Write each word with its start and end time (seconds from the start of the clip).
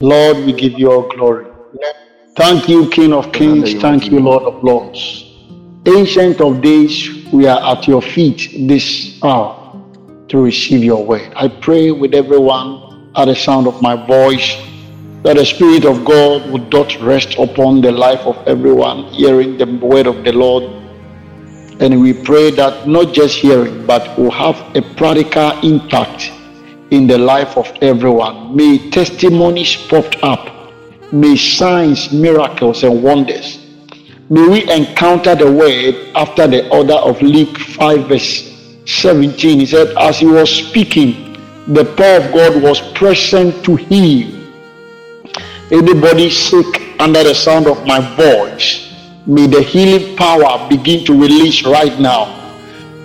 Lord, 0.00 0.36
we 0.46 0.52
give 0.52 0.78
you 0.78 0.92
all 0.92 1.08
glory. 1.08 1.44
Thank 2.36 2.68
you, 2.68 2.88
King 2.88 3.12
of 3.12 3.32
Kings. 3.32 3.74
Thank 3.82 4.12
you, 4.12 4.20
Lord 4.20 4.44
of 4.44 4.62
Lords. 4.62 5.24
Ancient 5.86 6.40
of 6.40 6.62
Days, 6.62 7.26
we 7.32 7.48
are 7.48 7.76
at 7.76 7.88
your 7.88 8.00
feet 8.00 8.68
this 8.68 9.18
hour 9.24 9.74
to 10.28 10.38
receive 10.40 10.84
your 10.84 11.04
word. 11.04 11.32
I 11.34 11.48
pray 11.48 11.90
with 11.90 12.14
everyone 12.14 13.10
at 13.16 13.24
the 13.24 13.34
sound 13.34 13.66
of 13.66 13.82
my 13.82 13.96
voice 14.06 14.56
that 15.24 15.34
the 15.34 15.44
Spirit 15.44 15.84
of 15.84 16.04
God 16.04 16.48
would 16.52 16.72
not 16.72 16.96
rest 17.00 17.36
upon 17.36 17.80
the 17.80 17.90
life 17.90 18.20
of 18.20 18.36
everyone 18.46 19.06
hearing 19.06 19.58
the 19.58 19.66
word 19.66 20.06
of 20.06 20.22
the 20.22 20.30
Lord. 20.30 20.62
And 21.82 22.00
we 22.00 22.12
pray 22.12 22.52
that 22.52 22.86
not 22.86 23.12
just 23.12 23.38
hearing, 23.38 23.84
but 23.84 24.16
will 24.16 24.30
have 24.30 24.54
a 24.76 24.82
practical 24.94 25.58
impact 25.68 26.30
in 26.90 27.06
the 27.06 27.18
life 27.18 27.56
of 27.56 27.70
everyone. 27.82 28.56
May 28.56 28.90
testimonies 28.90 29.76
pop 29.88 30.06
up. 30.22 30.72
May 31.12 31.36
signs, 31.36 32.12
miracles, 32.12 32.82
and 32.84 33.02
wonders. 33.02 33.64
May 34.30 34.46
we 34.46 34.70
encounter 34.70 35.34
the 35.34 35.50
word 35.50 35.94
after 36.14 36.46
the 36.46 36.68
order 36.70 36.94
of 36.94 37.20
Luke 37.22 37.56
5, 37.58 38.08
verse 38.08 38.82
17. 38.84 39.60
He 39.60 39.66
said, 39.66 39.96
As 39.96 40.18
he 40.18 40.26
was 40.26 40.50
speaking, 40.50 41.36
the 41.66 41.84
power 41.84 42.24
of 42.24 42.32
God 42.32 42.62
was 42.62 42.80
present 42.92 43.64
to 43.64 43.76
heal. 43.76 44.34
Anybody 45.70 46.30
sick 46.30 46.98
under 46.98 47.22
the 47.22 47.34
sound 47.34 47.66
of 47.66 47.86
my 47.86 48.00
voice, 48.16 48.94
may 49.26 49.46
the 49.46 49.62
healing 49.62 50.16
power 50.16 50.66
begin 50.68 51.04
to 51.04 51.12
release 51.18 51.64
right 51.64 51.98
now. 52.00 52.34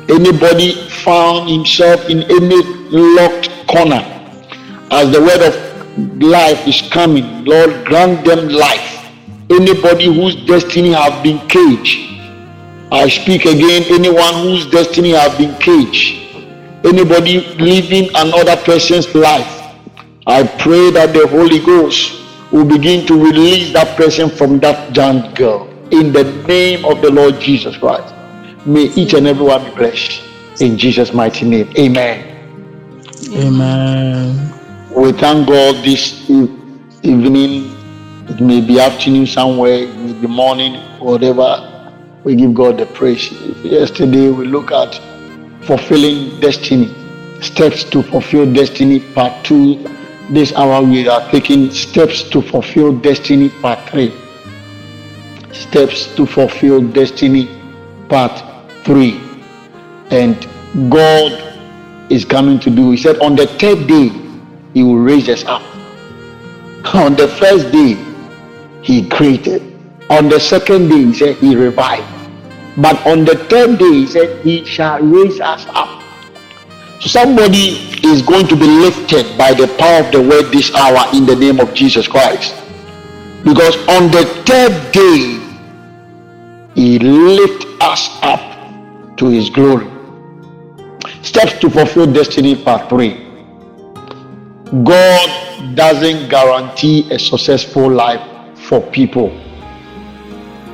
Anybody 0.10 0.74
found 0.90 1.50
himself 1.50 2.10
in 2.10 2.24
any 2.24 2.83
locked 2.94 3.50
corner 3.68 4.02
as 4.92 5.12
the 5.12 5.20
word 5.20 5.42
of 5.42 6.22
life 6.22 6.68
is 6.68 6.82
coming, 6.92 7.44
Lord, 7.46 7.86
grant 7.86 8.26
them 8.26 8.50
life. 8.50 9.10
Anybody 9.50 10.06
whose 10.06 10.36
destiny 10.46 10.92
have 10.92 11.24
been 11.24 11.40
caged, 11.48 12.10
I 12.92 13.10
speak 13.10 13.46
again, 13.46 13.84
anyone 13.90 14.34
whose 14.36 14.70
destiny 14.70 15.12
have 15.12 15.38
been 15.38 15.56
caged, 15.56 16.36
anybody 16.86 17.42
living 17.56 18.10
another 18.16 18.56
person's 18.58 19.14
life, 19.16 19.62
I 20.28 20.44
pray 20.44 20.92
that 20.92 21.14
the 21.14 21.28
Holy 21.28 21.60
Ghost 21.60 22.22
will 22.52 22.66
begin 22.66 23.06
to 23.08 23.22
release 23.22 23.74
that 23.74 23.98
person 23.98 24.30
from 24.30 24.60
that 24.60 24.94
jungle 24.94 25.68
in 25.92 26.14
the 26.14 26.24
name 26.48 26.86
of 26.86 27.02
the 27.02 27.12
Lord 27.12 27.40
Jesus 27.40 27.76
Christ. 27.78 28.14
May 28.66 28.86
each 28.94 29.14
and 29.14 29.28
every 29.28 29.46
one 29.46 29.66
be 29.66 29.76
blessed 29.76 30.22
in 30.62 30.78
Jesus' 30.78 31.14
mighty 31.14 31.46
name. 31.46 31.72
Amen. 31.78 32.33
Amen. 33.36 34.54
We 34.96 35.12
thank 35.12 35.48
God 35.48 35.84
this 35.84 36.30
evening. 36.30 37.76
It 38.30 38.40
may 38.40 38.62
be 38.62 38.80
afternoon 38.80 39.26
somewhere, 39.26 39.74
it 39.74 39.96
may 39.98 40.14
be 40.14 40.28
morning, 40.28 40.76
whatever. 41.00 41.92
We 42.24 42.36
give 42.36 42.54
God 42.54 42.78
the 42.78 42.86
praise. 42.86 43.32
Yesterday 43.64 44.30
we 44.30 44.46
look 44.46 44.72
at 44.72 45.02
fulfilling 45.64 46.40
destiny, 46.42 46.94
steps 47.42 47.84
to 47.86 48.04
fulfill 48.04 48.54
destiny, 48.54 49.00
part 49.00 49.44
two. 49.44 49.84
This 50.30 50.54
hour 50.54 50.84
we 50.84 51.08
are 51.08 51.28
taking 51.32 51.72
steps 51.72 52.30
to 52.30 52.40
fulfill 52.40 52.96
destiny, 53.00 53.50
part 53.50 53.80
three. 53.90 54.14
Steps 55.54 56.14
to 56.16 56.28
fulfill 56.28 56.82
destiny, 56.82 57.50
part 58.10 58.44
three. 58.86 59.20
And 60.12 60.48
God 60.92 61.53
is 62.10 62.26
coming 62.26 62.60
to 62.60 62.70
do. 62.70 62.92
He 62.92 62.98
said, 62.98 63.20
On 63.20 63.36
the 63.36 63.48
third 63.48 63.88
day, 63.88 64.10
He 64.74 64.84
will 64.84 64.98
raise 64.98 65.30
us 65.30 65.44
up. 65.46 65.62
On 66.94 67.16
the 67.16 67.28
first 67.40 67.72
day, 67.72 67.98
He 68.82 69.08
created. 69.10 69.62
On 70.10 70.30
the 70.30 70.40
second 70.40 70.90
day, 70.90 71.06
He 71.06 71.14
said, 71.14 71.36
He 71.38 71.56
revived. 71.56 72.08
But 72.78 73.06
on 73.06 73.24
the 73.26 73.36
third 73.50 73.80
day, 73.80 73.94
He 73.94 74.08
said, 74.08 74.44
He 74.44 74.66
shall 74.66 75.02
raise 75.02 75.40
us 75.40 75.66
up. 75.70 76.02
Somebody 77.02 77.92
is 78.04 78.22
going 78.22 78.48
to 78.48 78.56
be 78.56 78.66
lifted 78.66 79.38
by 79.38 79.54
the 79.54 79.68
power 79.78 80.06
of 80.06 80.12
the 80.12 80.22
word 80.22 80.52
this 80.52 80.74
hour 80.74 81.06
in 81.14 81.26
the 81.26 81.36
name 81.36 81.60
of 81.60 81.74
Jesus 81.74 82.08
Christ. 82.08 82.56
Because 83.44 83.76
on 83.90 84.10
the 84.10 84.24
third 84.46 84.92
day, 84.94 85.40
He 86.76 87.00
lift 87.00 87.66
us 87.82 88.10
up 88.22 89.18
to 89.18 89.28
His 89.28 89.50
glory. 89.50 89.93
Steps 91.24 91.54
to 91.60 91.70
fulfill 91.70 92.12
destiny, 92.12 92.54
part 92.54 92.90
three. 92.90 93.14
God 94.84 95.74
doesn't 95.74 96.28
guarantee 96.28 97.10
a 97.12 97.18
successful 97.18 97.90
life 97.90 98.22
for 98.68 98.82
people. 98.92 99.32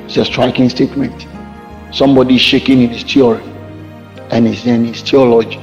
It's 0.06 0.18
a 0.18 0.26
striking 0.26 0.68
statement. 0.70 1.28
Somebody 1.94 2.40
shaking 2.40 2.82
in 2.82 2.90
his 2.90 3.04
theory 3.04 3.44
and 4.32 4.48
he's 4.48 4.66
in 4.66 4.86
his 4.86 5.04
theology. 5.04 5.60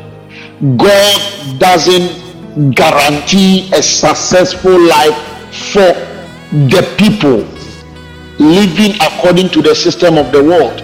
God 0.77 1.59
doesn't 1.59 2.71
guarantee 2.73 3.69
a 3.75 3.83
successful 3.83 4.81
life 4.81 5.17
for 5.73 5.93
the 6.71 6.95
people 6.97 7.45
living 8.39 8.95
according 9.01 9.49
to 9.49 9.63
the 9.63 9.75
system 9.75 10.17
of 10.17 10.31
the 10.31 10.45
world. 10.45 10.81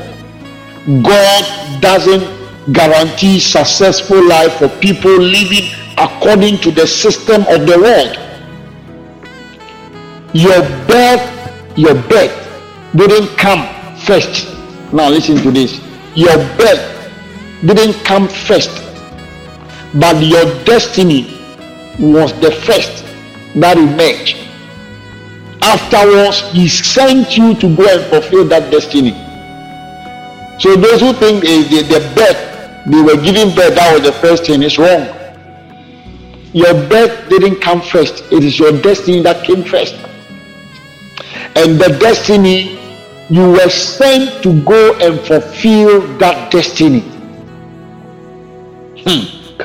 God 1.04 1.80
doesn't 1.80 2.41
guarantee 2.70 3.40
successful 3.40 4.22
life 4.28 4.52
for 4.58 4.68
people 4.78 5.10
living 5.18 5.70
according 5.98 6.58
to 6.58 6.70
the 6.70 6.86
system 6.86 7.42
of 7.48 7.66
the 7.66 7.76
world. 7.78 8.18
Your 10.32 10.62
birth, 10.86 11.76
your 11.76 11.94
birth 11.94 12.32
didn't 12.94 13.36
come 13.36 13.66
first. 13.98 14.46
Now 14.92 15.08
listen 15.08 15.36
to 15.38 15.50
this. 15.50 15.80
Your 16.14 16.36
birth 16.56 17.10
didn't 17.66 17.94
come 18.04 18.28
first, 18.28 18.70
but 19.94 20.22
your 20.22 20.44
destiny 20.64 21.38
was 21.98 22.32
the 22.40 22.52
first 22.52 23.04
that 23.56 23.76
emerged. 23.76 24.38
Afterwards, 25.62 26.42
he 26.52 26.68
sent 26.68 27.36
you 27.36 27.54
to 27.54 27.76
go 27.76 27.86
and 27.88 28.04
fulfill 28.10 28.44
that 28.48 28.70
destiny. 28.70 29.12
So 30.58 30.76
those 30.76 31.00
who 31.00 31.12
think 31.12 31.42
the, 31.42 31.62
the, 31.68 31.82
the 31.82 32.12
birth 32.14 32.51
they 32.86 33.00
were 33.00 33.16
giving 33.16 33.54
birth, 33.54 33.74
that 33.76 33.92
was 33.92 34.02
the 34.02 34.12
first 34.12 34.46
thing, 34.46 34.62
it's 34.62 34.78
wrong. 34.78 35.06
Your 36.52 36.74
birth 36.88 37.28
didn't 37.28 37.60
come 37.60 37.80
first, 37.80 38.24
it 38.32 38.42
is 38.42 38.58
your 38.58 38.72
destiny 38.82 39.20
that 39.22 39.44
came 39.44 39.62
first. 39.62 39.94
And 41.54 41.78
the 41.78 41.96
destiny, 42.00 42.78
you 43.30 43.50
were 43.52 43.68
sent 43.68 44.42
to 44.42 44.62
go 44.62 44.94
and 44.98 45.20
fulfill 45.20 46.00
that 46.18 46.50
destiny. 46.50 47.00
Hmm. 49.04 49.56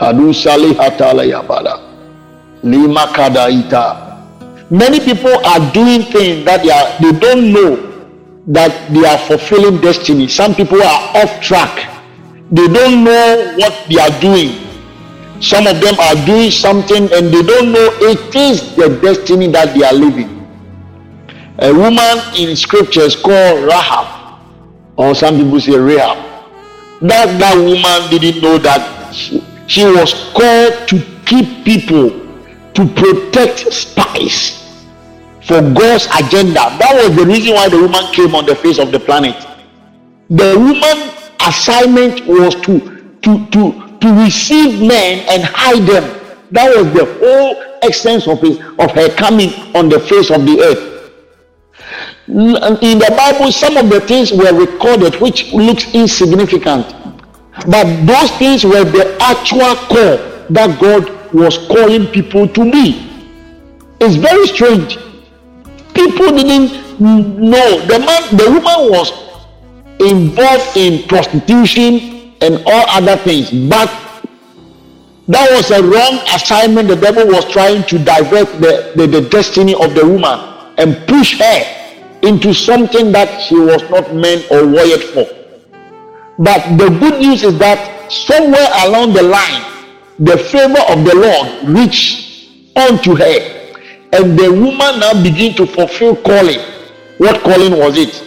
Many 4.70 5.00
people 5.00 5.46
are 5.46 5.72
doing 5.74 6.04
things 6.04 6.46
that 6.46 6.62
they 6.64 6.72
are 6.72 7.00
they 7.02 7.18
don't 7.20 7.52
know 7.52 7.76
that 8.48 8.94
they 8.94 9.06
are 9.06 9.18
fulfilling 9.18 9.82
destiny. 9.82 10.28
Some 10.28 10.54
people 10.56 10.82
are 10.82 11.18
off 11.18 11.42
track 11.42 11.97
they 12.52 12.68
don't 12.68 13.04
know 13.04 13.56
what 13.58 13.74
they 13.90 14.00
are 14.00 14.20
doing. 14.22 14.64
Some 15.42 15.68
of 15.68 15.80
them 15.82 15.96
are 16.00 16.26
doing 16.26 16.50
something 16.50 17.04
and 17.14 17.28
they 17.34 17.44
don't 17.44 17.72
know 17.72 17.90
it 18.02 18.36
is 18.36 18.76
the 18.76 19.00
destiny 19.02 19.48
that 19.48 19.76
they 19.76 19.84
are 19.84 19.94
living. 19.94 20.34
A 21.60 21.74
woman 21.74 22.20
in 22.38 22.56
scriptures 22.56 23.16
called 23.16 23.66
Rahab, 23.66 24.40
or 24.96 25.14
some 25.14 25.38
people 25.38 25.60
say 25.60 25.78
Rahab. 25.78 26.18
That 27.02 27.38
that 27.40 27.56
woman 27.56 28.10
didn't 28.10 28.42
know 28.42 28.58
that 28.60 29.14
she, 29.14 29.44
she 29.68 29.84
was 29.84 30.14
called 30.34 30.88
to 30.88 31.04
keep 31.26 31.66
people, 31.66 32.10
to 32.74 32.88
protect 32.94 33.72
spies 33.74 34.64
for 35.44 35.62
God's 35.62 36.08
agenda. 36.20 36.78
That 36.78 36.94
was 36.94 37.16
the 37.16 37.26
reason 37.26 37.56
why 37.56 37.70
the 37.70 37.80
woman 37.80 38.06
came 38.14 38.34
on 38.36 38.46
the 38.46 38.56
face 38.56 38.80
of 38.80 38.92
the 38.92 39.00
planet. 39.00 39.36
The 40.30 40.56
woman 40.58 41.17
assignment 41.42 42.26
was 42.28 42.56
to 42.56 42.80
to 43.22 43.46
to 43.48 43.98
to 44.00 44.24
receive 44.24 44.80
men 44.82 45.26
and 45.30 45.44
hide 45.44 45.84
them. 45.84 46.04
That 46.52 46.76
was 46.76 46.94
the 46.94 47.06
whole 47.20 47.80
essence 47.82 48.28
of 48.28 48.40
his 48.42 48.58
of 48.80 48.92
her 48.92 49.10
coming 49.16 49.50
on 49.76 49.90
the 49.90 50.00
face 50.00 50.30
of 50.32 50.46
the 50.46 50.62
earth. 50.62 50.94
In 52.28 53.00
the 53.00 53.14
bible 53.18 53.52
some 53.52 53.78
of 53.78 53.90
the 53.90 54.02
things 54.02 54.32
were 54.32 54.54
recorded 54.54 55.20
which 55.22 55.54
looks 55.54 55.94
insignificant. 55.94 56.94
But 57.68 58.06
those 58.06 58.32
things 58.38 58.64
were 58.64 58.84
the 58.84 59.18
actual 59.22 59.76
call 59.88 60.18
that 60.50 60.78
god 60.80 61.34
was 61.34 61.58
calling 61.68 62.08
people 62.08 62.48
to 62.48 62.72
be. 62.72 63.04
It's 64.00 64.16
very 64.16 64.46
strange. 64.48 64.98
People 65.94 66.32
didn't 66.32 67.00
know. 67.00 67.80
The 67.88 68.00
man 68.00 68.38
the 68.38 68.46
woman 68.46 68.92
was 68.92 69.27
involved 70.00 70.78
in 70.78 71.08
prostitution 71.08 72.34
and 72.42 72.62
all 72.66 72.86
other 72.90 73.18
things. 73.18 73.52
But 73.70 73.90
That 75.28 75.52
was 75.52 75.72
a 75.72 75.84
wrong 75.84 76.24
assignment. 76.34 76.88
The 76.88 76.96
devil 76.96 77.28
was 77.28 77.44
trying 77.52 77.84
to 77.92 78.00
divert 78.00 78.48
the, 78.62 78.94
the, 78.96 79.08
the 79.08 79.22
destiny 79.28 79.76
of 79.76 79.94
the 79.94 80.08
woman 80.08 80.40
and 80.78 81.06
push 81.06 81.38
her 81.38 82.20
into 82.22 82.54
something 82.54 83.12
that 83.12 83.42
she 83.42 83.56
was 83.56 83.84
not 83.90 84.16
meant 84.16 84.50
or 84.50 84.66
wired 84.66 85.04
for. 85.12 85.28
But 86.40 86.78
the 86.78 86.88
good 87.00 87.20
news 87.20 87.44
is 87.44 87.60
that 87.60 88.10
somewhere 88.10 88.70
along 88.86 89.14
the 89.14 89.24
line, 89.24 89.64
the 90.18 90.38
favor 90.38 90.80
of 90.88 91.04
the 91.04 91.16
Lord 91.16 91.76
reached 91.76 92.48
unto 92.78 93.16
her, 93.18 93.40
and 94.14 94.40
the 94.40 94.50
woman 94.50 95.00
now 95.02 95.22
began 95.22 95.56
to 95.56 95.66
fulfill 95.68 96.16
calling. 96.16 96.60
What 97.18 97.42
calling 97.42 97.78
was 97.78 97.98
it? 97.98 98.24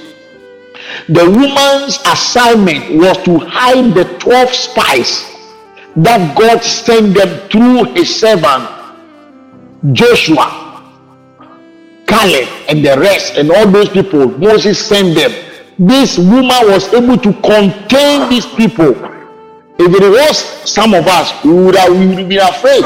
The 1.09 1.25
woman's 1.29 1.99
assignment 2.07 3.01
was 3.01 3.17
to 3.25 3.39
hide 3.39 3.95
the 3.95 4.05
12 4.19 4.51
spies 4.51 5.25
that 5.97 6.37
God 6.37 6.63
sent 6.63 7.15
them 7.15 7.49
through 7.49 7.95
his 7.95 8.15
servant 8.15 8.69
Joshua, 9.93 10.85
Caleb, 12.07 12.49
and 12.69 12.85
the 12.85 12.99
rest, 13.01 13.37
and 13.37 13.51
all 13.51 13.67
those 13.67 13.89
people. 13.89 14.29
Moses 14.39 14.79
sent 14.79 15.15
them. 15.15 15.33
This 15.79 16.19
woman 16.19 16.69
was 16.69 16.93
able 16.93 17.17
to 17.17 17.33
contain 17.41 18.29
these 18.29 18.47
people. 18.47 18.93
If 19.79 19.95
it 19.95 20.11
was 20.11 20.37
some 20.69 20.93
of 20.93 21.07
us, 21.07 21.33
we 21.43 21.53
would 21.53 21.75
have, 21.77 21.91
we 21.91 22.07
would 22.15 22.29
been 22.29 22.41
afraid 22.41 22.85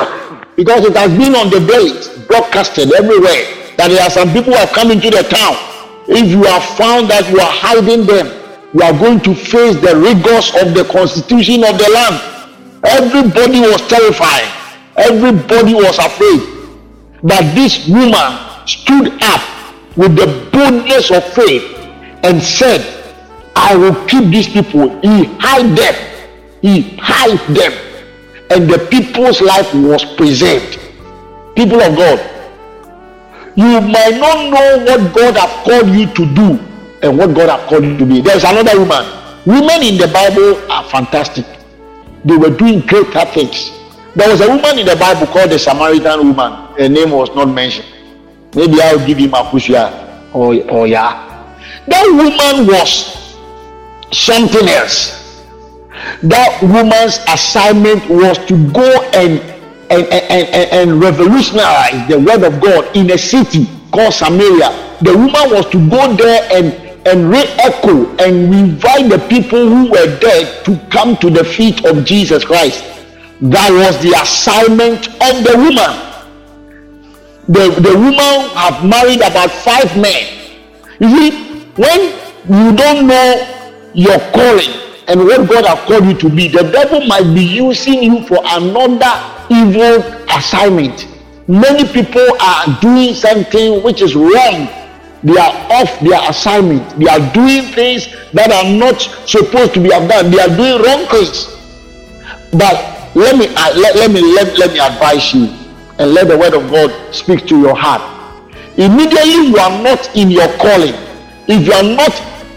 because 0.54 0.84
it 0.84 0.96
has 0.96 1.10
been 1.18 1.34
on 1.34 1.50
the 1.50 1.58
days, 1.66 2.08
broadcasted 2.28 2.92
everywhere, 2.94 3.74
that 3.76 3.88
there 3.88 4.00
are 4.00 4.10
some 4.10 4.32
people 4.32 4.52
who 4.52 4.58
have 4.58 4.70
come 4.70 4.92
into 4.92 5.10
the 5.10 5.22
town. 5.24 5.73
If 6.06 6.30
you 6.30 6.44
have 6.44 6.64
found 6.76 7.10
that 7.10 7.28
you 7.30 7.40
are 7.40 7.52
hiding 7.52 8.06
them, 8.06 8.26
you 8.74 8.82
are 8.82 8.92
going 8.92 9.20
to 9.20 9.34
face 9.34 9.76
the 9.76 9.96
rigors 9.96 10.50
of 10.62 10.74
the 10.74 10.84
constitution 10.90 11.64
of 11.64 11.78
the 11.78 11.90
land 11.92 12.34
Everybody 12.86 13.60
was 13.60 13.80
terrified. 13.88 14.46
Everybody 14.96 15.74
was 15.74 15.98
afraid. 15.98 16.42
But 17.22 17.54
this 17.54 17.88
woman 17.88 18.66
stood 18.66 19.10
up 19.22 19.40
with 19.96 20.14
the 20.16 20.48
boldness 20.52 21.10
of 21.10 21.24
faith 21.32 21.64
and 22.22 22.42
said, 22.42 22.84
I 23.56 23.74
will 23.74 23.94
keep 24.06 24.24
these 24.24 24.48
people. 24.48 25.00
He 25.00 25.24
hide 25.38 25.76
them. 25.76 25.94
He 26.60 26.82
hid 26.82 27.38
them. 27.56 27.72
And 28.50 28.68
the 28.68 28.86
people's 28.90 29.40
life 29.40 29.72
was 29.74 30.04
preserved. 30.16 30.78
People 31.56 31.80
of 31.80 31.96
God, 31.96 32.18
you 33.56 33.80
might 33.80 34.16
not 34.18 34.50
know 34.50 34.84
what 34.84 35.14
God 35.14 35.36
has 35.36 35.64
called 35.64 35.88
you 35.94 36.06
to 36.14 36.34
do 36.34 36.58
and 37.02 37.18
what 37.18 37.34
God 37.34 37.48
has 37.48 37.68
called 37.68 37.84
you 37.84 37.96
to 37.96 38.06
be. 38.06 38.20
There's 38.20 38.44
another 38.44 38.78
woman. 38.78 39.04
Women 39.46 39.82
in 39.82 39.98
the 39.98 40.08
Bible 40.08 40.70
are 40.70 40.84
fantastic 40.84 41.46
they 42.24 42.36
were 42.36 42.50
doing 42.50 42.80
greater 42.80 43.24
things. 43.26 43.70
There 44.16 44.28
was 44.30 44.40
a 44.40 44.48
woman 44.48 44.78
in 44.78 44.86
the 44.86 44.96
Bible 44.96 45.26
called 45.26 45.50
the 45.50 45.58
Samaritan 45.58 46.28
woman. 46.28 46.52
Her 46.78 46.88
name 46.88 47.10
was 47.10 47.28
not 47.34 47.46
mentioned. 47.46 47.88
Maybe 48.54 48.80
I'll 48.80 49.04
give 49.06 49.18
him 49.18 49.34
a 49.34 49.44
push 49.44 49.70
or, 49.70 50.54
or 50.70 50.86
yeah. 50.86 51.30
That 51.88 52.06
woman 52.06 52.66
was 52.66 53.36
something 54.12 54.68
else. 54.68 55.42
That 56.22 56.58
woman's 56.62 57.18
assignment 57.28 58.08
was 58.08 58.38
to 58.46 58.72
go 58.72 59.02
and 59.12 59.40
and, 59.90 60.04
and, 60.04 60.48
and, 60.48 60.72
and 60.72 61.00
revolutionize 61.00 62.08
the 62.08 62.18
word 62.18 62.42
of 62.44 62.60
God 62.60 62.96
in 62.96 63.10
a 63.10 63.18
city 63.18 63.68
called 63.92 64.14
Samaria. 64.14 64.98
The 65.02 65.12
woman 65.16 65.50
was 65.50 65.66
to 65.70 65.90
go 65.90 66.14
there 66.14 66.48
and 66.52 66.84
and 67.06 67.30
re-echo 67.30 68.16
and 68.16 68.50
revive 68.50 69.10
the 69.10 69.26
people 69.28 69.68
who 69.68 69.90
were 69.90 70.18
dead 70.20 70.64
to 70.64 70.78
come 70.90 71.16
to 71.18 71.28
the 71.28 71.44
feet 71.44 71.84
of 71.84 72.04
Jesus 72.04 72.44
Christ. 72.44 72.82
That 73.42 73.70
was 73.70 74.00
the 74.02 74.16
assignment 74.22 75.08
of 75.08 75.44
the 75.44 75.54
woman. 75.56 76.00
The, 77.46 77.78
the 77.78 77.98
woman 77.98 78.48
have 78.56 78.84
married 78.86 79.20
about 79.20 79.50
five 79.50 79.94
men. 80.00 80.56
You 80.98 81.10
see, 81.10 81.66
when 81.76 82.00
you 82.48 82.74
don't 82.74 83.06
know 83.06 83.90
your 83.92 84.18
calling 84.32 84.72
and 85.06 85.20
what 85.24 85.46
God 85.46 85.66
have 85.66 85.80
called 85.80 86.06
you 86.06 86.14
to 86.14 86.30
be, 86.30 86.48
the 86.48 86.62
devil 86.62 87.06
might 87.06 87.34
be 87.34 87.44
using 87.44 88.02
you 88.02 88.26
for 88.26 88.38
another 88.42 89.33
evil 89.50 90.02
assignment. 90.30 91.08
Many 91.46 91.86
people 91.88 92.26
are 92.40 92.80
doing 92.80 93.14
something 93.14 93.82
which 93.82 94.00
is 94.00 94.14
wrong 94.14 94.68
they 95.24 95.38
are 95.38 95.72
off 95.72 96.00
their 96.00 96.20
assignment. 96.28 96.86
They 96.98 97.08
are 97.08 97.32
doing 97.32 97.72
things 97.72 98.14
that 98.34 98.52
are 98.52 98.70
not 98.70 99.00
supposed 99.26 99.72
to 99.72 99.80
be 99.80 99.88
done. 99.88 100.30
They 100.30 100.38
are 100.38 100.54
doing 100.54 100.82
wrong 100.84 101.06
things. 101.08 101.48
But 102.52 103.16
let 103.16 103.38
me 103.38 103.48
uh, 103.48 103.72
let, 103.74 103.96
let 103.96 104.10
me 104.10 104.20
let, 104.20 104.58
let 104.58 104.72
me 104.74 104.80
advise 104.80 105.32
you 105.32 105.46
and 105.98 106.12
let 106.12 106.28
the 106.28 106.36
word 106.36 106.52
of 106.52 106.70
God 106.70 106.92
speak 107.14 107.46
to 107.46 107.58
your 107.58 107.74
heart. 107.74 108.02
Immediately 108.76 109.48
you 109.48 109.56
are 109.56 109.82
not 109.82 110.14
in 110.14 110.30
your 110.30 110.48
calling. 110.58 110.94
If 111.48 111.66
you 111.66 111.72
are 111.72 111.82
not 111.82 112.12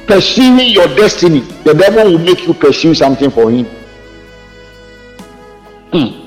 pursuing 0.06 0.68
your 0.68 0.88
destiny, 0.88 1.40
the 1.64 1.74
devil 1.74 2.12
will 2.12 2.20
make 2.20 2.46
you 2.46 2.54
pursue 2.54 2.94
something 2.94 3.32
for 3.32 3.50
him. 3.50 3.66
Hmm. 5.94 6.27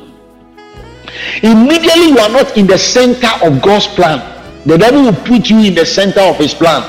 Immediately 1.42 2.08
you 2.10 2.18
are 2.18 2.30
not 2.30 2.56
in 2.56 2.66
the 2.66 2.78
center 2.78 3.30
of 3.42 3.62
God's 3.62 3.86
plan 3.86 4.40
the 4.66 4.76
devil 4.76 5.04
will 5.04 5.14
put 5.24 5.48
you 5.48 5.58
in 5.60 5.74
the 5.74 5.86
center 5.86 6.20
of 6.20 6.36
his 6.36 6.52
plan. 6.52 6.82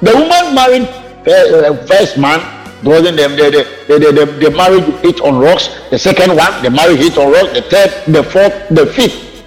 The 0.00 0.12
woman 0.12 0.54
married 0.54 0.88
uh, 1.26 1.72
uh 1.72 1.86
first 1.86 2.18
man, 2.18 2.38
wasn't 2.84 3.16
them. 3.16 3.32
The, 3.34 3.66
the, 3.88 3.98
the, 3.98 4.12
the, 4.12 4.26
the 4.26 4.50
marriage 4.56 4.84
hit 5.02 5.20
on 5.20 5.38
rocks. 5.38 5.68
The 5.90 5.98
second 5.98 6.36
one, 6.36 6.62
the 6.62 6.70
marriage 6.70 6.98
hit 6.98 7.18
on 7.18 7.32
rocks. 7.32 7.52
The 7.52 7.62
third, 7.62 7.90
the 8.06 8.22
fourth, 8.22 8.68
the 8.70 8.86
fifth. 8.86 9.44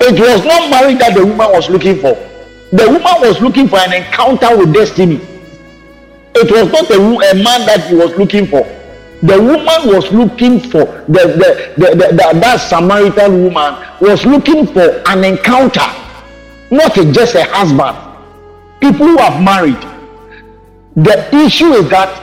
It 0.00 0.18
was 0.18 0.44
not 0.44 0.70
marriage 0.70 0.98
that 0.98 1.14
the 1.14 1.26
woman 1.26 1.50
was 1.52 1.68
looking 1.68 1.96
for. 2.00 2.14
The 2.72 2.86
woman 2.86 3.20
was 3.20 3.40
looking 3.42 3.68
for 3.68 3.78
an 3.78 3.92
encounter 3.92 4.56
with 4.56 4.72
destiny. 4.72 5.20
It 6.34 6.50
was 6.50 6.72
not 6.72 6.90
a, 6.90 6.96
a 6.96 7.34
man 7.44 7.66
that 7.66 7.86
he 7.88 7.94
was 7.94 8.16
looking 8.16 8.46
for. 8.46 8.64
The 9.24 9.38
woman 9.40 9.94
was 9.94 10.10
looking 10.12 10.60
for 10.60 10.84
the, 11.08 11.24
the, 11.40 11.74
the, 11.76 11.90
the, 11.96 12.06
the 12.08 12.38
that 12.40 12.56
Samaritan 12.60 13.44
woman 13.44 13.74
was 14.00 14.24
looking 14.26 14.66
for 14.66 15.02
an 15.08 15.24
encounter 15.24 16.04
not 16.74 16.94
just 16.94 17.34
a 17.34 17.44
husband. 17.44 17.96
People 18.80 19.06
who 19.06 19.18
have 19.18 19.42
married. 19.42 19.80
The 20.96 21.34
issue 21.46 21.72
is 21.72 21.88
that 21.90 22.20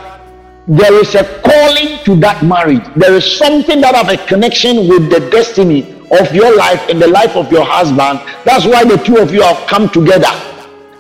there 0.68 0.94
is 0.94 1.16
a 1.16 1.24
calling 1.42 2.04
to 2.06 2.16
that 2.22 2.44
marriage. 2.44 2.84
There 2.96 3.14
is 3.14 3.38
something 3.38 3.82
that 3.82 3.96
have 3.96 4.10
a 4.10 4.18
connection 4.28 4.88
with 4.88 5.10
the 5.10 5.30
destiny 5.30 5.94
of 6.20 6.34
your 6.34 6.56
life 6.56 6.88
and 6.90 7.02
the 7.02 7.08
life 7.08 7.36
of 7.36 7.52
your 7.52 7.66
husband. 7.66 8.20
That's 8.46 8.66
why 8.66 8.84
the 8.84 8.98
two 8.98 9.18
of 9.18 9.34
you 9.34 9.42
have 9.42 9.66
come 9.68 9.90
together. 9.90 10.32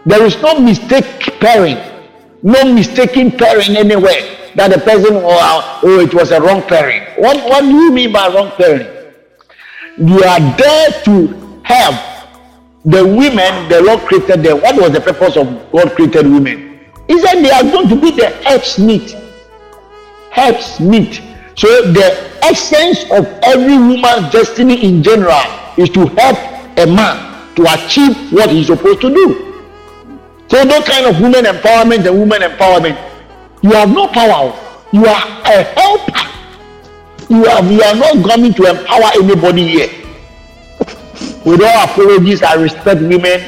There 0.06 0.24
is 0.25 0.42
no 0.42 0.59
mistake 0.59 1.05
pairing, 1.39 1.77
no 2.41 2.74
mistaken 2.74 3.31
pairing 3.31 3.77
anywhere. 3.77 4.40
That 4.55 4.72
the 4.72 4.79
person, 4.79 5.15
oh, 5.15 5.79
oh, 5.84 6.00
it 6.00 6.13
was 6.13 6.31
a 6.31 6.41
wrong 6.41 6.62
pairing. 6.63 7.03
What, 7.17 7.38
what 7.50 7.62
do 7.62 7.72
you 7.72 7.91
mean 7.91 8.12
by 8.12 8.27
wrong 8.27 8.51
pairing? 8.51 8.88
You 9.98 10.24
are 10.24 10.58
there 10.58 10.91
to 11.03 11.27
help 11.63 11.96
the 12.86 13.05
women 13.05 13.70
the 13.70 13.81
Lord 13.81 14.01
created 14.01 14.43
them. 14.43 14.62
What 14.62 14.75
was 14.75 14.91
the 14.91 15.01
purpose 15.01 15.38
of 15.38 15.72
God 15.72 15.91
created 15.91 16.25
women? 16.25 16.79
He 17.08 17.20
said 17.20 17.41
they 17.41 17.51
are 17.51 17.63
going 17.63 17.89
to 17.89 17.96
be 18.00 18.12
the 18.12 18.29
helps 18.43 18.79
meet. 18.79 19.15
Helps 20.31 20.79
meet. 20.79 21.22
So 21.55 21.67
the 21.91 22.39
essence 22.43 23.03
of 23.12 23.25
every 23.43 23.77
woman's 23.77 24.31
destiny 24.31 24.84
in 24.84 25.03
general 25.03 25.41
is 25.77 25.89
to 25.89 26.08
help 26.08 26.38
a 26.77 26.86
man 26.88 27.55
to 27.55 27.63
achieve 27.74 28.31
what 28.31 28.50
he's 28.50 28.67
supposed 28.67 29.01
to 29.01 29.10
do. 29.10 29.51
So 30.48 30.63
no 30.63 30.81
kind 30.81 31.05
of 31.05 31.22
women 31.22 31.46
empowerment 31.46 32.08
and 32.08 32.20
women 32.20 32.41
empowerment. 32.41 33.11
You 33.62 33.72
have 33.72 33.89
no 33.89 34.08
power. 34.08 34.53
You 34.91 35.06
are 35.06 35.27
a 35.46 35.63
helper. 35.63 36.32
You 37.30 37.46
are, 37.46 37.63
you 37.63 37.82
are 37.82 37.96
not 37.96 38.25
coming 38.30 38.53
to 38.53 38.63
empower 38.65 39.12
anybody 39.15 39.68
here. 39.68 39.89
With 41.46 41.62
all 41.62 41.84
apologies, 41.84 42.44
I 42.44 42.56
respect 42.56 43.01
women. 43.01 43.39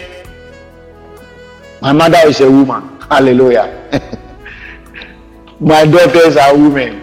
My 1.81 1.91
mother 1.91 2.19
is 2.25 2.41
a 2.41 2.49
woman. 2.49 3.01
Hallelujah. 3.09 3.67
My 5.59 5.85
daughters 5.85 6.37
are 6.37 6.55
women. 6.55 7.01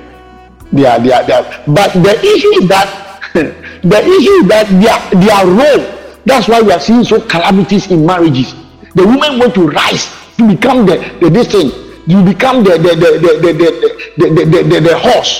They 0.72 0.86
are, 0.86 1.00
they 1.00 1.12
are, 1.12 1.24
they 1.24 1.32
are. 1.32 1.62
But 1.66 1.92
the 1.92 2.18
issue 2.18 2.62
is 2.62 2.68
that 2.68 3.20
the 3.34 4.00
issue 4.00 4.36
is 4.42 4.48
that 4.48 4.68
their, 4.80 5.20
their 5.20 5.46
role. 5.46 5.98
That's 6.24 6.48
why 6.48 6.60
we 6.62 6.72
are 6.72 6.80
seeing 6.80 7.02
so 7.04 7.20
calamities 7.20 7.90
in 7.90 8.06
marriages. 8.06 8.54
The 8.94 9.04
women 9.04 9.38
want 9.38 9.54
to 9.54 9.68
rise 9.68 10.08
to 10.36 10.46
become 10.48 10.86
the, 10.86 10.96
the 11.20 11.30
this 11.30 11.50
thing. 11.50 11.89
You 12.10 12.24
become 12.24 12.64
the 12.64 12.74
the 12.76 12.92
the 13.02 13.10
the 13.22 13.32
the 13.44 13.52
the, 14.18 14.26
the, 14.34 14.44
the, 14.44 14.62
the, 14.70 14.80
the 14.88 14.98
horse. 14.98 15.32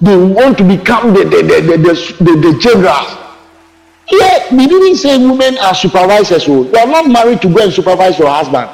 They 0.00 0.16
want 0.16 0.58
to 0.58 0.64
become 0.64 1.12
the 1.12 1.24
the 1.24 1.42
the 1.50 1.58
the, 1.60 1.76
the, 1.86 1.94
the, 2.24 2.32
the 2.52 2.58
generals 2.60 3.24
Here, 4.06 4.38
we 4.52 4.66
didn't 4.66 4.96
say 4.96 5.16
women 5.16 5.56
are 5.58 5.74
supervisors. 5.74 6.44
Oh. 6.48 6.64
You 6.64 6.76
are 6.76 6.86
not 6.86 7.08
married 7.08 7.40
to 7.42 7.48
go 7.52 7.62
and 7.64 7.72
supervise 7.72 8.18
your 8.18 8.28
husband. 8.28 8.68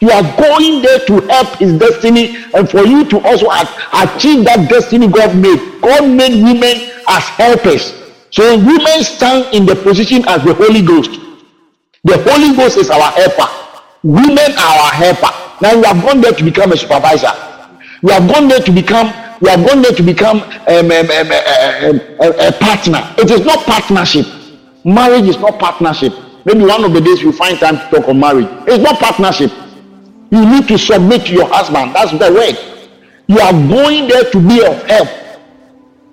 You 0.00 0.10
are 0.10 0.22
going 0.36 0.82
there 0.82 0.98
to 1.06 1.20
help 1.28 1.56
his 1.56 1.78
destiny 1.78 2.36
and 2.54 2.68
for 2.68 2.84
you 2.84 3.04
to 3.08 3.18
also 3.20 3.46
achieve 3.48 4.44
that 4.44 4.66
destiny 4.68 5.08
God 5.08 5.34
made. 5.36 5.80
God 5.80 6.08
made 6.10 6.42
women 6.42 6.90
as 7.08 7.24
helpers. 7.40 7.94
So 8.30 8.56
women 8.58 9.02
stand 9.04 9.54
in 9.54 9.64
the 9.64 9.76
position 9.76 10.28
as 10.28 10.44
the 10.44 10.52
Holy 10.52 10.82
Ghost. 10.82 11.12
The 12.04 12.18
Holy 12.28 12.54
Ghost 12.54 12.76
is 12.76 12.90
our 12.90 13.10
helper. 13.12 13.48
Women 14.02 14.52
are 14.58 14.76
our 14.84 14.90
helper. 14.92 15.43
Now 15.60 15.72
you 15.72 15.82
have 15.84 16.02
gone 16.02 16.20
there 16.20 16.32
to 16.32 16.44
become 16.44 16.72
a 16.72 16.76
supervisor. 16.76 17.30
You 18.02 18.10
have 18.10 18.28
gone 18.30 18.48
there 18.48 18.60
to 18.60 18.72
become 18.72 19.12
you 19.40 19.48
have 19.48 19.66
gone 19.66 19.82
there 19.82 19.92
to 19.92 20.02
become 20.02 20.38
um, 20.42 20.90
um, 20.90 21.10
um, 21.10 22.00
a, 22.20 22.48
a 22.48 22.52
partner. 22.52 23.02
It 23.18 23.30
is 23.30 23.44
not 23.44 23.64
partnership. 23.66 24.26
Marriage 24.84 25.24
is 25.28 25.38
not 25.38 25.58
partnership. 25.58 26.12
Maybe 26.44 26.64
one 26.64 26.84
of 26.84 26.92
the 26.92 27.00
days 27.00 27.20
you 27.20 27.32
find 27.32 27.58
time 27.58 27.76
to 27.76 27.88
talk 27.90 28.08
on 28.08 28.20
marriage. 28.20 28.48
It's 28.66 28.82
not 28.82 28.98
partnership. 29.00 29.50
You 30.30 30.44
need 30.48 30.68
to 30.68 30.78
submit 30.78 31.26
to 31.26 31.32
your 31.32 31.48
husband. 31.48 31.94
That's 31.94 32.12
the 32.12 32.32
word. 32.32 32.56
You 33.26 33.38
are 33.40 33.52
going 33.52 34.08
there 34.08 34.30
to 34.30 34.48
be 34.48 34.64
of 34.64 34.82
help. 34.86 35.08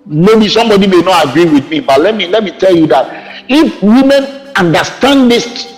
Maybe 0.06 0.48
somebody 0.48 0.88
may 0.88 1.02
not 1.02 1.30
agree 1.30 1.46
with 1.46 1.70
me, 1.70 1.80
but 1.80 2.02
let 2.02 2.16
me 2.16 2.28
let 2.28 2.44
me 2.44 2.52
tell 2.52 2.76
you 2.76 2.88
that 2.88 3.46
if 3.50 3.82
women 3.84 4.24
understand 4.56 5.30
this 5.30 5.78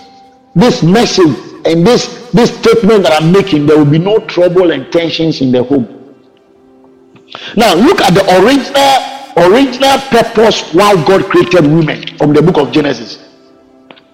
this 0.54 0.82
message 0.82 1.36
and 1.66 1.86
this 1.86 2.23
this 2.34 2.50
statement 2.58 3.04
that 3.04 3.22
I'm 3.22 3.30
making, 3.30 3.66
there 3.66 3.78
will 3.78 3.90
be 3.90 3.98
no 3.98 4.18
trouble 4.18 4.72
and 4.72 4.92
tensions 4.92 5.40
in 5.40 5.52
the 5.52 5.62
home. 5.62 5.86
Now 7.56 7.74
look 7.74 8.00
at 8.00 8.12
the 8.12 8.24
original 8.42 9.46
original 9.50 9.98
purpose 10.10 10.74
why 10.74 10.94
God 11.06 11.24
created 11.30 11.62
women 11.64 12.16
from 12.18 12.32
the 12.32 12.42
book 12.42 12.58
of 12.58 12.72
Genesis. 12.72 13.22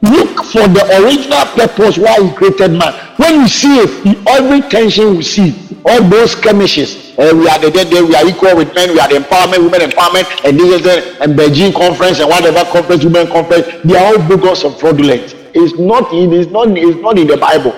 Look 0.03 0.45
for 0.45 0.69
the 0.69 0.85
original 1.03 1.45
purpose 1.57 1.97
why 1.97 2.21
He 2.21 2.31
created 2.37 2.73
man. 2.73 2.93
When 3.17 3.41
you 3.41 3.49
see 3.49 3.81
it, 3.81 4.29
every 4.29 4.61
tension 4.69 5.17
we 5.17 5.23
see, 5.23 5.57
all 5.85 6.03
those 6.03 6.33
skirmishes, 6.33 7.19
uh, 7.19 7.33
we 7.35 7.49
are 7.49 7.59
the 7.59 7.71
dead 7.71 7.89
we 7.93 8.15
are 8.15 8.27
equal 8.27 8.57
with 8.57 8.75
men, 8.75 8.93
we 8.93 9.01
are 9.01 9.09
the 9.09 9.17
empowerment, 9.17 9.65
women 9.65 9.81
empowerment, 9.89 10.29
and 10.45 10.59
this 10.59 10.77
is 10.77 10.83
the 10.83 11.23
and 11.23 11.39
Beijing 11.39 11.75
conference 11.75 12.21
and 12.21 12.29
whatever 12.29 12.65
conference, 12.71 13.05
women 13.05 13.27
conference, 13.29 13.67
they 13.85 13.97
are 13.97 14.13
all 14.13 14.29
bogus 14.29 14.65
and 14.65 14.75
fraudulent. 14.77 15.37
It's 15.53 15.79
not, 15.79 16.13
it 16.13 16.33
is 16.33 16.47
not, 16.49 16.69
it's 16.77 17.01
not 17.01 17.19
in 17.19 17.27
the 17.27 17.37
Bible. 17.37 17.73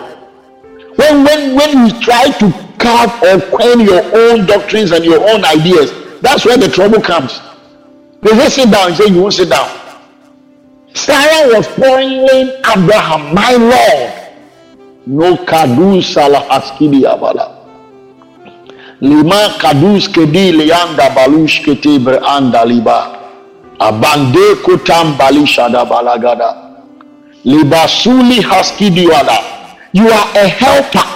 When 0.96 1.24
when 1.24 1.56
when 1.56 1.86
you 1.86 2.00
try 2.00 2.30
to 2.30 2.52
carve 2.78 3.12
or 3.22 3.40
coin 3.56 3.80
your 3.80 4.02
own 4.16 4.46
doctrines 4.46 4.90
and 4.92 5.04
your 5.04 5.20
own 5.30 5.44
ideas, 5.44 5.92
that's 6.20 6.44
where 6.44 6.58
the 6.58 6.68
trouble 6.68 7.00
comes. 7.00 7.40
They 8.20 8.30
say 8.38 8.48
sit 8.48 8.70
down, 8.70 8.90
you 8.90 8.96
say 8.96 9.06
you 9.12 9.22
won't 9.22 9.34
sit 9.34 9.50
down. 9.50 9.68
Sarah 10.94 11.56
was 11.56 11.66
calling 11.68 12.50
Abraham, 12.76 13.34
my 13.34 13.52
Lord. 13.56 14.12
No 15.06 15.36
kadus 15.36 16.12
salah 16.12 16.46
askidi 16.48 17.02
abala. 17.02 17.58
Lima 19.00 19.56
kadus 19.58 20.06
kedi 20.06 20.52
leanda 20.52 21.10
balush 21.10 21.64
ketibre 21.64 22.20
anda 22.22 22.64
liba. 22.64 23.18
Abande 23.80 24.62
kutam 24.62 25.16
balishada 25.16 25.84
balagada. 25.84 26.78
Libasuli 27.44 28.40
haskidi 28.42 29.08
wada. 29.08 29.51
You 29.92 30.08
are 30.08 30.28
a 30.36 30.48
helper. 30.48 31.08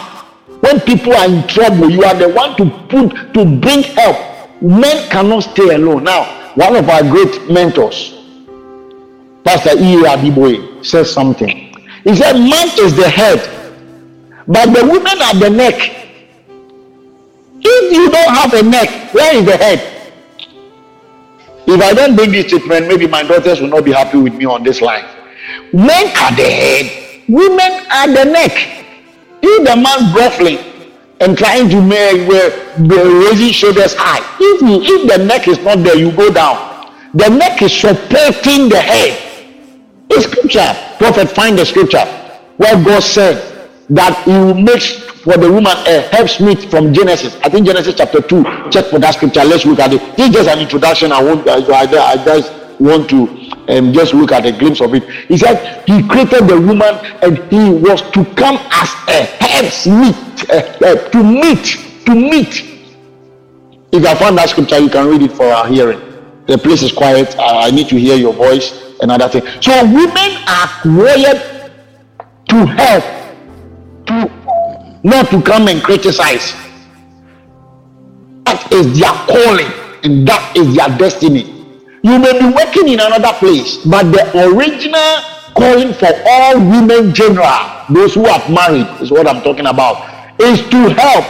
When 0.61 0.80
people 0.80 1.14
are 1.14 1.26
in 1.26 1.47
trouble, 1.49 1.90
you 1.90 2.04
are 2.04 2.14
the 2.14 2.28
one 2.28 2.56
to 2.56 2.64
put 2.88 3.35
to 3.35 3.45
bring 3.45 3.83
help. 3.83 4.62
Men 4.62 5.09
cannot 5.11 5.40
stay 5.40 5.75
alone. 5.75 6.04
Now, 6.04 6.52
one 6.54 6.76
of 6.76 6.88
our 6.88 7.02
great 7.02 7.50
mentors, 7.50 8.14
Pastor 9.45 9.73
E. 9.78 10.02
Adeboye 10.04 10.85
says 10.85 11.11
something. 11.11 11.75
He 12.04 12.14
said, 12.14 12.35
Man 12.35 12.68
is 12.78 12.97
the 12.97 13.09
head, 13.09 13.38
but 14.47 14.66
the 14.73 14.85
women 14.85 15.21
are 15.23 15.35
the 15.35 15.50
neck. 15.50 15.75
If 17.61 17.92
you 17.92 18.11
don't 18.11 18.35
have 18.35 18.54
a 18.54 18.62
neck, 18.62 19.12
where 19.12 19.35
is 19.37 19.45
the 19.45 19.56
head? 19.56 19.92
If 21.66 21.83
I 21.83 21.92
don't 21.95 22.14
bring 22.14 22.30
this 22.30 22.47
statement, 22.47 22.87
maybe 22.87 23.06
my 23.09 23.23
daughters 23.25 23.61
will 23.61 23.68
not 23.68 23.85
be 23.85 23.92
happy 23.92 24.18
with 24.18 24.35
me 24.35 24.45
on 24.45 24.62
this 24.62 24.80
line. 24.80 25.04
Men 25.73 26.06
are 26.16 26.37
the 26.37 26.49
head, 26.49 27.05
women 27.28 27.87
are 27.92 28.09
the 28.09 28.25
neck. 28.25 28.85
If 29.42 29.68
the 29.68 29.76
man 29.76 30.14
ruffling 30.14 30.59
and 31.21 31.37
trying 31.37 31.68
to 31.71 31.80
make 31.80 32.28
where 32.28 32.50
raising 32.78 33.52
shoulders 33.52 33.95
high, 33.97 34.21
if 34.40 34.61
you 34.62 34.80
if 34.83 35.16
the 35.16 35.25
neck 35.25 35.49
is 35.49 35.59
not 35.61 35.78
there, 35.83 35.97
you 35.97 36.12
go 36.12 36.33
down. 36.33 36.92
The 37.14 37.28
neck 37.28 37.62
is 37.62 37.73
supporting 37.73 38.68
the 38.68 38.80
head. 38.80 39.23
In 40.11 40.21
scripture, 40.21 40.75
prophet 40.99 41.30
find 41.30 41.59
the 41.59 41.66
scripture 41.66 42.04
where 42.56 42.75
God 42.85 43.02
said 43.02 43.71
that 43.90 44.23
he 44.25 44.30
will 44.33 44.54
make 44.54 44.83
for 45.26 45.37
the 45.37 45.50
woman 45.50 45.76
a 45.87 46.02
helpmeet 46.12 46.71
from 46.71 46.92
Genesis. 46.95 47.37
I 47.42 47.49
think 47.49 47.66
Genesis 47.66 47.95
chapter 47.97 48.21
2. 48.21 48.71
Check 48.71 48.87
for 48.87 48.99
that 49.00 49.14
scripture. 49.14 49.45
Let's 49.45 49.64
look 49.64 49.80
at 49.80 49.92
it. 49.92 50.16
This 50.16 50.28
is 50.28 50.35
just 50.37 50.49
an 50.49 50.61
introduction. 50.61 51.11
I 51.11 51.23
won't 51.23 51.47
I, 51.49 51.56
I 51.56 52.25
just 52.25 52.52
want 52.78 53.09
to 53.11 53.28
um, 53.68 53.92
just 53.92 54.14
look 54.14 54.33
at 54.33 54.47
a 54.47 54.52
glimpse 54.52 54.80
of 54.80 54.95
it. 54.95 55.04
He 55.28 55.37
said 55.38 55.85
he 55.87 56.06
created 56.06 56.47
the 56.49 56.61
woman 56.61 56.95
and 57.23 57.38
he 57.50 57.71
was 57.71 58.02
to 58.12 58.25
come 58.35 58.56
as 58.71 58.90
a 59.09 59.26
helpmeet, 59.40 60.50
uh, 60.50 60.87
uh, 60.87 61.09
to 61.11 61.23
meet, 61.23 62.04
to 62.06 62.14
meet. 62.14 62.76
If 63.92 64.04
I 64.04 64.14
found 64.14 64.38
that 64.38 64.50
scripture, 64.50 64.78
you 64.78 64.88
can 64.88 65.06
read 65.09 65.23
it 65.23 65.33
for 65.33 65.47
our 65.47 65.66
hearing. 65.66 66.00
The 66.47 66.59
place 66.59 66.83
is 66.83 66.92
quiet. 66.92 67.35
I 67.38 67.71
need 67.71 67.88
to 67.88 67.97
hear 67.97 68.16
your 68.16 68.33
voice 68.33 68.87
another 69.00 69.28
thing. 69.28 69.42
So 69.61 69.73
women 69.85 70.30
are 70.47 70.68
wired 70.85 71.73
to 72.49 72.66
help, 72.66 73.04
to 74.06 75.00
not 75.02 75.30
to 75.30 75.42
come 75.42 75.68
and 75.68 75.83
criticize. 75.83 76.52
That 78.45 78.73
is 78.73 78.99
their 78.99 79.12
calling 79.12 79.71
and 80.04 80.26
that 80.28 80.56
is 80.56 80.75
their 80.76 80.88
destiny. 80.99 81.55
You 82.06 82.20
may 82.20 82.38
be 82.38 82.46
working 82.54 82.86
in 82.86 83.00
another 83.00 83.32
place, 83.36 83.78
but 83.78 84.04
the 84.12 84.46
original 84.46 85.16
calling 85.56 85.92
for 85.92 86.06
all 86.25 86.54
women 86.54 87.12
general, 87.12 87.82
those 87.90 88.14
who 88.14 88.25
have 88.26 88.48
married, 88.48 88.86
is 89.02 89.10
what 89.10 89.26
I'm 89.26 89.42
talking 89.42 89.66
about, 89.66 90.40
is 90.40 90.60
to 90.68 90.88
help. 90.94 91.25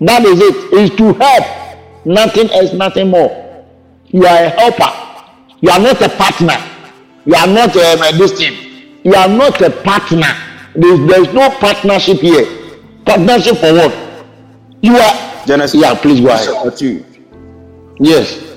That 0.00 0.24
is 0.24 0.38
it, 0.40 0.72
is 0.74 0.90
to 0.90 1.12
help. 1.14 2.06
Nothing 2.06 2.48
else, 2.52 2.72
nothing 2.72 3.10
more. 3.10 3.66
You 4.06 4.26
are 4.26 4.44
a 4.44 4.48
helper. 4.50 4.92
You 5.60 5.70
are 5.70 5.80
not 5.80 6.00
a 6.00 6.08
partner. 6.08 6.56
You 7.26 7.34
are 7.34 7.48
not 7.48 7.76
um, 7.76 8.02
a, 8.02 8.16
this 8.16 8.38
thing. 8.38 9.00
You 9.02 9.14
are 9.14 9.28
not 9.28 9.60
a 9.60 9.70
partner. 9.70 10.32
There 10.76 10.94
is, 10.94 11.08
there 11.08 11.20
is 11.22 11.34
no 11.34 11.50
partnership 11.58 12.18
here. 12.18 12.46
Partnership 13.04 13.56
for 13.56 13.72
what? 13.74 14.24
You 14.82 14.96
are. 14.96 15.46
Genesis. 15.46 15.80
Yeah, 15.80 15.94
please 16.00 16.20
go 16.20 16.28
ahead. 16.28 17.04
Yes. 17.98 18.49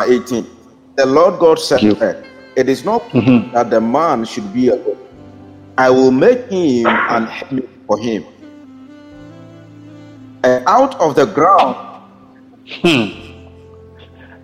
By 0.00 0.06
18. 0.06 0.46
The 0.96 1.04
Lord 1.04 1.38
God 1.40 1.58
said, 1.58 1.82
It 2.56 2.70
is 2.70 2.86
not 2.86 3.02
Mhm. 3.12 3.52
that 3.52 3.68
the 3.68 3.82
man 3.82 4.24
should 4.24 4.50
be 4.54 4.68
alone. 4.68 4.96
I 5.76 5.90
will 5.90 6.10
make 6.10 6.48
him 6.48 6.86
an 6.86 7.26
helmet 7.26 7.68
for 7.86 7.98
him. 7.98 8.24
And 10.42 10.64
out 10.66 10.98
of 11.04 11.16
the 11.16 11.26
ground, 11.26 11.76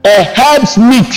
A 0.04 0.22
herb's 0.36 0.76
meat. 0.76 1.14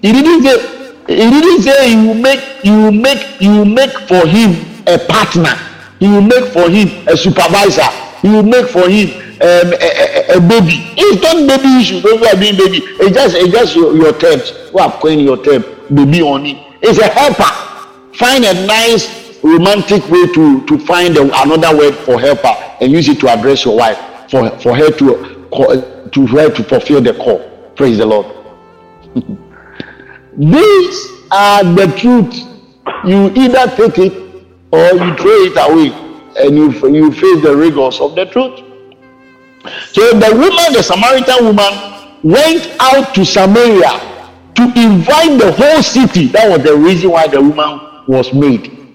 He 0.00 0.12
didn't 0.16 0.42
say. 0.42 0.58
He 1.06 1.28
didn't 1.34 1.62
say 1.62 1.92
you 1.92 2.08
will 2.08 2.22
make 2.28 2.42
you 2.64 2.90
make 2.90 3.22
you 3.38 3.64
make 3.66 3.94
for 4.08 4.26
him 4.26 4.50
a 4.86 4.96
partner. 4.98 5.54
He 6.00 6.08
will 6.08 6.22
make 6.34 6.46
for 6.56 6.70
him 6.70 6.88
a 7.06 7.16
supervisor. 7.18 7.90
He 8.22 8.28
will 8.30 8.48
make 8.56 8.68
for 8.76 8.88
him 8.88 9.08
um, 9.40 9.72
a, 9.72 10.34
a, 10.34 10.36
a 10.36 10.40
baby. 10.40 10.94
It's 10.96 11.22
not 11.22 11.46
baby 11.48 11.80
issue. 11.80 12.00
Those 12.00 12.20
who 12.20 12.26
are 12.26 12.36
baby. 12.36 12.84
It's 13.00 13.14
just 13.14 13.36
it's 13.36 13.52
just 13.52 13.76
your, 13.76 13.96
your 13.96 14.12
terms. 14.18 14.50
Who 14.70 14.78
are 14.78 14.92
coining 14.92 15.24
your 15.26 15.42
term? 15.42 15.64
Baby 15.92 16.22
on 16.22 16.46
it. 16.46 16.56
It's 16.82 16.98
a 16.98 17.08
helper. 17.08 17.50
Find 18.16 18.44
a 18.44 18.66
nice 18.66 19.42
romantic 19.42 20.08
way 20.08 20.26
to 20.32 20.64
to 20.66 20.78
find 20.78 21.16
a, 21.16 21.22
another 21.42 21.76
word 21.76 21.94
for 21.94 22.20
helper 22.20 22.54
and 22.80 22.92
use 22.92 23.08
it 23.08 23.20
to 23.20 23.28
address 23.28 23.64
your 23.64 23.76
wife 23.76 23.98
for 24.30 24.50
for 24.60 24.76
her 24.76 24.90
to 24.90 26.08
to 26.12 26.26
her 26.26 26.50
to 26.50 26.64
fulfill 26.64 27.00
the 27.02 27.14
call. 27.14 27.40
Praise 27.76 27.98
the 27.98 28.06
Lord. 28.06 28.26
These 30.36 31.08
are 31.30 31.64
the 31.64 31.86
truth. 31.98 32.34
You 33.04 33.30
either 33.34 33.66
take 33.76 33.98
it 33.98 34.12
or 34.72 34.90
you 34.92 35.16
throw 35.16 35.44
it 35.44 35.56
away 35.56 36.04
and 36.36 36.56
you, 36.56 36.70
you 36.88 37.12
face 37.12 37.42
the 37.42 37.54
rigors 37.56 38.00
of 38.00 38.14
the 38.14 38.26
truth. 38.26 38.63
So 39.92 40.18
the 40.18 40.30
woman, 40.32 40.72
the 40.72 40.82
Samaritan 40.82 41.46
woman, 41.46 41.72
went 42.22 42.76
out 42.80 43.14
to 43.14 43.24
Samaria 43.24 44.00
to 44.54 44.62
invite 44.76 45.38
the 45.38 45.52
whole 45.52 45.82
city. 45.82 46.26
That 46.28 46.48
was 46.50 46.62
the 46.62 46.76
reason 46.76 47.10
why 47.10 47.26
the 47.26 47.40
woman 47.40 48.04
was 48.06 48.32
made. 48.32 48.94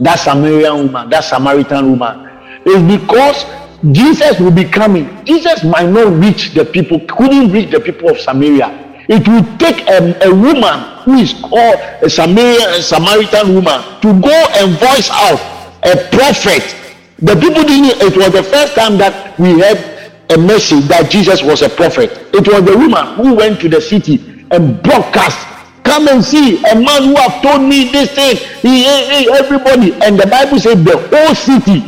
That 0.00 0.16
Samaritan 0.16 0.86
woman, 0.86 1.10
that 1.10 1.24
Samaritan 1.24 1.90
woman, 1.90 2.28
is 2.64 2.82
because 2.98 3.44
Jesus 3.92 4.40
will 4.40 4.50
be 4.50 4.64
coming. 4.64 5.24
Jesus 5.24 5.64
might 5.64 5.88
not 5.88 6.12
reach 6.12 6.54
the 6.54 6.64
people, 6.64 7.00
couldn't 7.06 7.52
reach 7.52 7.70
the 7.70 7.80
people 7.80 8.10
of 8.10 8.18
Samaria. 8.20 9.04
It 9.08 9.26
will 9.28 9.44
take 9.58 9.86
a, 9.88 10.26
a 10.26 10.34
woman 10.34 10.80
who 11.04 11.14
is 11.14 11.32
called 11.34 11.78
a 12.02 12.10
Samaritan, 12.10 12.74
a 12.74 12.82
Samaritan 12.82 13.54
woman 13.54 13.80
to 14.00 14.20
go 14.20 14.46
and 14.56 14.78
voice 14.78 15.08
out 15.10 15.38
a 15.84 16.08
prophet. 16.10 16.85
The 17.18 17.34
people 17.34 17.62
didn't, 17.62 18.02
it 18.02 18.14
was 18.16 18.32
the 18.32 18.42
first 18.42 18.74
time 18.74 18.98
that 18.98 19.38
we 19.38 19.58
heard 19.58 20.12
a 20.28 20.36
message 20.36 20.84
that 20.88 21.10
Jesus 21.10 21.42
was 21.42 21.62
a 21.62 21.68
prophet. 21.68 22.10
It 22.34 22.46
was 22.46 22.62
the 22.64 22.76
woman 22.76 23.16
who 23.16 23.34
went 23.34 23.60
to 23.60 23.68
the 23.70 23.80
city 23.80 24.44
and 24.50 24.82
broadcast. 24.82 25.38
Come 25.82 26.08
and 26.08 26.22
see 26.22 26.58
a 26.58 26.74
man 26.74 27.04
who 27.04 27.16
have 27.16 27.40
told 27.40 27.62
me 27.62 27.90
this 27.90 28.10
thing. 28.12 28.36
He, 28.60 28.84
he, 28.84 29.24
he, 29.24 29.32
everybody, 29.32 29.94
and 30.04 30.18
the 30.18 30.26
Bible 30.26 30.58
said 30.60 30.84
the 30.84 30.98
whole 31.08 31.34
city. 31.34 31.84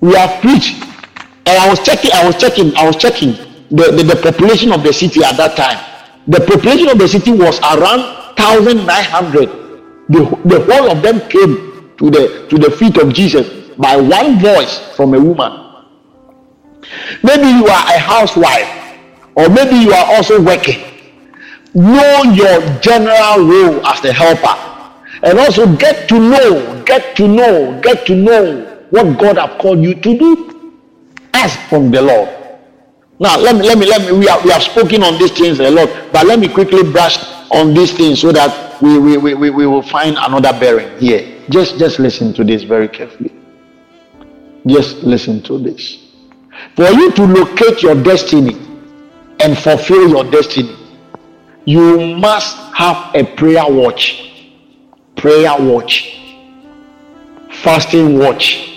We 0.00 0.14
have 0.14 0.40
preached, 0.40 0.82
and 1.46 1.54
I 1.62 1.68
was 1.68 1.78
checking. 1.84 2.10
I 2.12 2.26
was 2.26 2.34
checking. 2.36 2.74
I 2.74 2.84
was 2.86 2.96
checking 2.96 3.32
the, 3.70 3.92
the, 3.92 4.02
the 4.02 4.20
population 4.20 4.72
of 4.72 4.82
the 4.82 4.92
city 4.92 5.22
at 5.22 5.36
that 5.36 5.54
time. 5.54 5.78
The 6.26 6.40
population 6.40 6.88
of 6.88 6.98
the 6.98 7.06
city 7.06 7.30
was 7.30 7.60
around 7.60 8.34
thousand 8.36 8.84
nine 8.84 9.04
hundred. 9.04 9.48
The, 10.08 10.24
the 10.46 10.64
whole 10.64 10.90
of 10.90 11.02
them 11.02 11.20
came 11.28 11.94
to 11.98 12.10
the 12.10 12.48
to 12.48 12.58
the 12.58 12.70
feet 12.70 12.96
of 12.96 13.12
Jesus 13.12 13.61
by 13.78 13.96
one 13.96 14.38
voice 14.40 14.78
from 14.96 15.14
a 15.14 15.20
woman. 15.20 15.62
Maybe 17.22 17.48
you 17.48 17.66
are 17.66 17.86
a 17.94 17.98
housewife, 17.98 18.68
or 19.34 19.48
maybe 19.48 19.76
you 19.76 19.92
are 19.92 20.14
also 20.14 20.40
working. 20.40 20.82
Know 21.74 22.22
your 22.24 22.60
general 22.80 23.46
role 23.46 23.86
as 23.86 24.00
the 24.00 24.12
helper, 24.12 24.56
and 25.22 25.38
also 25.38 25.74
get 25.76 26.08
to 26.08 26.18
know, 26.18 26.82
get 26.84 27.16
to 27.16 27.28
know, 27.28 27.80
get 27.80 28.06
to 28.06 28.14
know 28.14 28.66
what 28.90 29.18
God 29.18 29.38
have 29.38 29.58
called 29.58 29.80
you 29.80 29.94
to 29.94 30.18
do. 30.18 30.80
Ask 31.32 31.58
from 31.68 31.90
the 31.90 32.02
Lord. 32.02 32.28
Now, 33.18 33.38
let 33.38 33.54
me, 33.54 33.62
let 33.62 33.78
me, 33.78 33.86
let 33.86 34.02
me. 34.02 34.18
We 34.18 34.26
have, 34.26 34.44
we 34.44 34.50
have 34.50 34.62
spoken 34.62 35.02
on 35.02 35.18
these 35.18 35.30
things 35.30 35.60
a 35.60 35.70
lot, 35.70 35.88
but 36.12 36.26
let 36.26 36.38
me 36.38 36.48
quickly 36.48 36.82
brush 36.82 37.18
on 37.52 37.72
these 37.72 37.92
things 37.92 38.20
so 38.20 38.32
that 38.32 38.82
we, 38.82 38.98
we, 38.98 39.16
we, 39.16 39.50
we 39.50 39.66
will 39.66 39.82
find 39.82 40.16
another 40.18 40.58
bearing 40.58 40.98
here. 40.98 41.40
Just, 41.48 41.78
just 41.78 41.98
listen 41.98 42.34
to 42.34 42.44
this 42.44 42.64
very 42.64 42.88
carefully. 42.88 43.32
Just 44.66 44.98
listen 44.98 45.42
to 45.42 45.58
this. 45.58 45.98
For 46.76 46.88
you 46.90 47.10
to 47.12 47.24
locate 47.24 47.82
your 47.82 48.00
destiny 48.00 48.54
and 49.40 49.58
fulfill 49.58 50.08
your 50.08 50.24
destiny, 50.30 50.76
you 51.64 52.16
must 52.16 52.56
have 52.74 53.14
a 53.14 53.24
prayer 53.36 53.64
watch, 53.68 54.48
prayer 55.16 55.54
watch, 55.58 56.18
fasting 57.62 58.18
watch, 58.18 58.68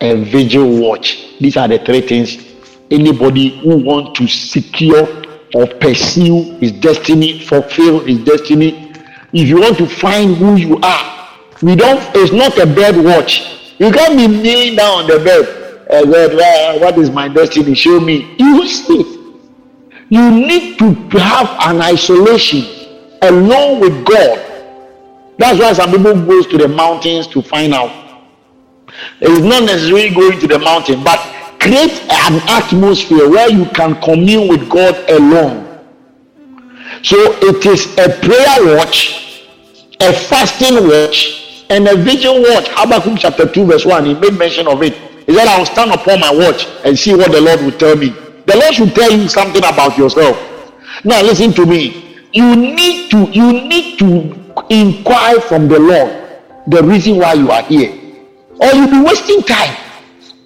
and 0.00 0.26
vigil 0.26 0.78
watch. 0.80 1.36
These 1.40 1.56
are 1.56 1.68
the 1.68 1.78
three 1.78 2.00
things 2.00 2.44
anybody 2.90 3.60
who 3.60 3.76
want 3.76 4.16
to 4.16 4.26
secure 4.26 5.06
or 5.54 5.66
pursue 5.66 6.56
his 6.58 6.72
destiny, 6.72 7.40
fulfill 7.40 8.00
his 8.00 8.18
destiny. 8.24 8.92
If 9.32 9.48
you 9.48 9.60
want 9.60 9.78
to 9.78 9.86
find 9.86 10.36
who 10.36 10.56
you 10.56 10.78
are, 10.82 11.28
we 11.62 11.76
don't. 11.76 12.00
It's 12.14 12.32
not 12.32 12.56
a 12.58 12.66
bed 12.66 12.96
watch. 13.04 13.67
You 13.78 13.92
can't 13.92 14.16
be 14.16 14.26
kneeling 14.26 14.76
down 14.76 15.04
on 15.04 15.06
the 15.06 15.18
bed. 15.24 15.64
Uh, 15.90 16.04
God, 16.04 16.80
what 16.80 16.98
is 16.98 17.10
my 17.10 17.28
destiny? 17.28 17.74
Show 17.74 18.00
me. 18.00 18.34
You 18.38 18.66
see 18.68 19.18
you 20.10 20.30
need 20.30 20.78
to 20.78 20.94
have 21.18 21.48
an 21.68 21.82
isolation 21.82 22.64
alone 23.22 23.80
with 23.80 24.06
God. 24.06 24.38
That's 25.36 25.58
why 25.58 25.72
some 25.74 25.90
people 25.90 26.14
goes 26.24 26.46
to 26.48 26.58
the 26.58 26.68
mountains 26.68 27.26
to 27.28 27.42
find 27.42 27.74
out. 27.74 28.24
It's 29.20 29.44
not 29.44 29.64
necessarily 29.64 30.10
going 30.10 30.40
to 30.40 30.46
the 30.46 30.58
mountain, 30.58 31.04
but 31.04 31.18
create 31.60 32.02
an 32.10 32.40
atmosphere 32.48 33.28
where 33.28 33.50
you 33.50 33.66
can 33.66 34.00
commune 34.00 34.48
with 34.48 34.68
God 34.70 34.96
alone. 35.10 35.66
So 37.02 37.16
it 37.42 37.64
is 37.66 37.92
a 37.98 38.08
prayer 38.08 38.76
watch, 38.76 39.46
a 40.00 40.12
fasting 40.12 40.88
watch, 40.88 41.47
and 41.70 41.86
a 41.88 41.96
vision 41.96 42.42
watch. 42.42 42.68
Habakkuk 42.68 43.18
chapter 43.18 43.46
2, 43.46 43.64
verse 43.66 43.84
1, 43.84 44.04
he 44.06 44.14
made 44.14 44.34
mention 44.34 44.66
of 44.66 44.82
it. 44.82 44.94
He 45.26 45.34
said, 45.34 45.46
I 45.46 45.58
will 45.58 45.66
stand 45.66 45.92
upon 45.92 46.20
my 46.20 46.32
watch 46.32 46.66
and 46.84 46.98
see 46.98 47.14
what 47.14 47.32
the 47.32 47.40
Lord 47.40 47.60
will 47.60 47.72
tell 47.72 47.96
me. 47.96 48.08
The 48.46 48.56
Lord 48.56 48.74
should 48.74 48.94
tell 48.94 49.12
you 49.12 49.28
something 49.28 49.62
about 49.62 49.98
yourself. 49.98 50.36
Now 51.04 51.22
listen 51.22 51.52
to 51.52 51.66
me. 51.66 52.26
You 52.32 52.56
need 52.56 53.10
to 53.10 53.30
you 53.30 53.52
need 53.52 53.98
to 53.98 54.64
inquire 54.70 55.40
from 55.40 55.68
the 55.68 55.78
Lord 55.78 56.40
the 56.66 56.82
reason 56.82 57.18
why 57.18 57.34
you 57.34 57.50
are 57.50 57.62
here. 57.62 57.92
Or 58.60 58.68
you'll 58.72 58.90
be 58.90 59.00
wasting 59.02 59.42
time. 59.42 59.76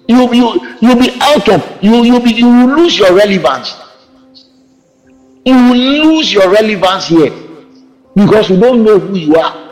You 0.07 0.33
you 0.33 0.75
you'll 0.81 0.99
be 0.99 1.17
out 1.21 1.47
of 1.47 1.83
you 1.83 2.03
you'll 2.03 2.19
be 2.19 2.31
you 2.33 2.47
will 2.47 2.75
lose 2.75 2.97
your 2.97 3.13
relevance. 3.15 3.73
You 5.45 5.55
will 5.55 5.77
lose 6.07 6.31
your 6.31 6.49
relevance 6.49 7.07
here 7.07 7.31
because 8.15 8.49
you 8.49 8.59
don't 8.59 8.83
know 8.83 8.99
who 8.99 9.15
you 9.15 9.35
are. 9.35 9.62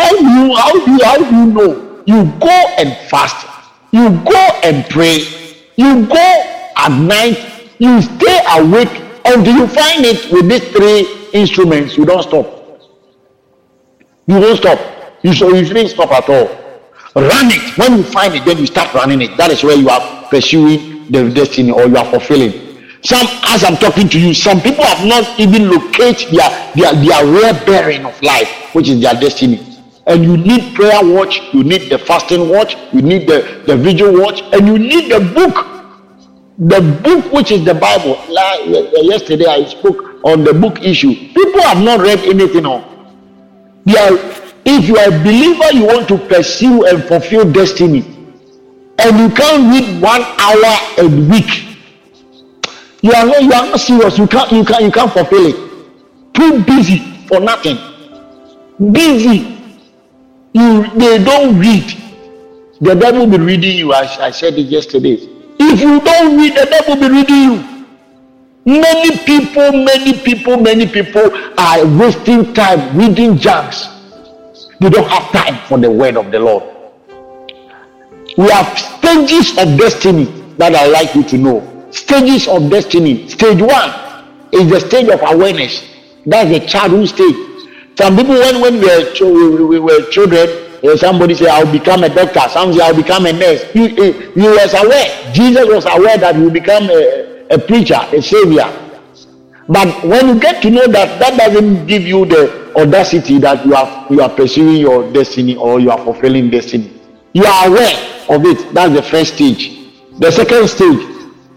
How 0.00 0.14
you 0.14 0.56
how 0.56 0.72
do 0.72 0.90
you 0.92 1.04
how 1.04 1.18
do 1.18 1.24
you 1.36 1.46
know? 1.52 2.02
You 2.06 2.24
go 2.40 2.56
and 2.78 2.96
fast, 3.10 3.46
you 3.92 4.08
go 4.24 4.40
and 4.64 4.88
pray, 4.88 5.18
you 5.76 6.06
go 6.06 6.26
at 6.74 6.88
night, 6.88 7.68
you 7.78 8.00
stay 8.00 8.40
awake 8.56 8.88
until 9.26 9.54
you 9.54 9.66
find 9.66 10.06
it 10.06 10.32
with 10.32 10.48
these 10.48 10.66
three 10.72 11.28
instruments. 11.38 11.98
You 11.98 12.06
don't 12.06 12.22
stop. 12.22 12.46
You 14.26 14.40
don't 14.40 14.56
stop. 14.56 14.80
You 15.22 15.34
so 15.34 15.54
you 15.54 15.66
shouldn't 15.66 15.90
stop 15.90 16.10
at 16.12 16.26
all. 16.30 16.48
Run 17.14 17.52
it. 17.52 17.76
When 17.76 17.98
you 17.98 18.02
find 18.02 18.34
it, 18.34 18.46
then 18.46 18.56
you 18.56 18.66
start 18.66 18.94
running 18.94 19.20
it. 19.20 19.36
That 19.36 19.50
is 19.50 19.62
where 19.62 19.76
you 19.76 19.90
are 19.90 20.28
pursuing 20.30 21.12
the 21.12 21.28
destiny 21.28 21.72
or 21.72 21.86
you 21.86 21.96
are 21.98 22.06
fulfilling. 22.10 22.52
Some, 23.02 23.26
as 23.48 23.64
I'm 23.64 23.76
talking 23.76 24.08
to 24.08 24.18
you, 24.18 24.32
some 24.32 24.62
people 24.62 24.84
have 24.84 25.06
not 25.06 25.38
even 25.38 25.68
located 25.70 26.30
their, 26.32 26.72
their, 26.74 26.94
their 26.94 27.26
real 27.26 27.52
bearing 27.66 28.06
of 28.06 28.20
life, 28.22 28.48
which 28.72 28.88
is 28.88 29.00
their 29.00 29.14
destiny 29.14 29.69
and 30.10 30.24
you 30.24 30.36
need 30.36 30.74
prayer 30.74 31.00
watch 31.02 31.40
you 31.52 31.62
need 31.62 31.88
the 31.88 31.98
fasting 31.98 32.48
watch 32.48 32.76
you 32.92 33.00
need 33.00 33.28
the 33.28 33.62
the 33.66 33.76
vigil 33.76 34.12
watch 34.20 34.42
and 34.52 34.66
you 34.66 34.78
need 34.78 35.10
the 35.10 35.20
book. 35.20 35.66
The 36.58 36.80
book 37.02 37.32
which 37.32 37.52
is 37.52 37.64
the 37.64 37.74
bible. 37.74 38.18
Like 38.28 38.60
yesterday 39.02 39.46
i 39.46 39.64
spoke 39.64 40.20
on 40.24 40.44
the 40.44 40.52
book 40.52 40.82
issue. 40.82 41.14
People 41.14 41.62
have 41.62 41.82
not 41.82 42.00
read 42.00 42.18
anything 42.20 42.66
on. 42.66 42.82
They 43.86 43.96
are 43.96 44.18
if 44.66 44.88
you 44.88 44.98
are 44.98 45.08
a 45.08 45.18
believer 45.22 45.72
you 45.72 45.86
want 45.86 46.08
to 46.08 46.18
pursue 46.18 46.84
and 46.86 47.04
fulfill 47.04 47.50
destiny. 47.50 48.04
And 48.98 49.18
you 49.18 49.30
can't 49.30 49.72
read 49.72 50.02
one 50.02 50.22
hour 50.22 50.74
a 50.98 51.06
week. 51.30 51.78
You 53.00 53.12
are 53.12 53.24
not 53.24 53.42
you 53.42 53.52
are 53.52 53.66
not 53.70 53.80
serious. 53.80 54.18
You 54.18 54.26
can't 54.26 54.50
you 54.52 54.64
can't 54.64 54.82
you 54.82 54.90
can't 54.90 55.12
fulfill 55.12 55.46
it. 55.46 55.56
Too 56.34 56.62
busy 56.64 56.98
for 57.28 57.40
nothing. 57.40 57.78
Busy 58.92 59.59
you 60.52 60.86
they 60.98 61.22
don't 61.22 61.58
read. 61.58 61.96
The 62.80 62.94
devil 62.94 63.26
be 63.26 63.38
reading 63.38 63.76
you. 63.76 63.92
As 63.92 64.18
i 64.18 64.30
said 64.30 64.54
it 64.54 64.66
yesterday. 64.66 65.18
If 65.58 65.80
you 65.80 66.00
don't 66.00 66.38
read 66.38 66.56
the 66.56 66.66
devil 66.66 66.96
be 66.96 67.08
reading 67.08 67.42
you. 67.42 67.76
Many 68.64 69.18
people 69.24 69.72
many 69.72 70.18
people 70.20 70.56
many 70.56 70.86
people 70.86 71.30
are 71.58 71.86
wasting 71.98 72.52
time 72.54 72.96
reading 72.96 73.36
jams. 73.38 73.88
They 74.80 74.90
don't 74.90 75.08
have 75.08 75.30
time 75.30 75.58
for 75.68 75.78
the 75.78 75.90
word 75.90 76.16
of 76.16 76.30
the 76.30 76.40
lord. 76.40 76.64
We 78.36 78.48
have 78.50 78.78
stages 78.78 79.50
of 79.58 79.78
destiny 79.78 80.24
that 80.56 80.74
i 80.74 80.86
like 80.86 81.14
you 81.14 81.22
to 81.24 81.38
know. 81.38 81.88
Stages 81.90 82.48
of 82.48 82.70
destiny. 82.70 83.28
Stage 83.28 83.60
one 83.60 83.90
is 84.52 84.70
the 84.70 84.80
stage 84.80 85.08
of 85.08 85.20
awareness. 85.22 85.84
That's 86.26 86.48
the 86.50 86.60
childhood 86.66 87.08
stage 87.08 87.49
some 87.96 88.16
people, 88.16 88.34
when, 88.34 88.60
when 88.60 88.74
we, 88.80 88.86
were, 88.86 89.58
we, 89.58 89.64
we 89.64 89.78
were 89.78 90.10
children, 90.10 90.48
uh, 90.82 90.96
somebody 90.96 91.34
say, 91.34 91.46
I'll 91.48 91.70
become 91.70 92.04
a 92.04 92.08
doctor. 92.08 92.40
Some 92.48 92.72
say, 92.72 92.80
I'll 92.80 92.96
become 92.96 93.26
a 93.26 93.32
nurse. 93.32 93.64
You, 93.74 93.88
you, 93.88 94.32
you 94.34 94.50
was 94.50 94.72
aware. 94.74 95.32
Jesus 95.32 95.66
was 95.66 95.84
aware 95.84 96.16
that 96.16 96.36
you 96.36 96.50
become 96.50 96.84
a, 96.84 97.46
a 97.50 97.58
preacher, 97.58 98.00
a 98.12 98.22
savior. 98.22 98.64
But 99.68 100.02
when 100.04 100.28
you 100.28 100.40
get 100.40 100.62
to 100.62 100.70
know 100.70 100.86
that, 100.88 101.20
that 101.20 101.38
doesn't 101.38 101.86
give 101.86 102.02
you 102.02 102.24
the 102.24 102.72
audacity 102.74 103.38
that 103.38 103.64
you 103.64 103.74
are, 103.74 104.06
you 104.10 104.20
are 104.20 104.30
pursuing 104.30 104.76
your 104.76 105.12
destiny 105.12 105.56
or 105.56 105.78
you 105.78 105.90
are 105.90 105.98
fulfilling 106.02 106.50
destiny. 106.50 107.00
You 107.34 107.44
are 107.44 107.68
aware 107.68 107.94
of 108.30 108.44
it. 108.46 108.74
That's 108.74 108.94
the 108.94 109.02
first 109.02 109.34
stage. 109.34 109.92
The 110.18 110.30
second 110.32 110.68
stage, 110.68 111.06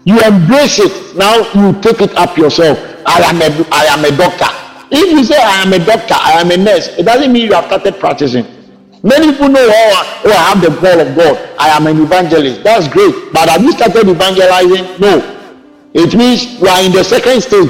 you 0.04 0.20
embrace 0.20 0.78
it. 0.78 1.16
Now 1.16 1.38
you 1.54 1.80
take 1.80 2.02
it 2.02 2.14
up 2.16 2.36
yourself. 2.36 2.78
I 3.06 3.20
am 3.22 3.40
a, 3.40 3.66
I 3.72 3.84
am 3.86 4.04
a 4.04 4.16
doctor. 4.16 4.63
If 4.96 5.10
you 5.10 5.24
say 5.24 5.36
I 5.36 5.62
am 5.62 5.72
a 5.72 5.84
doctor, 5.84 6.14
I 6.14 6.40
am 6.40 6.50
a 6.52 6.56
nurse, 6.56 6.86
it 6.96 7.02
doesn't 7.02 7.32
mean 7.32 7.46
you 7.46 7.54
have 7.54 7.64
started 7.66 7.98
practicing. 7.98 8.46
Many 9.02 9.32
people 9.32 9.48
know, 9.48 9.66
oh, 9.68 10.22
oh, 10.24 10.30
I 10.30 10.54
have 10.54 10.62
the 10.62 10.70
call 10.80 11.00
of 11.00 11.14
God. 11.16 11.36
I 11.58 11.68
am 11.76 11.86
an 11.88 12.00
evangelist. 12.00 12.62
That's 12.62 12.88
great. 12.88 13.12
But 13.34 13.50
have 13.50 13.60
you 13.62 13.72
started 13.72 14.08
evangelizing? 14.08 15.00
No. 15.00 15.20
It 15.92 16.14
means 16.14 16.58
you 16.60 16.68
are 16.68 16.82
in 16.82 16.92
the 16.92 17.04
second 17.04 17.42
stage. 17.42 17.68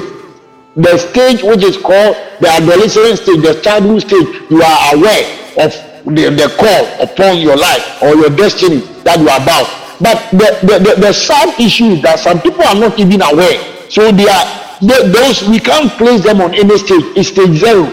The 0.77 0.97
stage 0.97 1.43
which 1.43 1.63
is 1.63 1.75
called 1.77 2.15
the 2.39 2.47
adolescent 2.47 3.19
stage, 3.19 3.41
the 3.41 3.59
childhood 3.61 4.01
stage. 4.01 4.27
You 4.49 4.61
are 4.61 4.95
aware 4.95 5.25
of 5.59 5.73
the, 6.05 6.29
the 6.29 6.47
call 6.55 6.83
upon 7.03 7.39
your 7.39 7.57
life 7.57 8.01
or 8.03 8.15
your 8.15 8.29
destiny 8.29 8.79
that 9.03 9.19
you 9.19 9.27
are 9.27 9.41
about. 9.41 9.67
But 9.99 10.29
the, 10.31 10.55
the, 10.61 10.75
the, 10.79 11.01
the 11.01 11.11
sad 11.13 11.59
issue 11.59 11.99
is 11.99 12.01
that 12.03 12.19
some 12.19 12.39
people 12.39 12.63
are 12.63 12.75
not 12.75 12.97
even 12.99 13.21
aware. 13.21 13.59
So 13.89 14.11
they 14.11 14.29
are 14.29 14.64
they, 14.81 15.07
those 15.09 15.47
we 15.47 15.59
can't 15.59 15.91
place 15.93 16.23
them 16.23 16.41
on 16.41 16.53
any 16.53 16.77
stage. 16.77 17.05
It's 17.15 17.29
stage 17.29 17.57
zero. 17.57 17.91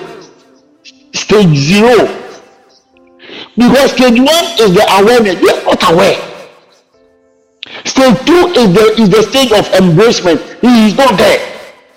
Stage 1.12 1.56
zero. 1.56 2.18
Because 3.56 3.92
stage 3.92 4.18
one 4.18 4.46
is 4.58 4.74
the 4.74 4.86
awareness. 4.98 5.40
They 5.40 5.50
are 5.50 5.64
not 5.64 5.92
aware. 5.92 6.32
Stage 7.84 8.18
two 8.26 8.46
is 8.56 8.74
the 8.74 8.94
is 9.02 9.10
the 9.10 9.22
stage 9.22 9.52
of 9.52 9.66
embracement. 9.80 10.40
He 10.60 10.86
is 10.88 10.96
not 10.96 11.16
there. 11.16 11.52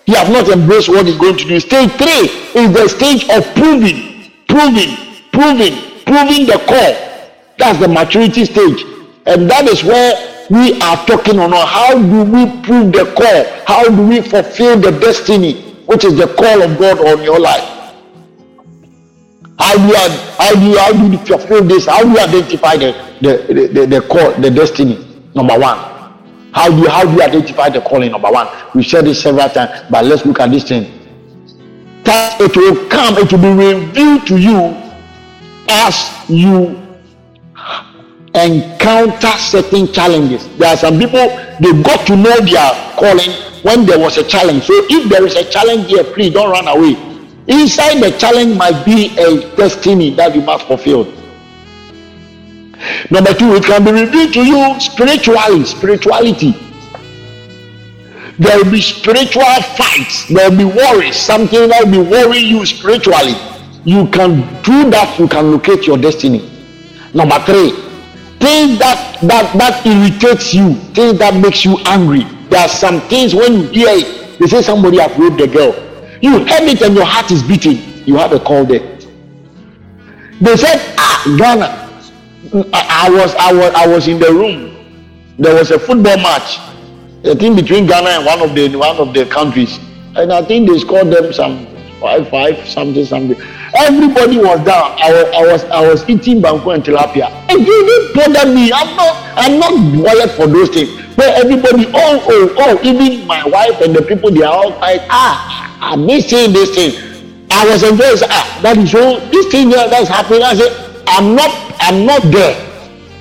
He 0.06 0.14
have 0.14 0.30
not 0.30 0.48
embraced 0.50 0.90
what 0.90 1.06
he's 1.08 1.18
going 1.18 1.38
to 1.38 1.46
do. 1.46 1.60
Stage 1.60 1.92
three 1.92 2.30
is 2.62 2.74
the 2.74 2.88
stage 2.88 3.28
of 3.30 3.44
proving, 3.56 4.32
proving, 4.48 4.96
proving, 5.32 6.04
proving 6.06 6.46
the 6.46 6.62
call. 6.68 6.94
That's 7.58 7.80
the 7.80 7.88
maturity 7.88 8.46
stage. 8.46 8.84
And 9.26 9.50
that 9.50 9.68
is 9.68 9.84
where 9.84 10.35
we 10.50 10.80
are 10.82 10.98
talking 11.06 11.40
on 11.40 11.52
how 11.52 11.94
do 11.94 12.24
we 12.24 12.46
prove 12.62 12.92
the 12.92 13.12
call? 13.18 13.46
How 13.66 13.84
do 13.90 14.08
we 14.08 14.22
fulfill 14.22 14.80
the 14.80 14.92
destiny, 14.92 15.62
which 15.86 16.04
is 16.04 16.16
the 16.16 16.28
call 16.28 16.62
of 16.62 16.78
God 16.78 17.00
on 17.06 17.24
your 17.24 17.40
life? 17.40 17.64
How 19.58 19.76
do 19.76 19.88
you 19.88 19.96
how 20.38 20.54
do 20.54 20.66
you 20.66 20.78
how 20.78 20.92
do 20.92 21.12
you 21.12 21.18
fulfill 21.18 21.64
this? 21.64 21.86
How 21.88 22.04
do 22.04 22.12
you 22.12 22.20
identify 22.20 22.76
the 22.76 22.92
the, 23.22 23.70
the, 23.74 23.86
the 23.86 24.02
call, 24.02 24.34
the 24.34 24.52
destiny? 24.52 25.04
Number 25.34 25.58
one. 25.58 25.78
How 26.54 26.70
do 26.70 26.78
you 26.78 26.90
how 26.90 27.04
do 27.06 27.14
you 27.14 27.22
identify 27.22 27.70
the 27.70 27.82
calling? 27.82 28.12
Number 28.12 28.32
one. 28.32 28.48
We 28.74 28.84
said 28.84 29.06
this 29.06 29.22
several 29.22 29.50
times, 29.50 29.84
but 29.90 30.06
let's 30.06 30.26
look 30.26 30.40
at 30.40 30.52
this 30.52 30.68
thing. 30.68 30.92
That 32.04 32.40
it 32.40 32.56
will 32.56 32.88
come, 32.88 33.18
it 33.18 33.32
will 33.32 33.42
be 33.42 33.74
revealed 33.74 34.28
to 34.28 34.38
you 34.38 34.78
as 35.68 36.12
you 36.30 36.85
encounter 38.36 39.32
certain 39.38 39.92
challenges. 39.92 40.48
There 40.58 40.70
are 40.70 40.78
some 40.78 41.00
people 41.00 41.28
they 41.60 41.72
got 41.82 42.06
to 42.08 42.16
know 42.16 42.38
their 42.42 42.72
calling 43.00 43.32
when 43.64 43.86
there 43.86 43.98
was 43.98 44.18
a 44.18 44.24
challenge. 44.24 44.64
So 44.64 44.74
if 44.90 45.10
there 45.10 45.26
is 45.26 45.36
a 45.36 45.50
challenge 45.50 45.88
here, 45.88 46.04
please 46.04 46.34
don't 46.34 46.52
run 46.52 46.68
away. 46.68 46.96
Inside 47.48 48.02
the 48.02 48.12
challenge 48.18 48.58
might 48.58 48.84
be 48.86 49.18
a 49.18 49.56
destiny 49.56 50.10
that 50.16 50.36
you 50.36 50.42
must 50.42 50.68
fulfill. 50.68 51.06
Number 53.10 53.34
two, 53.34 53.56
it 53.56 53.64
can 53.64 53.84
be 53.84 53.92
revealed 53.92 54.34
to 54.34 54.46
you 54.46 54.80
spiritually, 54.80 55.64
spirituality. 55.64 56.52
There 58.38 58.58
will 58.58 58.72
be 58.72 58.82
spiritual 58.82 59.44
fights, 59.78 60.28
there 60.28 60.50
will 60.50 60.58
be 60.58 60.66
worries, 60.66 61.16
something 61.16 61.70
that 61.70 61.86
will 61.86 62.04
be 62.04 62.10
worrying 62.10 62.48
you 62.48 62.66
spiritually. 62.66 63.36
You 63.86 64.08
can 64.08 64.42
do 64.62 64.90
that, 64.90 65.16
you 65.18 65.28
can 65.28 65.52
locate 65.52 65.88
your 65.88 65.98
destiny. 65.98 66.52
Number 67.14 67.40
three, 67.40 67.85
things 68.46 68.78
that 68.78 69.18
that 69.24 69.58
that 69.58 69.86
irritates 69.86 70.54
you, 70.54 70.76
things 70.94 71.18
that 71.18 71.34
makes 71.36 71.66
you 71.66 71.78
angry. 71.86 72.24
There 72.50 72.62
are 72.62 72.70
some 72.70 73.02
things 73.10 73.34
when 73.34 73.54
you 73.54 73.64
hear 73.70 73.90
it, 73.90 74.38
they 74.40 74.46
say 74.46 74.62
somebody 74.62 75.00
have 75.00 75.18
raped 75.18 75.38
the 75.38 75.48
girl. 75.48 75.74
You 76.22 76.46
heard 76.46 76.70
it 76.70 76.82
and 76.84 76.94
your 76.96 77.06
heart 77.06 77.32
is 77.32 77.42
beating. 77.42 77.78
You 78.06 78.18
have 78.18 78.32
a 78.34 78.40
call 78.40 78.66
there. 78.66 78.86
They 80.42 80.56
said, 80.58 80.78
ah, 80.98 81.36
Ghana. 81.40 81.82
I, 82.72 83.08
I 83.08 83.10
was 83.10 83.34
I 83.36 83.52
was 83.54 83.74
I 83.74 83.88
was 83.88 84.08
in 84.08 84.20
the 84.20 84.32
room. 84.32 84.76
There 85.40 85.56
was 85.56 85.72
a 85.72 85.80
football 85.80 86.18
match, 86.18 86.60
a 87.24 87.36
thing 87.36 87.56
between 87.56 87.88
Ghana 87.88 88.10
and 88.10 88.26
one 88.26 88.42
of 88.48 88.54
the 88.56 88.76
one 88.76 88.98
of 88.98 89.14
the 89.14 89.26
countries, 89.26 89.80
and 90.16 90.32
I 90.32 90.44
think 90.44 90.70
they 90.70 90.78
scored 90.78 91.10
them 91.10 91.34
some 91.34 91.66
five 92.00 92.30
five 92.30 92.68
something 92.68 93.06
something. 93.06 93.40
Everybody 93.78 94.38
was 94.38 94.60
down. 94.66 94.98
I 95.00 95.12
was 95.12 95.34
I 95.34 95.42
was 95.52 95.64
I 95.66 95.88
was 95.88 96.10
eating 96.10 96.42
banku 96.42 96.74
and 96.74 96.84
tilapia. 96.84 97.30
It 97.50 97.66
didn't 97.66 98.16
bother 98.16 98.54
me. 98.54 98.72
I'm 98.74 98.96
not 98.96 99.14
I'm 99.36 99.60
not 99.60 99.74
wired 100.04 100.32
for 100.32 100.48
those 100.48 100.70
things. 100.70 100.90
But 101.16 101.34
everybody, 101.44 101.88
oh 101.94 102.24
oh 102.28 102.56
oh, 102.58 102.80
even 102.84 103.26
my 103.26 103.46
wife 103.48 103.80
and 103.82 103.96
the 103.96 104.02
people 104.02 104.32
they 104.32 104.44
are 104.44 104.54
all 104.54 104.72
like, 104.80 105.02
ah, 105.10 105.78
I'm 105.82 106.06
missing 106.06 106.52
this 106.52 106.76
thing. 106.76 107.48
I 107.52 107.66
was 107.70 107.84
enjoying. 107.84 108.18
Ah, 108.30 108.60
that 108.64 108.78
is 108.78 108.94
all. 108.94 109.20
This 109.32 109.48
thing 109.48 109.70
that's 109.70 110.10
happening. 110.10 110.44
I 110.44 110.56
said, 110.56 111.04
I'm 111.08 111.36
not 111.36 111.52
I'm 111.80 112.06
not 112.06 112.22
there. 112.32 112.66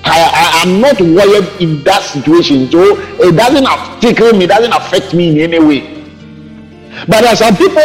I, 0.04 0.60
I 0.62 0.68
am 0.68 0.80
not 0.80 1.00
wired 1.00 1.48
in 1.62 1.82
that 1.84 2.02
situation, 2.02 2.70
so 2.70 2.96
it 3.22 3.32
doesn't 3.36 3.66
tickle 4.00 4.32
me, 4.36 4.44
it 4.44 4.48
doesn't 4.48 4.72
affect 4.72 5.14
me 5.14 5.30
in 5.30 5.52
any 5.52 5.58
way. 5.64 5.80
But 7.08 7.22
there 7.22 7.32
are 7.32 7.36
some 7.36 7.56
people, 7.56 7.80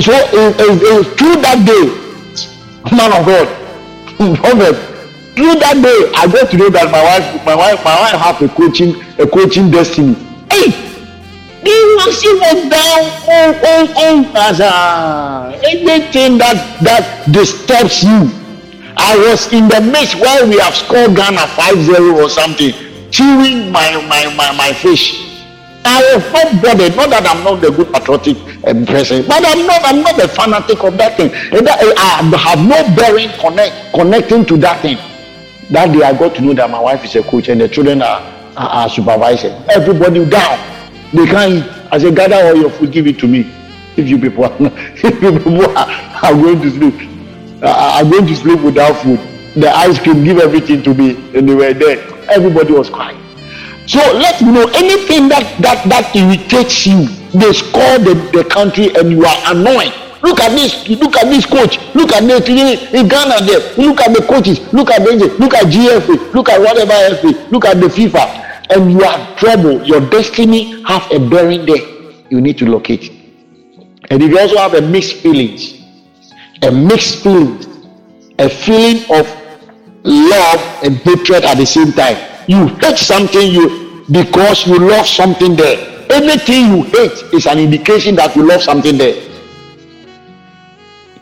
so 0.00 0.12
it, 0.12 0.56
it, 0.60 0.82
it, 0.82 1.18
through 1.18 1.36
that 1.42 1.66
day, 1.66 1.84
man 2.94 3.12
of 3.12 3.26
God, 3.26 3.48
prophet, 4.38 4.76
through 5.34 5.54
that 5.60 5.80
day, 5.82 6.12
I 6.14 6.26
got 6.30 6.50
to 6.50 6.56
know 6.56 6.70
that 6.70 6.90
my 6.90 7.02
wife, 7.02 7.44
my 7.44 7.54
wife, 7.54 7.84
my 7.84 7.98
wife 8.00 8.20
have 8.20 8.42
a 8.42 8.48
coaching, 8.48 8.94
a 9.18 9.26
coaching 9.26 9.70
destiny. 9.70 10.14
Hey, 10.50 10.70
the 11.62 12.12
she 12.12 12.32
was 12.34 12.68
down, 12.68 13.02
oh, 13.28 13.60
oh, 13.64 13.92
oh, 13.96 14.32
as 14.34 14.60
a, 14.60 15.58
anything 15.66 16.38
that 16.38 16.80
that 16.82 17.30
disturbs 17.30 18.02
you 18.02 18.42
I 18.96 19.16
was 19.16 19.52
in 19.52 19.68
the 19.68 19.80
midst 19.80 20.16
where 20.16 20.46
we 20.46 20.58
have 20.58 20.74
scored 20.74 21.16
Ghana 21.16 21.40
5-0 21.58 22.22
or 22.22 22.28
something, 22.28 22.72
chewing 23.10 23.72
my, 23.72 23.96
my, 24.08 24.32
my, 24.36 24.52
my 24.56 24.72
fish. 24.72 25.31
I 25.84 26.14
was 26.14 26.32
not 26.32 26.62
bothered. 26.62 26.96
Not 26.96 27.10
that 27.10 27.26
I'm 27.26 27.42
not 27.44 27.64
a 27.64 27.70
good 27.70 27.92
patriotic 27.92 28.36
um, 28.66 28.86
person, 28.86 29.26
but 29.26 29.42
I'm 29.44 29.66
not. 29.66 29.80
I'm 29.84 30.02
not 30.02 30.18
a 30.22 30.28
fanatic 30.28 30.82
of 30.84 30.96
that 30.98 31.16
thing. 31.16 31.30
I 31.32 32.22
have 32.36 32.60
no 32.66 32.96
bearing 32.96 33.30
connect 33.40 33.92
connecting 33.94 34.44
to 34.46 34.56
that 34.58 34.80
thing. 34.82 34.98
That 35.70 35.92
day, 35.92 36.02
I 36.02 36.16
got 36.16 36.34
to 36.36 36.42
know 36.42 36.52
that 36.54 36.70
my 36.70 36.80
wife 36.80 37.04
is 37.04 37.16
a 37.16 37.22
coach 37.22 37.48
and 37.48 37.60
the 37.60 37.68
children 37.68 38.02
are, 38.02 38.20
are, 38.56 38.68
are 38.68 38.88
supervising. 38.88 39.52
Everybody 39.70 40.24
down. 40.28 40.58
They 41.12 41.26
can't. 41.26 41.64
I 41.92 41.98
said, 41.98 42.16
gather 42.16 42.36
all 42.36 42.56
your 42.56 42.70
food, 42.70 42.92
give 42.92 43.06
it 43.06 43.18
to 43.20 43.26
me. 43.26 43.50
If 43.96 44.08
you 44.08 44.18
people 44.18 44.44
are, 44.44 44.56
if 44.60 45.04
you 45.22 45.38
people 45.38 45.76
are, 45.76 45.88
are 46.22 46.32
going 46.32 46.60
to 46.62 46.70
sleep, 46.70 46.94
uh, 47.62 47.98
I'm 47.98 48.10
going 48.10 48.26
to 48.26 48.36
sleep 48.36 48.60
without 48.60 48.94
food. 49.02 49.18
The 49.54 49.70
ice 49.70 49.98
cream, 49.98 50.24
give 50.24 50.38
everything 50.38 50.82
to 50.84 50.94
me. 50.94 51.16
And 51.36 51.48
they 51.48 51.54
were 51.54 51.74
there. 51.74 51.98
Everybody 52.30 52.72
was 52.72 52.88
crying. 52.88 53.18
So 53.86 53.98
let 53.98 54.40
me 54.40 54.52
know 54.52 54.70
anything 54.74 55.28
that 55.28 55.58
that 55.60 55.82
that 55.88 56.14
irritates 56.14 56.86
you. 56.86 57.06
They 57.34 57.52
score 57.52 57.98
the, 57.98 58.14
the 58.32 58.44
country 58.44 58.94
and 58.94 59.10
you 59.10 59.24
are 59.24 59.40
annoyed. 59.54 59.92
Look 60.22 60.38
at 60.40 60.52
this, 60.52 60.88
look 60.88 61.16
at 61.16 61.26
this 61.26 61.44
coach, 61.44 61.78
look 61.94 62.12
at 62.12 62.22
this 62.22 62.46
in 62.48 63.08
Ghana 63.08 63.44
there, 63.44 63.74
look 63.76 64.00
at 64.00 64.14
the 64.14 64.22
coaches, 64.22 64.60
look 64.72 64.90
at 64.90 65.02
the 65.02 65.34
look 65.38 65.52
at 65.54 65.66
GFA, 65.66 66.32
look 66.32 66.48
at 66.48 66.60
whatever 66.60 67.16
FA, 67.16 67.48
look 67.50 67.64
at 67.64 67.80
the 67.80 67.88
FIFA, 67.88 68.70
and 68.70 68.92
you 68.92 69.02
are 69.02 69.36
trouble. 69.36 69.82
Your 69.84 70.00
destiny 70.10 70.82
have 70.84 71.10
a 71.10 71.18
bearing 71.18 71.66
there. 71.66 71.82
You 72.30 72.40
need 72.40 72.56
to 72.58 72.66
locate. 72.70 73.10
And 74.10 74.22
if 74.22 74.30
you 74.30 74.38
also 74.38 74.58
have 74.58 74.74
a 74.74 74.80
mixed 74.80 75.16
feelings, 75.16 75.82
a 76.62 76.70
mixed 76.70 77.24
feeling, 77.24 77.58
a 78.38 78.48
feeling 78.48 79.02
of 79.18 79.26
love 80.04 80.60
and 80.84 80.96
hatred 80.98 81.44
at 81.44 81.56
the 81.56 81.66
same 81.66 81.92
time. 81.92 82.31
You 82.48 82.66
hate 82.66 82.98
something 82.98 83.50
you 83.50 84.04
because 84.10 84.66
you 84.66 84.78
love 84.78 85.06
something 85.06 85.56
there. 85.56 86.06
Anything 86.10 86.76
you 86.76 86.82
hate 86.84 87.12
is 87.32 87.46
an 87.46 87.58
indication 87.58 88.14
that 88.16 88.34
you 88.36 88.46
love 88.46 88.62
something 88.62 88.98
there. 88.98 89.14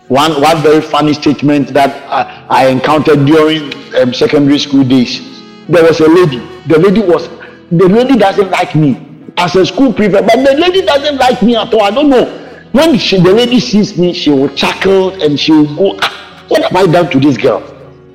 One 0.08 0.40
one 0.40 0.62
very 0.62 0.80
funny 0.80 1.14
statement 1.14 1.68
that 1.68 1.90
I, 2.10 2.64
I 2.64 2.66
encountered 2.68 3.26
during 3.26 3.72
um, 3.96 4.12
secondary 4.12 4.58
school 4.58 4.84
days. 4.84 5.20
There 5.68 5.84
was 5.84 6.00
a 6.00 6.08
lady. 6.08 6.38
The 6.66 6.78
lady 6.78 7.00
was 7.00 7.28
the 7.70 7.88
lady 7.88 8.16
doesn't 8.16 8.50
like 8.50 8.74
me 8.74 9.06
as 9.36 9.54
a 9.54 9.64
school 9.64 9.92
prefect, 9.92 10.26
but 10.26 10.36
the 10.44 10.54
lady 10.56 10.82
doesn't 10.82 11.16
like 11.16 11.42
me 11.42 11.54
at 11.56 11.72
all. 11.72 11.82
I 11.82 11.90
don't 11.90 12.10
know 12.10 12.40
when 12.72 12.98
she, 12.98 13.18
the 13.18 13.32
lady 13.32 13.58
sees 13.58 13.98
me, 13.98 14.12
she 14.12 14.30
will 14.30 14.48
chuckle 14.54 15.20
and 15.22 15.38
she 15.38 15.50
will 15.52 15.76
go, 15.76 15.98
ah, 16.02 16.44
What 16.48 16.62
have 16.62 16.76
I 16.76 16.86
done 16.90 17.10
to 17.10 17.18
this 17.20 17.36
girl? 17.36 17.62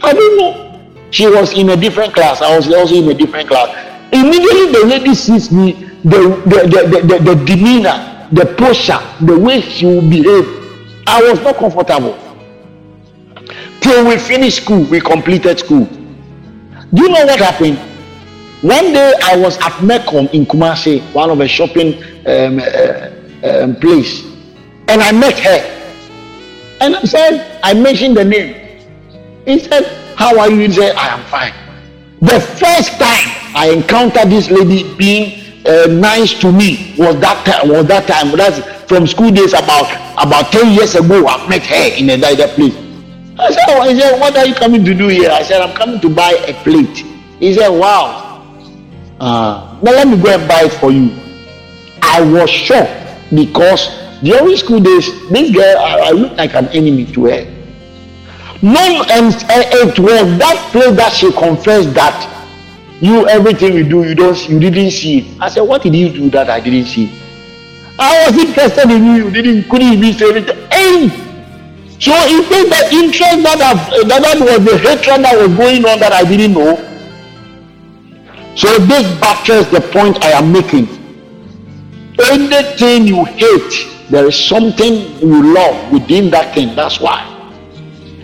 I 0.02 0.14
don't 0.14 0.38
know. 0.38 0.65
She 1.16 1.28
was 1.28 1.54
in 1.54 1.70
a 1.70 1.78
different 1.78 2.14
class. 2.14 2.42
I 2.42 2.54
was 2.58 2.68
also 2.68 2.94
in 2.94 3.10
a 3.10 3.14
different 3.14 3.48
class. 3.48 3.70
Immediately 4.12 4.74
the 4.74 4.86
lady 4.86 5.16
sees 5.16 5.50
me, 5.50 5.72
the, 6.04 6.20
the, 6.44 6.60
the, 6.68 7.02
the, 7.08 7.20
the 7.24 7.46
demeanor, 7.46 8.28
the 8.34 8.54
posture, 8.58 9.00
the 9.22 9.40
way 9.40 9.62
she 9.62 9.86
will 9.86 10.02
behave, 10.02 10.46
I 11.08 11.22
was 11.22 11.40
not 11.40 11.56
comfortable. 11.56 12.20
Till 13.80 14.06
we 14.06 14.18
finished 14.18 14.64
school, 14.64 14.84
we 14.84 15.00
completed 15.00 15.58
school. 15.60 15.86
Do 15.86 17.04
you 17.04 17.08
know 17.08 17.26
what 17.26 17.40
happened? 17.40 17.78
One 18.62 18.92
day 18.92 19.14
I 19.24 19.38
was 19.38 19.58
at 19.60 19.72
Melcom 19.88 20.30
in 20.34 20.46
Kumasi, 20.46 21.00
one 21.14 21.30
of 21.30 21.38
the 21.38 21.48
shopping 21.48 22.04
um, 22.28 22.60
uh, 22.60 23.64
um, 23.64 23.76
place 23.78 24.22
and 24.90 25.02
I 25.02 25.14
met 25.14 25.40
her. 25.40 25.62
And 26.82 26.94
I 26.98 27.04
said, 27.04 27.62
I 27.64 27.74
mentioned 27.74 28.18
the 28.18 28.26
name. 28.26 28.82
He 29.46 29.60
said, 29.60 30.05
How 30.16 30.40
are 30.40 30.50
you? 30.50 30.60
He 30.68 30.72
said, 30.72 30.96
I 30.96 31.08
am 31.10 31.24
fine. 31.26 31.54
The 32.22 32.40
first 32.40 32.92
time 33.00 33.28
I 33.56 33.72
encountered 33.76 34.30
this 34.30 34.50
lady 34.50 34.96
being 34.96 35.42
uh, 35.66 35.88
nice 35.88 36.34
to 36.40 36.52
me 36.52 36.96
was 36.98 37.20
that 37.20 37.46
time. 37.46 37.70
Was 37.70 37.86
that 37.88 38.08
time? 38.08 38.36
That's 38.38 38.60
from 38.88 39.08
school 39.08 39.32
days 39.32 39.54
about 39.54 39.92
about 40.18 40.52
ten 40.52 40.74
years 40.74 40.96
ago. 40.96 41.28
I 41.28 41.48
met 41.50 41.64
her 41.64 41.98
in 41.98 42.10
a 42.10 42.18
that 42.18 42.56
place. 42.56 42.76
I 43.38 43.52
said, 43.52 43.64
oh, 43.68 43.90
he 43.90 44.00
said, 44.00 44.20
what 44.20 44.38
are 44.38 44.46
you 44.46 44.56
coming 44.56 44.86
to 44.86 44.94
do 44.94 45.08
here? 45.10 45.30
I 45.30 45.44
said, 45.44 45.60
I'm 45.62 45.76
coming 45.76 46.00
to 46.00 46.10
buy 46.10 46.32
a 46.48 46.54
plate. 46.64 47.04
He 47.40 47.54
said, 47.54 47.68
wow. 47.68 48.42
Uh, 49.20 49.78
now 49.84 49.92
let 49.92 50.08
me 50.08 50.22
go 50.22 50.30
and 50.30 50.48
buy 50.48 50.64
it 50.64 50.74
for 50.74 50.92
you. 50.92 51.12
I 52.02 52.22
was 52.22 52.50
shocked 52.50 52.90
because 53.36 53.90
during 54.24 54.56
school 54.56 54.80
days, 54.80 55.08
this 55.30 55.52
girl, 55.52 55.78
I, 55.80 56.00
I 56.00 56.12
looked 56.12 56.36
like 56.36 56.56
an 56.56 56.68
enemy 56.70 57.06
to 57.12 57.26
her. 57.26 57.55
No, 58.62 59.04
and 59.10 59.34
it 59.34 60.00
was 60.00 60.38
that 60.40 60.70
place 60.72 60.96
that 60.96 61.14
she 61.14 61.32
confessed 61.32 61.94
that 61.94 62.32
you 63.02 63.28
everything 63.28 63.74
you 63.74 63.84
do, 63.88 64.04
you 64.04 64.16
don't, 64.16 64.50
you 64.50 64.60
didn't 64.60 64.92
see 64.92 65.20
it. 65.20 65.42
I 65.42 65.50
said, 65.50 65.62
what 65.62 65.84
did 65.84 65.94
you 65.94 66.10
do 66.10 66.30
that 66.32 66.50
I 66.50 66.60
didn't 66.60 66.86
see? 66.86 67.12
I 68.00 68.28
was 68.28 68.38
interested 68.38 68.90
in 68.90 69.06
you. 69.06 69.26
You 69.26 69.32
didn't 69.32 69.70
couldn't 69.70 69.94
even 69.94 70.14
say 70.14 70.30
anything. 70.32 70.68
Hey! 70.72 71.10
So 72.00 72.12
it 72.14 72.50
means 72.50 72.70
that 72.70 72.92
interest 72.92 73.44
that, 73.44 73.62
I've, 73.62 74.08
that 74.08 74.22
that 74.22 74.40
was 74.40 74.66
the 74.66 74.78
hatred 74.78 75.24
that 75.24 75.38
was 75.38 75.56
going 75.56 75.86
on 75.86 76.00
that 76.00 76.12
I 76.12 76.24
didn't 76.24 76.54
know. 76.54 76.76
So 78.56 78.68
this 78.80 79.20
buttress 79.20 79.68
the 79.68 79.82
point 79.92 80.24
I 80.24 80.32
am 80.32 80.52
making. 80.52 80.88
Anything 82.32 83.08
you 83.08 83.26
hate, 83.26 84.10
there 84.10 84.26
is 84.28 84.38
something 84.38 85.20
you 85.20 85.54
love 85.54 85.92
within 85.92 86.30
that 86.32 86.56
thing. 86.56 86.76
That's 86.76 87.00
why. 87.00 87.35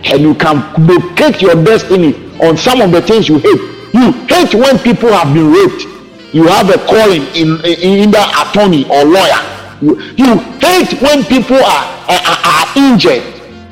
And 0.04 0.20
you 0.20 0.34
can 0.34 0.56
locate 0.86 1.40
your 1.40 1.62
destiny 1.62 2.14
on 2.40 2.56
some 2.56 2.80
of 2.80 2.90
the 2.90 3.02
things 3.02 3.28
you 3.28 3.38
hate. 3.38 3.60
You 3.94 4.12
hate 4.26 4.54
when 4.54 4.78
people 4.78 5.12
have 5.12 5.32
been 5.34 5.52
raped. 5.52 5.86
You 6.34 6.46
have 6.48 6.70
a 6.70 6.78
calling 6.86 7.22
in, 7.34 7.60
in 7.64 8.08
either 8.08 8.24
attorney 8.40 8.84
or 8.90 9.04
lawyer. 9.04 9.40
You, 9.80 10.00
you 10.16 10.38
hate 10.58 11.00
when 11.02 11.24
people 11.24 11.56
are, 11.56 11.84
are, 12.08 12.38
are 12.44 12.66
injured. 12.76 13.22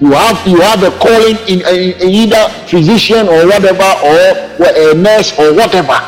You 0.01 0.13
have 0.13 0.47
you 0.47 0.61
have 0.61 0.83
a 0.83 0.91
calling 0.99 1.37
in, 1.47 1.61
in, 1.61 1.93
in 2.01 2.09
either 2.09 2.49
physician 2.67 3.29
or 3.29 3.47
whatever 3.47 3.85
or 4.03 4.17
a 4.61 4.95
nurse 4.95 5.39
or 5.39 5.53
whatever. 5.55 5.99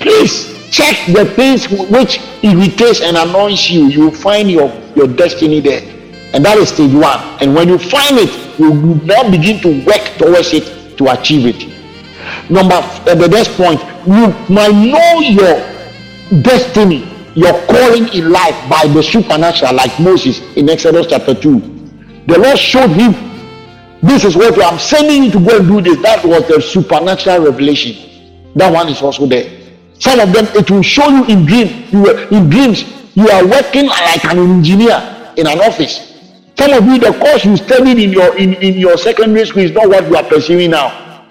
Please 0.00 0.54
check 0.70 1.06
the 1.06 1.24
things 1.36 1.68
which 1.70 2.20
irritates 2.42 3.00
and 3.00 3.16
annoys 3.16 3.70
you. 3.70 3.86
You 3.86 4.10
find 4.10 4.50
your, 4.50 4.72
your 4.96 5.06
destiny 5.06 5.60
there. 5.60 5.82
And 6.34 6.44
that 6.44 6.58
is 6.58 6.70
stage 6.70 6.92
one. 6.92 7.20
And 7.40 7.54
when 7.54 7.68
you 7.68 7.78
find 7.78 8.18
it, 8.18 8.43
you 8.58 8.72
now 9.04 9.30
begin 9.30 9.60
to 9.60 9.84
work 9.84 10.02
towards 10.18 10.52
it 10.52 10.96
to 10.98 11.08
achieve 11.10 11.46
it. 11.46 12.50
Number 12.50 12.74
uh, 12.76 13.14
the 13.14 13.28
next 13.28 13.56
point, 13.56 13.80
you 14.06 14.28
might 14.52 14.72
know 14.72 15.20
your 15.20 16.42
destiny, 16.42 17.08
your 17.34 17.52
calling 17.66 18.08
in 18.14 18.30
life 18.30 18.56
by 18.68 18.86
the 18.88 19.02
supernatural, 19.02 19.74
like 19.74 19.98
Moses 20.00 20.40
in 20.56 20.68
Exodus 20.68 21.06
chapter 21.08 21.34
2. 21.34 21.60
The 22.26 22.38
Lord 22.38 22.58
showed 22.58 22.90
him, 22.90 23.12
This 24.02 24.24
is 24.24 24.36
what 24.36 24.62
I'm 24.62 24.78
sending 24.78 25.24
you 25.24 25.30
to 25.32 25.40
go 25.40 25.58
and 25.58 25.68
do 25.68 25.80
this. 25.80 26.00
That 26.02 26.24
was 26.24 26.46
the 26.48 26.60
supernatural 26.60 27.44
revelation. 27.44 28.10
That 28.54 28.72
one 28.72 28.88
is 28.88 29.02
also 29.02 29.26
there. 29.26 29.50
Some 29.98 30.20
of 30.20 30.32
them 30.32 30.46
it 30.56 30.70
will 30.70 30.82
show 30.82 31.08
you 31.08 31.24
in 31.26 31.44
dream. 31.46 31.84
You 31.90 32.02
were 32.02 32.28
in 32.28 32.48
dreams. 32.50 32.84
You 33.14 33.28
are 33.28 33.46
working 33.46 33.86
like 33.86 34.24
an 34.24 34.38
engineer 34.38 35.32
in 35.36 35.46
an 35.46 35.60
office. 35.60 36.13
Some 36.56 36.72
of 36.72 36.84
you, 36.86 36.98
the 36.98 37.12
course 37.18 37.44
you 37.44 37.56
studied 37.56 37.98
in 37.98 38.12
your 38.12 38.36
in, 38.38 38.54
in 38.54 38.74
your 38.74 38.96
secondary 38.96 39.44
school 39.46 39.62
is 39.62 39.72
not 39.72 39.88
what 39.88 40.06
you 40.06 40.16
are 40.16 40.22
pursuing 40.24 40.70
now. 40.70 41.26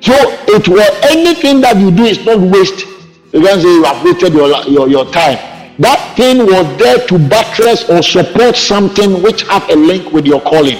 So 0.00 0.14
it 0.48 0.66
will 0.66 0.92
anything 1.04 1.60
that 1.60 1.76
you 1.76 1.90
do 1.90 2.04
is 2.04 2.24
not 2.24 2.40
waste. 2.40 2.86
You 3.32 3.42
can 3.42 3.60
say 3.60 3.68
you 3.68 3.84
have 3.84 4.04
wasted 4.04 4.32
your, 4.34 4.48
your, 4.66 4.88
your 4.88 5.04
time. 5.12 5.38
That 5.78 6.14
thing 6.16 6.38
was 6.44 6.76
there 6.76 7.06
to 7.06 7.18
buttress 7.28 7.88
or 7.88 8.02
support 8.02 8.56
something 8.56 9.22
which 9.22 9.42
have 9.44 9.68
a 9.70 9.76
link 9.76 10.12
with 10.12 10.26
your 10.26 10.40
calling. 10.40 10.78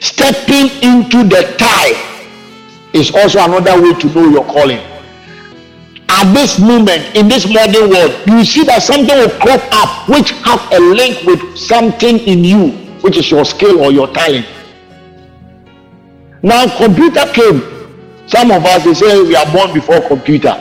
Stepping 0.00 0.70
into 0.82 1.24
the 1.24 1.54
tie 1.58 1.96
is 2.92 3.10
also 3.14 3.44
another 3.44 3.80
way 3.82 3.94
to 3.98 4.06
know 4.14 4.28
your 4.28 4.44
calling. 4.44 4.80
At 6.16 6.32
this 6.32 6.58
moment, 6.58 7.14
in 7.14 7.28
this 7.28 7.46
modern 7.46 7.90
world, 7.90 8.10
you 8.26 8.42
see 8.42 8.64
that 8.64 8.82
something 8.82 9.14
will 9.14 9.28
crop 9.38 9.60
up 9.70 10.08
which 10.08 10.30
have 10.48 10.64
a 10.72 10.80
link 10.80 11.22
with 11.24 11.58
something 11.58 12.18
in 12.20 12.42
you, 12.42 12.70
which 13.04 13.18
is 13.18 13.30
your 13.30 13.44
skill 13.44 13.80
or 13.84 13.92
your 13.92 14.08
talent. 14.08 14.46
Now 16.42 16.64
computer 16.78 17.20
came. 17.34 17.60
Some 18.28 18.50
of 18.50 18.64
us 18.64 18.84
they 18.84 18.94
say 18.94 19.20
we 19.24 19.36
are 19.36 19.44
born 19.52 19.74
before 19.74 20.00
computer. 20.08 20.56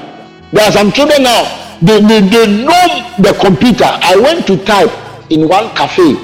There 0.52 0.66
are 0.66 0.72
some 0.74 0.92
children 0.92 1.24
now, 1.24 1.78
they, 1.82 2.02
they, 2.02 2.20
they 2.20 2.64
know 2.66 3.16
the 3.20 3.38
computer. 3.40 3.86
I 3.88 4.18
went 4.18 4.46
to 4.48 4.58
type 4.66 4.92
in 5.32 5.48
one 5.48 5.70
cafe. 5.74 6.18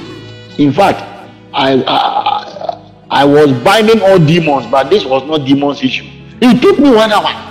In 0.58 0.74
fact, 0.74 1.00
I, 1.54 1.82
I 1.88 2.82
I 3.10 3.24
was 3.26 3.52
binding 3.64 4.02
all 4.02 4.20
demons, 4.20 4.68
but 4.68 4.90
this 4.90 5.06
was 5.06 5.24
not 5.26 5.46
demons 5.46 5.82
issue. 5.82 6.06
It 6.42 6.62
took 6.62 6.80
me 6.80 6.90
one 6.92 7.12
hour 7.14 7.51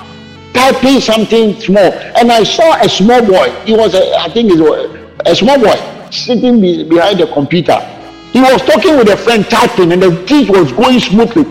typing 0.52 1.00
something 1.00 1.58
small, 1.60 1.92
and 2.18 2.30
I 2.30 2.44
saw 2.44 2.76
a 2.80 2.88
small 2.88 3.24
boy. 3.24 3.50
He 3.64 3.74
was, 3.74 3.94
a, 3.94 4.16
I 4.16 4.28
think, 4.28 4.52
it 4.52 4.60
was 4.60 4.96
a 5.26 5.34
small 5.34 5.58
boy 5.58 5.76
sitting 6.10 6.60
be, 6.60 6.88
behind 6.88 7.20
the 7.20 7.26
computer 7.28 7.78
he 8.32 8.40
was 8.40 8.62
talking 8.62 8.96
with 8.96 9.08
a 9.08 9.16
friend 9.16 9.44
typing 9.50 9.90
and 9.90 10.00
the 10.00 10.14
thing 10.26 10.46
was 10.46 10.70
going 10.72 11.00
smoothly. 11.00 11.44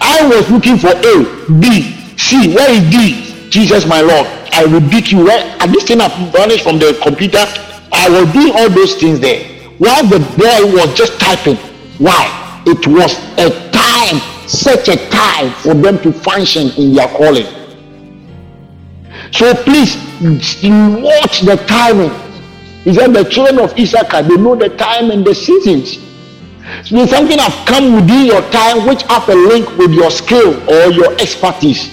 I 0.00 0.26
was 0.26 0.50
looking 0.50 0.78
for 0.78 0.88
A, 0.88 1.60
B, 1.60 1.92
C. 2.16 2.54
Where 2.54 2.70
is 2.70 2.90
D? 2.90 3.50
Jesus, 3.50 3.86
my 3.86 4.00
Lord. 4.00 4.26
I 4.52 4.64
rebuke 4.64 5.12
you. 5.12 5.24
Where 5.24 5.38
at 5.60 5.66
this 5.70 5.84
thing 5.84 6.00
I've 6.00 6.32
vanished 6.32 6.64
from 6.64 6.78
the 6.78 6.98
computer. 7.02 7.44
I 7.92 8.08
was 8.08 8.32
doing 8.32 8.52
all 8.56 8.70
those 8.70 8.94
things 8.96 9.20
there. 9.20 9.44
While 9.76 10.06
the 10.06 10.18
boy 10.18 10.72
was 10.72 10.94
just 10.94 11.20
typing. 11.20 11.56
Why? 11.98 12.62
It 12.66 12.86
was 12.86 13.12
a 13.36 13.50
time, 13.70 14.20
such 14.48 14.88
a 14.88 14.96
time 15.10 15.52
for 15.62 15.74
them 15.74 15.98
to 16.02 16.12
function 16.12 16.70
in 16.76 16.94
their 16.94 17.08
calling. 17.08 17.46
So 19.32 19.54
please 19.54 19.96
watch 21.02 21.42
the 21.42 21.62
timing 21.66 22.10
he 22.88 22.94
said, 22.94 23.12
The 23.12 23.24
children 23.24 23.58
of 23.58 23.78
Issachar, 23.78 24.22
they 24.22 24.36
know 24.36 24.56
the 24.56 24.70
time 24.70 25.10
and 25.10 25.22
the 25.22 25.34
seasons. 25.34 25.98
So 26.88 27.04
something 27.06 27.38
have 27.38 27.66
come 27.66 27.94
within 27.94 28.24
your 28.26 28.40
time 28.50 28.86
which 28.86 29.02
have 29.02 29.28
a 29.28 29.34
link 29.34 29.68
with 29.76 29.92
your 29.92 30.10
skill 30.10 30.54
or 30.70 30.90
your 30.90 31.12
expertise. 31.20 31.90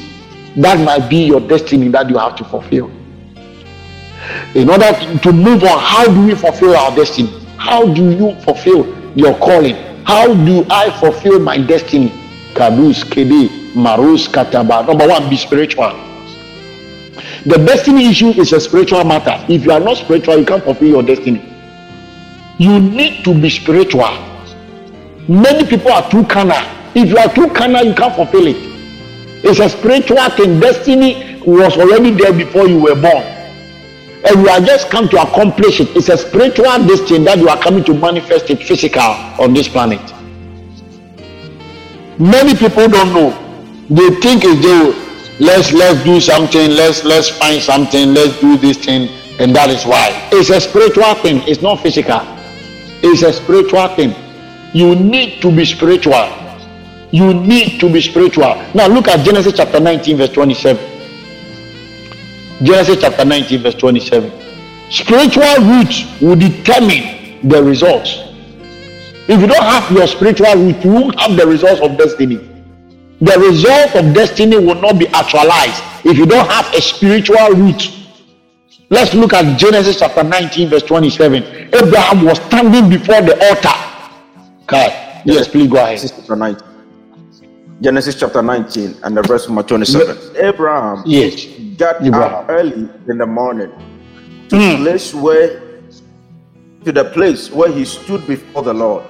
That 0.55 0.79
might 0.79 1.09
be 1.09 1.25
your 1.25 1.41
destiny 1.41 1.89
that 1.89 2.09
you 2.09 2.17
have 2.17 2.35
to 2.37 2.45
fulfill. 2.45 2.89
In 4.53 4.69
order 4.69 4.91
to 5.19 5.33
move 5.33 5.63
on, 5.63 5.79
how 5.79 6.05
do 6.05 6.27
we 6.27 6.35
fulfill 6.35 6.75
our 6.77 6.95
destiny? 6.95 7.29
How 7.57 7.93
do 7.93 8.11
you 8.11 8.35
fulfill 8.41 8.85
your 9.17 9.37
calling? 9.39 9.75
How 10.05 10.33
do 10.45 10.65
I 10.69 10.97
fulfill 10.99 11.39
my 11.39 11.57
destiny? 11.57 12.13
Kadus, 12.55 13.03
Kede, 13.03 13.49
Marus, 13.75 14.27
Kataba. 14.29 14.87
Number 14.87 15.07
one, 15.07 15.29
be 15.29 15.35
spiritual. 15.35 15.91
The 17.45 17.57
destiny 17.57 18.07
issue 18.07 18.29
is 18.29 18.53
a 18.53 18.61
spiritual 18.61 19.03
matter. 19.03 19.35
If 19.51 19.65
you 19.65 19.71
are 19.71 19.79
not 19.79 19.97
spiritual, 19.97 20.39
you 20.39 20.45
can't 20.45 20.63
fulfill 20.63 20.87
your 20.87 21.03
destiny. 21.03 21.43
You 22.57 22.79
need 22.79 23.25
to 23.25 23.39
be 23.39 23.49
spiritual. 23.49 24.09
Many 25.27 25.67
people 25.67 25.91
are 25.91 26.09
too 26.09 26.23
carnal. 26.23 26.63
If 26.95 27.09
you 27.09 27.17
are 27.17 27.31
too 27.33 27.49
carnal, 27.49 27.83
you 27.83 27.93
can't 27.93 28.15
fulfill 28.15 28.47
it. 28.47 28.57
It's 29.43 29.59
a 29.59 29.69
spiritual 29.69 30.29
thing. 30.29 30.59
Destiny 30.61 31.41
was 31.45 31.77
already 31.77 32.11
there 32.11 32.31
before 32.31 32.67
you 32.67 32.79
were 32.79 32.95
born. 32.95 33.23
And 34.27 34.41
you 34.41 34.49
are 34.49 34.61
just 34.61 34.89
come 34.89 35.09
to 35.09 35.21
accomplish 35.21 35.81
it. 35.81 35.89
It's 35.95 36.07
a 36.07 36.17
spiritual 36.17 36.87
destiny 36.87 37.25
that 37.25 37.37
you 37.37 37.49
are 37.49 37.61
coming 37.61 37.83
to 37.83 37.93
manifest 37.93 38.49
it 38.49 38.63
physical 38.63 39.01
on 39.01 39.53
this 39.53 39.67
planet. 39.67 40.14
Many 42.17 42.55
people 42.55 42.87
don't 42.87 43.13
know. 43.13 43.31
They 43.89 44.09
think 44.21 44.43
it's 44.45 44.61
the 44.61 45.05
let's 45.43 45.73
let's 45.73 46.01
do 46.05 46.21
something 46.21 46.71
let's 46.71 47.03
let's 47.03 47.29
find 47.29 47.61
something 47.61 48.13
let's 48.13 48.39
do 48.39 48.57
this 48.57 48.77
thing 48.77 49.09
and 49.39 49.53
that 49.55 49.69
is 49.69 49.85
why. 49.85 50.29
It's 50.31 50.49
a 50.49 50.61
spiritual 50.61 51.13
thing. 51.15 51.41
It's 51.45 51.61
not 51.61 51.81
physical. 51.81 52.21
It's 53.03 53.21
a 53.21 53.33
spiritual 53.33 53.87
thing. 53.95 54.15
You 54.73 54.95
need 54.95 55.41
to 55.41 55.53
be 55.53 55.65
spiritual. 55.65 56.29
You 57.11 57.33
need 57.33 57.79
to 57.81 57.91
be 57.91 57.99
spiritual. 58.01 58.55
Now 58.73 58.87
look 58.87 59.09
at 59.09 59.25
genesis 59.25 59.53
chapter 59.57 59.81
19 59.81 60.17
verse 60.17 60.29
27 60.31 60.95
genesis 62.63 63.01
chapter 63.01 63.25
19 63.25 63.61
verse 63.61 63.75
27 63.75 64.31
spiritual 64.89 65.55
roots 65.65 66.05
will 66.21 66.37
determine 66.37 67.45
the 67.49 67.61
results 67.61 68.34
if 69.27 69.41
you 69.41 69.47
don't 69.47 69.63
have 69.63 69.91
your 69.91 70.07
spiritual 70.07 70.53
root 70.55 70.83
you 70.83 70.91
won't 70.91 71.19
have 71.19 71.35
the 71.35 71.45
results 71.45 71.81
of 71.81 71.97
destiny 71.97 72.37
the 73.21 73.39
result 73.39 73.95
of 73.95 74.13
destiny 74.13 74.57
will 74.57 74.75
not 74.75 74.99
be 74.99 75.07
actualized 75.07 75.81
if 76.03 76.17
you 76.17 76.25
don't 76.25 76.47
have 76.49 76.71
a 76.73 76.81
spiritual 76.81 77.49
root. 77.51 77.91
Let's 78.89 79.13
look 79.13 79.33
at 79.33 79.57
Genesis 79.57 79.99
chapter 79.99 80.23
19, 80.23 80.69
verse 80.69 80.83
27. 80.83 81.43
Abraham 81.73 82.25
was 82.25 82.37
standing 82.43 82.89
before 82.89 83.21
the 83.21 83.33
altar. 83.47 84.53
Okay. 84.63 85.21
Yes, 85.25 85.47
please 85.47 85.67
go 85.69 85.77
ahead. 85.77 85.97
Genesis 85.97 86.11
chapter 86.17 86.35
19. 86.35 86.67
Genesis 87.81 88.19
chapter 88.19 88.41
19 88.41 88.95
and 89.03 89.17
the 89.17 89.21
verse 89.23 89.47
number 89.47 89.63
27. 89.63 90.35
Abraham 90.37 91.03
yes. 91.05 91.45
got 91.77 92.01
Abraham. 92.05 92.33
up 92.33 92.49
early 92.49 92.89
in 93.07 93.17
the 93.17 93.25
morning 93.25 93.71
to 94.49 94.55
mm. 94.55 94.77
place 94.77 95.13
where 95.13 95.61
to 96.83 96.91
the 96.91 97.03
place 97.05 97.49
where 97.51 97.71
he 97.71 97.83
stood 97.83 98.25
before 98.27 98.61
the 98.61 98.73
Lord. 98.73 99.03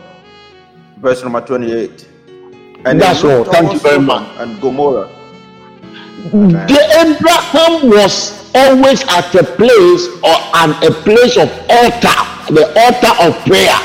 Verse 0.97 1.23
number 1.23 1.41
28. 1.41 2.08
And 2.86 3.01
that's 3.01 3.23
all. 3.23 3.43
Thank 3.43 3.73
you 3.73 3.79
very 3.79 3.99
much. 3.99 4.27
And 4.39 4.60
Gomorrah. 4.62 5.10
The 6.31 6.81
Abraham 6.99 7.89
was 7.89 8.49
always 8.55 9.03
at 9.03 9.34
a 9.36 9.43
place 9.43 10.08
or 10.23 10.36
an 10.55 10.71
a 10.84 10.91
place 11.03 11.38
of 11.38 11.49
altar, 11.69 12.17
the 12.53 12.65
altar 12.77 13.13
of 13.21 13.36
prayer. 13.45 13.77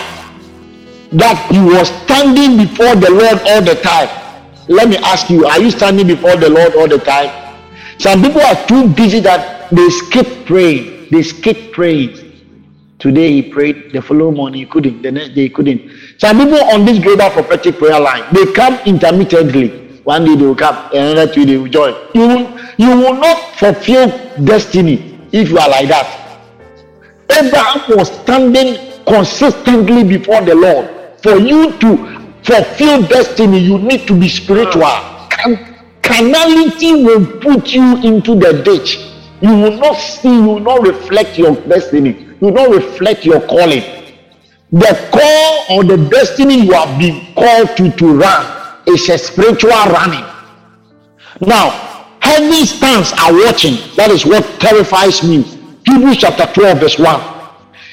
That 1.12 1.48
he 1.50 1.58
was 1.58 1.88
standing 2.04 2.56
before 2.56 2.94
the 2.94 3.10
Lord 3.10 3.40
all 3.46 3.62
the 3.62 3.74
time. 3.82 4.08
Let 4.68 4.88
me 4.88 4.96
ask 4.98 5.28
you, 5.28 5.46
are 5.46 5.60
you 5.60 5.70
standing 5.70 6.06
before 6.06 6.36
the 6.36 6.48
Lord 6.48 6.74
all 6.76 6.86
the 6.86 6.98
time? 6.98 7.58
Some 7.98 8.22
people 8.22 8.40
are 8.40 8.66
too 8.66 8.88
busy 8.88 9.20
that 9.20 9.68
they 9.70 9.88
skip 9.90 10.46
praying. 10.46 11.08
They 11.10 11.22
skip 11.22 11.72
praise. 11.72 12.19
Today 13.00 13.32
he 13.32 13.42
prayed, 13.50 13.92
the 13.92 14.02
following 14.02 14.36
morning 14.36 14.60
he 14.60 14.66
couldn't, 14.66 15.00
the 15.00 15.10
next 15.10 15.30
day 15.30 15.44
he 15.44 15.48
couldn't. 15.48 15.90
Some 16.18 16.36
people 16.36 16.62
on 16.64 16.84
this 16.84 16.98
global 16.98 17.30
prophetic 17.30 17.78
prayer 17.78 17.98
line, 17.98 18.24
they 18.30 18.52
come 18.52 18.78
intermittently. 18.84 19.70
One 20.04 20.26
day 20.26 20.36
they 20.36 20.44
will 20.44 20.54
come, 20.54 20.76
another 20.92 21.32
two 21.32 21.46
they 21.46 21.56
will 21.56 21.70
join. 21.70 21.94
You 22.14 22.28
will, 22.28 22.60
you 22.76 22.88
will 22.88 23.14
not 23.14 23.56
fulfill 23.56 24.08
destiny 24.44 25.18
if 25.32 25.48
you 25.48 25.58
are 25.58 25.70
like 25.70 25.88
that. 25.88 26.42
Abraham 27.30 27.96
was 27.96 28.12
standing 28.20 29.02
consistently 29.06 30.04
before 30.04 30.42
the 30.42 30.54
Lord. 30.54 30.90
For 31.22 31.38
you 31.38 31.72
to 31.78 31.96
fulfill 32.44 33.06
destiny, 33.06 33.60
you 33.60 33.78
need 33.78 34.06
to 34.08 34.20
be 34.20 34.28
spiritual. 34.28 34.84
Can, 35.30 35.74
carnality 36.02 37.02
will 37.02 37.24
put 37.40 37.72
you 37.72 37.96
into 38.02 38.34
the 38.34 38.62
ditch. 38.62 38.98
You 39.40 39.56
will 39.56 39.78
not 39.78 39.94
see, 39.94 40.28
you 40.28 40.42
will 40.42 40.60
not 40.60 40.86
reflect 40.86 41.38
your 41.38 41.54
destiny 41.56 42.26
do 42.40 42.50
not 42.50 42.70
reflect 42.70 43.24
your 43.24 43.40
calling. 43.42 43.84
The 44.72 45.08
call 45.12 45.78
or 45.78 45.84
the 45.84 46.08
destiny 46.08 46.64
you 46.64 46.72
have 46.72 46.98
been 46.98 47.34
called 47.34 47.76
to 47.76 47.90
to 47.90 48.18
run 48.18 48.82
is 48.86 49.08
a 49.08 49.18
spiritual 49.18 49.70
running. 49.70 50.24
Now, 51.40 51.70
heaven 52.20 52.66
stands 52.66 53.12
are 53.12 53.32
watching. 53.32 53.76
That 53.96 54.10
is 54.10 54.24
what 54.24 54.44
terrifies 54.60 55.22
me. 55.22 55.42
Hebrews 55.86 56.18
chapter 56.18 56.46
12, 56.46 56.78
verse 56.78 56.98
1. 56.98 57.20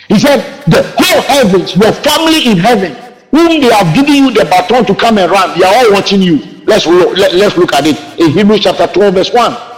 He 0.09 0.19
said, 0.19 0.39
The 0.67 0.83
whole 0.97 1.21
heavens, 1.23 1.75
your 1.75 1.91
family 1.91 2.51
in 2.51 2.57
heaven, 2.57 2.95
whom 3.31 3.61
they 3.61 3.71
have 3.73 3.93
given 3.95 4.13
you 4.13 4.31
the 4.31 4.45
baton 4.45 4.85
to 4.85 4.95
come 4.95 5.17
and 5.17 5.31
run, 5.31 5.59
they 5.59 5.65
are 5.65 5.75
all 5.75 5.91
watching 5.93 6.21
you. 6.21 6.39
Let's 6.65 6.85
look, 6.85 7.17
let, 7.17 7.33
let's 7.33 7.57
look 7.57 7.73
at 7.73 7.85
it 7.87 7.97
in 8.19 8.31
Hebrews 8.31 8.61
chapter 8.61 8.87
12, 8.87 9.13
verse 9.13 9.33
1. 9.33 9.76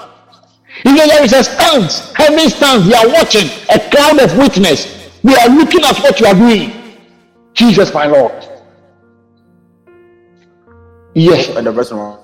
Said 0.86 1.10
there 1.10 1.24
is 1.24 1.34
a 1.34 1.44
stance, 1.44 2.14
heaven 2.14 2.50
stands, 2.50 2.88
they 2.88 2.96
are 2.96 3.08
watching, 3.10 3.48
a 3.74 3.80
cloud 3.90 4.20
of 4.20 4.38
witness. 4.38 5.12
They 5.24 5.36
are 5.36 5.50
looking 5.50 5.84
at 5.84 5.98
what 6.00 6.20
you 6.20 6.26
are 6.28 6.34
doing. 6.34 6.98
Jesus, 7.54 7.94
my 7.94 8.06
Lord. 8.06 8.32
Yes. 11.14 11.50
And 11.56 11.68
the 11.68 11.72
verse 11.72 11.92
one. 11.92 12.20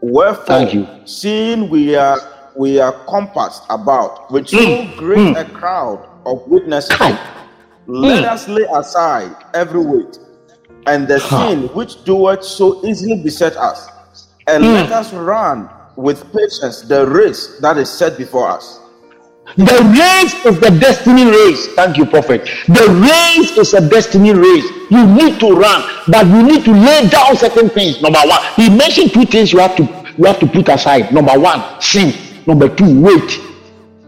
Wherefore, 0.00 0.44
Thank 0.44 0.74
you. 0.74 0.86
seeing 1.04 1.68
we 1.70 1.94
are 1.94 2.18
we 2.56 2.80
are 2.80 2.92
compassed 3.06 3.64
about 3.68 4.30
with 4.30 4.48
so 4.48 4.58
mm. 4.58 4.96
great 4.96 5.18
mm. 5.18 5.40
a 5.40 5.44
crowd 5.50 6.08
of 6.24 6.46
witnesses, 6.48 6.98
let 7.86 8.24
mm. 8.24 8.28
us 8.28 8.48
lay 8.48 8.66
aside 8.74 9.34
every 9.54 9.84
weight 9.84 10.18
and 10.86 11.06
the 11.06 11.20
sin 11.20 11.68
which 11.74 12.02
doeth 12.04 12.44
so 12.44 12.84
easily 12.86 13.22
beset 13.22 13.56
us, 13.56 13.88
and 14.46 14.64
mm. 14.64 14.72
let 14.74 14.90
us 14.92 15.12
run 15.12 15.68
with 15.96 16.22
patience 16.32 16.82
the 16.82 17.06
race 17.06 17.58
that 17.60 17.76
is 17.78 17.90
set 17.90 18.18
before 18.18 18.48
us. 18.48 18.80
The 19.56 19.64
race 19.64 20.34
is 20.44 20.60
the 20.60 20.76
destiny 20.80 21.24
race. 21.24 21.68
Thank 21.74 21.96
you, 21.96 22.04
Prophet. 22.04 22.42
The 22.66 22.86
race 23.00 23.56
is 23.56 23.74
a 23.74 23.88
destiny 23.88 24.32
race. 24.32 24.64
You 24.90 25.06
need 25.06 25.40
to 25.40 25.52
run, 25.54 25.88
but 26.08 26.26
you 26.26 26.42
need 26.42 26.64
to 26.64 26.72
lay 26.72 27.08
down 27.08 27.36
certain 27.36 27.70
things. 27.70 28.02
Number 28.02 28.18
one, 28.24 28.40
he 28.56 28.68
mentioned 28.68 29.12
two 29.12 29.24
things 29.24 29.52
you 29.52 29.60
have 29.60 29.76
to 29.76 29.84
you 30.18 30.24
have 30.24 30.40
to 30.40 30.46
put 30.46 30.68
aside. 30.68 31.12
Number 31.12 31.38
one, 31.38 31.62
sin. 31.80 32.12
Number 32.46 32.68
two, 32.68 33.00
weight. 33.00 33.40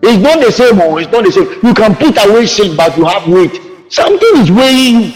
It's 0.03 0.23
not 0.23 0.41
the 0.41 0.51
same. 0.51 0.81
Oh, 0.81 0.97
it's 0.99 1.11
not 1.13 1.25
the 1.25 1.33
same. 1.33 1.49
You 1.63 1.75
can 1.75 1.95
put 1.95 2.17
away 2.27 2.47
sin, 2.47 2.77
but 2.77 2.97
you 2.97 3.05
have 3.05 3.27
weight. 3.29 3.61
Something 3.91 4.37
is 4.37 4.51
weighing 4.51 5.01
you. 5.03 5.13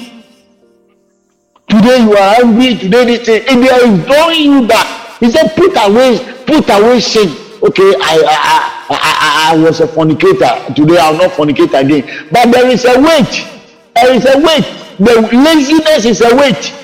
Today 1.69 2.03
you 2.03 2.17
are 2.17 2.45
angry. 2.45 2.77
Today 2.77 3.05
this 3.05 3.27
thing. 3.27 3.61
They 3.61 3.71
are 3.71 4.07
drawing 4.07 4.41
you 4.43 4.69
back, 4.69 5.19
he 5.19 5.31
said, 5.31 5.55
put 5.57 5.73
away 5.77 6.19
put 6.53 6.69
away 6.69 7.01
sin. 7.01 7.29
Okay, 7.63 7.95
I 7.97 8.15
I, 8.29 8.57
I, 8.91 8.99
I, 9.01 9.55
I 9.55 9.65
was 9.65 9.81
a 9.81 9.87
fornicator. 9.87 10.53
Today 10.75 10.99
I'll 10.99 11.17
not 11.17 11.31
fornicate 11.31 11.73
again. 11.79 12.05
But 12.31 12.53
there 12.53 12.69
is 12.69 12.85
a 12.85 13.01
weight. 13.01 13.49
There 13.95 14.13
is 14.13 14.27
a 14.27 14.37
weight. 14.37 14.69
The 14.99 15.15
laziness 15.33 16.05
is 16.05 16.21
a 16.21 16.37
weight. 16.37 16.75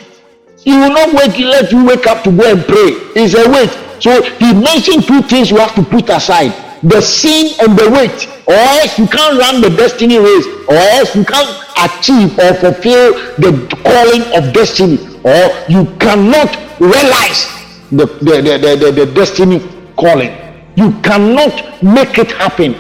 He 0.59 0.73
will 0.73 0.91
not 0.91 1.13
wake 1.13 1.39
let 1.39 1.71
you 1.71 1.85
wake 1.85 2.07
up 2.07 2.25
to 2.25 2.31
go 2.31 2.51
and 2.51 2.65
pray. 2.65 2.97
It's 3.15 3.35
a 3.35 3.45
weight. 3.51 3.73
So 4.01 4.23
he 4.23 4.55
mentioned 4.55 5.05
two 5.07 5.23
things 5.23 5.51
you 5.51 5.59
have 5.59 5.75
to 5.75 5.83
put 5.83 6.09
aside 6.09 6.55
the 6.83 7.01
sin 7.01 7.59
and 7.61 7.77
the 7.77 7.91
weight, 7.91 8.29
or 8.47 8.55
else 8.55 8.99
you 8.99 9.07
can't 9.09 9.37
run 9.37 9.61
the 9.61 9.71
destiny 9.71 10.17
race, 10.17 10.47
or 10.69 10.77
else 10.77 11.15
you 11.15 11.25
can't 11.25 11.51
achieve 11.85 12.39
or 12.39 12.55
fulfill 12.55 13.15
the 13.37 13.51
calling 13.83 14.23
of 14.39 14.55
destiny, 14.55 14.99
or 15.25 15.51
you 15.69 15.85
cannot 15.99 16.55
realize 16.79 17.58
the, 17.91 18.07
the, 18.07 18.43
the, 18.43 18.77
the, 18.77 18.93
the 18.93 19.13
destiny 19.13 19.61
calling. 19.97 20.31
You 20.77 20.93
cannot 21.01 21.83
make 21.83 22.19
it 22.19 22.31
happen 22.33 22.77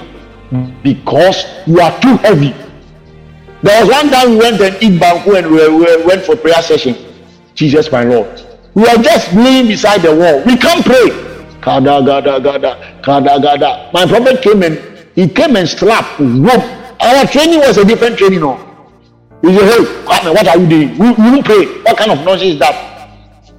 because 0.82 1.44
you 1.66 1.80
are 1.80 1.98
too 2.00 2.16
heavy. 2.18 2.54
There 3.62 3.84
was 3.84 3.90
one 3.90 4.10
time 4.10 4.30
we 4.30 4.36
went 4.36 4.60
and 4.60 4.82
eat 4.82 5.00
banku 5.00 5.36
and 5.36 5.50
we, 5.50 5.68
we 5.68 6.04
went 6.04 6.24
for 6.24 6.36
prayer 6.36 6.62
session. 6.62 6.96
Jesus, 7.54 7.90
my 7.90 8.04
Lord. 8.04 8.40
We 8.74 8.86
are 8.86 8.96
just 9.02 9.32
laying 9.32 9.66
beside 9.66 10.02
the 10.02 10.14
wall. 10.14 10.44
We 10.44 10.56
can't 10.56 10.84
pray. 10.84 11.10
Kada, 11.60 12.00
gada, 12.04 12.38
gada, 12.38 13.00
kada, 13.02 13.40
gada. 13.40 13.90
My 13.92 14.06
prophet 14.06 14.40
came 14.42 14.62
and 14.62 14.78
he 15.16 15.28
came 15.28 15.56
and 15.56 15.68
slapped, 15.68 16.20
rope. 16.20 16.62
Our 17.00 17.26
training 17.26 17.60
was 17.60 17.78
a 17.78 17.84
different 17.84 18.16
training. 18.18 18.40
No? 18.40 18.54
He 19.42 19.56
said, 19.56 19.68
Hey, 19.68 19.84
what 20.06 20.46
are 20.46 20.58
you 20.58 20.68
doing? 20.68 20.98
We, 20.98 21.10
we 21.10 21.16
don't 21.16 21.44
pray. 21.44 21.66
What 21.82 21.96
kind 21.98 22.12
of 22.12 22.24
nonsense 22.24 22.54
is 22.54 22.58
that? 22.60 22.97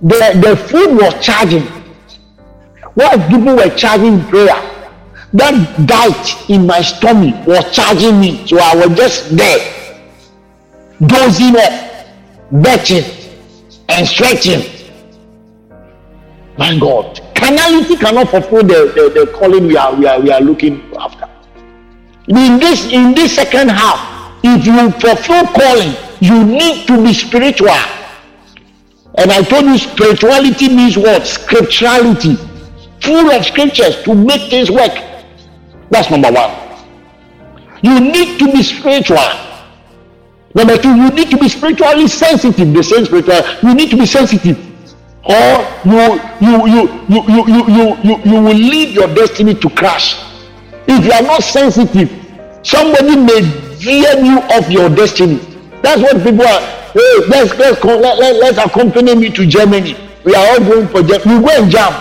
The, 0.01 0.39
the 0.41 0.55
food 0.55 0.95
was 0.95 1.13
charging. 1.23 1.63
What 2.93 3.29
people 3.29 3.55
were 3.55 3.69
charging 3.75 4.23
prayer, 4.25 4.55
that 5.33 5.85
diet 5.85 6.49
in 6.49 6.65
my 6.65 6.81
stomach 6.81 7.45
was 7.45 7.73
charging 7.73 8.19
me. 8.19 8.47
So 8.47 8.57
I 8.59 8.75
was 8.75 8.97
just 8.97 9.37
there, 9.37 10.09
dozing 11.05 11.55
off, 11.55 12.07
betting, 12.51 13.03
and 13.89 14.07
stretching. 14.07 14.63
My 16.57 16.77
God, 16.77 17.21
carnality 17.35 17.95
cannot 17.95 18.29
fulfill 18.29 18.63
the, 18.63 18.91
the, 18.95 19.25
the 19.25 19.31
calling 19.33 19.67
we 19.67 19.77
are, 19.77 19.95
we, 19.95 20.05
are, 20.07 20.19
we 20.19 20.31
are 20.31 20.41
looking 20.41 20.93
after. 20.99 21.29
In 22.27 22.59
this, 22.59 22.91
in 22.91 23.13
this 23.15 23.35
second 23.35 23.69
half, 23.69 24.37
if 24.43 24.65
you 24.65 24.91
fulfill 24.91 25.45
calling, 25.47 25.95
you 26.19 26.43
need 26.45 26.85
to 26.87 27.01
be 27.01 27.13
spiritual. 27.13 27.69
And 29.17 29.31
I 29.31 29.41
told 29.41 29.65
you 29.65 29.77
spirituality 29.77 30.69
means 30.69 30.97
what? 30.97 31.23
Scripturality. 31.23 32.37
Full 33.01 33.31
of 33.31 33.45
scriptures 33.45 34.01
to 34.03 34.13
make 34.13 34.49
things 34.49 34.69
work. 34.69 34.91
That's 35.89 36.09
number 36.11 36.31
one. 36.31 36.51
You 37.81 37.99
need 37.99 38.39
to 38.39 38.51
be 38.51 38.61
spiritual. 38.61 39.17
Number 40.53 40.77
two, 40.77 40.95
you 40.95 41.09
need 41.11 41.29
to 41.31 41.37
be 41.37 41.47
spiritually 41.47 42.07
sensitive. 42.07 42.73
The 42.73 42.83
same 42.83 43.05
spiritual, 43.05 43.41
you 43.63 43.75
need 43.75 43.89
to 43.91 43.97
be 43.97 44.05
sensitive. 44.05 44.57
Or 45.23 45.67
you 45.85 46.19
you 46.39 46.67
you 46.67 46.81
you 47.07 47.23
you 47.27 47.47
you 47.47 47.67
you 47.67 47.97
you, 48.03 48.21
you 48.23 48.41
will 48.41 48.55
lead 48.55 48.95
your 48.95 49.13
destiny 49.13 49.53
to 49.55 49.69
crash. 49.69 50.17
If 50.87 51.05
you 51.05 51.11
are 51.11 51.21
not 51.21 51.43
sensitive, 51.43 52.09
somebody 52.63 53.15
may 53.15 53.41
veer 53.77 54.17
you 54.23 54.39
off 54.39 54.69
your 54.69 54.89
destiny. 54.89 55.39
That's 55.81 56.01
what 56.01 56.23
people 56.23 56.45
are 56.45 56.78
hey 56.93 57.27
let's 57.27 57.53
let's 57.57 57.83
let, 57.83 58.17
let, 58.17 58.35
let's 58.35 58.57
accompany 58.57 59.15
me 59.15 59.29
to 59.29 59.45
germany. 59.45 59.95
We 60.23 60.35
are 60.35 60.47
all 60.51 60.59
going 60.59 60.87
for 60.87 61.01
germany. 61.03 61.35
You 61.35 61.41
go 61.41 61.49
and 61.49 61.71
jam. 61.71 61.93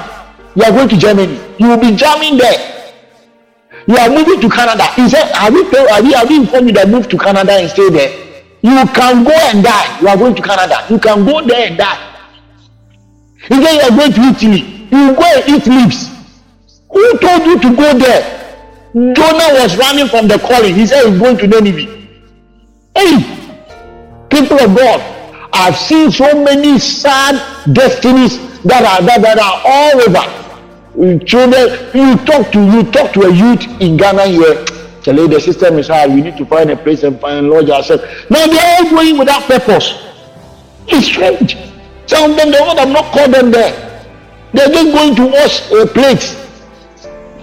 You 0.55 0.62
are 0.64 0.72
going 0.72 0.88
to 0.88 0.96
germany. 0.96 1.40
You 1.59 1.68
will 1.68 1.81
be 1.81 1.94
jamming 1.94 2.38
there. 2.38 2.94
You 3.87 3.96
are 3.96 4.09
moving 4.09 4.40
to 4.40 4.48
canada. 4.48 4.85
He 4.94 5.09
said 5.09 5.31
have 5.33 5.53
you 5.53 5.70
told 5.70 5.88
have 5.88 6.05
you 6.05 6.14
have 6.14 6.31
you 6.31 6.40
informed 6.40 6.68
you 6.68 6.74
that 6.74 6.88
move 6.88 7.09
to 7.09 7.18
canada 7.18 7.53
and 7.53 7.70
stay 7.70 7.90
there? 7.90 8.27
You 8.61 8.87
can 8.92 9.24
go 9.24 9.33
and 9.33 9.62
die. 9.62 10.01
You 10.01 10.09
are 10.09 10.16
going 10.16 10.35
to 10.35 10.42
canada. 10.42 10.85
You 10.90 10.98
can 10.98 11.24
go 11.24 11.46
there 11.46 11.68
and 11.68 11.79
die. 11.79 12.14
He 13.48 13.62
said 13.62 13.74
you 13.74 13.81
are 13.81 13.96
going 13.96 14.12
to 14.12 14.20
italy. 14.20 14.88
You 14.90 15.14
go 15.14 15.24
and 15.24 15.48
eat 15.48 15.66
leaves. 15.66 16.11
Who 16.90 17.18
told 17.18 17.46
you 17.46 17.59
to 17.61 17.77
go 17.77 17.98
there? 17.98 18.35
Jonah 18.94 19.61
was 19.61 19.77
running 19.77 20.09
from 20.09 20.27
the 20.27 20.38
calling. 20.38 20.74
He 20.74 20.87
said 20.87 21.07
he's 21.07 21.19
going 21.19 21.37
to 21.38 21.46
nineveh. 21.46 22.08
Hey 22.96 23.38
people 24.31 24.60
of 24.60 24.76
God, 24.76 25.00
I've 25.52 25.76
seen 25.76 26.10
so 26.10 26.44
many 26.44 26.79
sad 26.79 27.35
destinies 27.72 28.38
that 28.64 28.85
are 28.85 29.04
that, 29.06 29.22
that 29.22 29.38
are 29.38 29.62
all 29.64 30.02
over. 30.02 31.24
Children, 31.24 31.90
you 31.94 32.16
talk 32.24 32.52
to 32.52 32.64
you 32.64 32.83
talk 32.90 33.12
to 33.12 33.22
a 33.22 33.33
youth 33.33 33.64
in 33.81 33.96
Ghana 33.96 34.26
here. 34.26 34.64
Tell 35.02 35.29
the 35.29 35.40
system 35.40 35.79
is 35.79 35.88
hard. 35.88 36.10
We 36.10 36.20
need 36.20 36.37
to 36.37 36.44
find 36.44 36.70
a 36.70 36.76
place 36.76 37.02
and 37.02 37.18
find 37.20 37.48
lodge 37.48 37.70
ourselves. 37.70 38.02
Now 38.29 38.46
they're 38.46 38.76
all 38.76 38.90
going 38.90 39.16
without 39.16 39.42
purpose. 39.44 40.04
It's 40.88 41.06
strange. 41.06 41.56
Some 42.06 42.33
of 42.33 42.37
them, 42.37 42.50
the 42.50 42.58
Lord 42.58 42.79
have 42.79 42.88
not 42.88 43.12
called 43.12 43.33
them 43.33 43.50
there. 43.50 43.72
They're 44.52 44.68
just 44.68 44.92
going 44.92 45.14
to 45.16 45.26
wash 45.26 45.70
a 45.70 45.87
plate. 45.87 46.22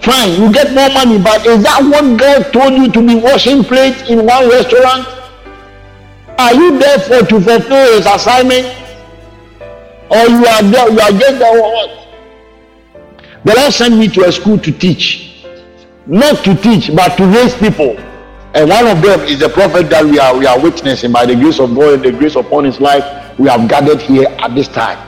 Fine, 0.02 0.40
you 0.40 0.52
get 0.52 0.74
more 0.74 0.90
money, 0.90 1.18
but 1.18 1.46
is 1.46 1.62
that 1.62 1.82
what 1.82 2.18
God 2.18 2.52
told 2.52 2.74
you 2.74 2.90
to 2.92 3.06
be 3.06 3.14
washing 3.16 3.64
plates 3.64 4.08
in 4.08 4.26
one 4.26 4.48
restaurant? 4.48 5.15
Are 6.38 6.54
you 6.54 6.78
there 6.78 6.98
for 6.98 7.26
to 7.26 7.40
fulfill 7.40 7.96
his 7.96 8.06
assignment? 8.06 8.66
Or 10.10 10.28
you 10.28 10.44
are 10.46 10.62
there, 10.62 10.90
you 10.90 11.00
are 11.00 11.10
just 11.10 11.38
there 11.38 11.60
what? 11.60 12.08
The 13.44 13.54
Lord 13.54 13.72
sent 13.72 13.96
me 13.96 14.08
to 14.08 14.24
a 14.26 14.32
school 14.32 14.58
to 14.58 14.72
teach. 14.72 15.46
Not 16.06 16.44
to 16.44 16.54
teach, 16.56 16.94
but 16.94 17.16
to 17.16 17.26
raise 17.26 17.54
people. 17.54 17.96
And 18.54 18.68
one 18.68 18.86
of 18.86 19.02
them 19.02 19.20
is 19.20 19.38
the 19.38 19.48
prophet 19.48 19.90
that 19.90 20.04
we 20.04 20.18
are 20.18 20.36
we 20.36 20.46
are 20.46 20.60
witnessing 20.60 21.12
by 21.12 21.26
the 21.26 21.34
grace 21.34 21.58
of 21.58 21.74
God 21.74 21.94
and 21.94 22.02
the 22.04 22.12
grace 22.12 22.36
upon 22.36 22.64
his 22.64 22.80
life. 22.80 23.04
We 23.38 23.48
have 23.48 23.68
gathered 23.68 24.00
here 24.00 24.28
at 24.38 24.54
this 24.54 24.68
time. 24.68 24.98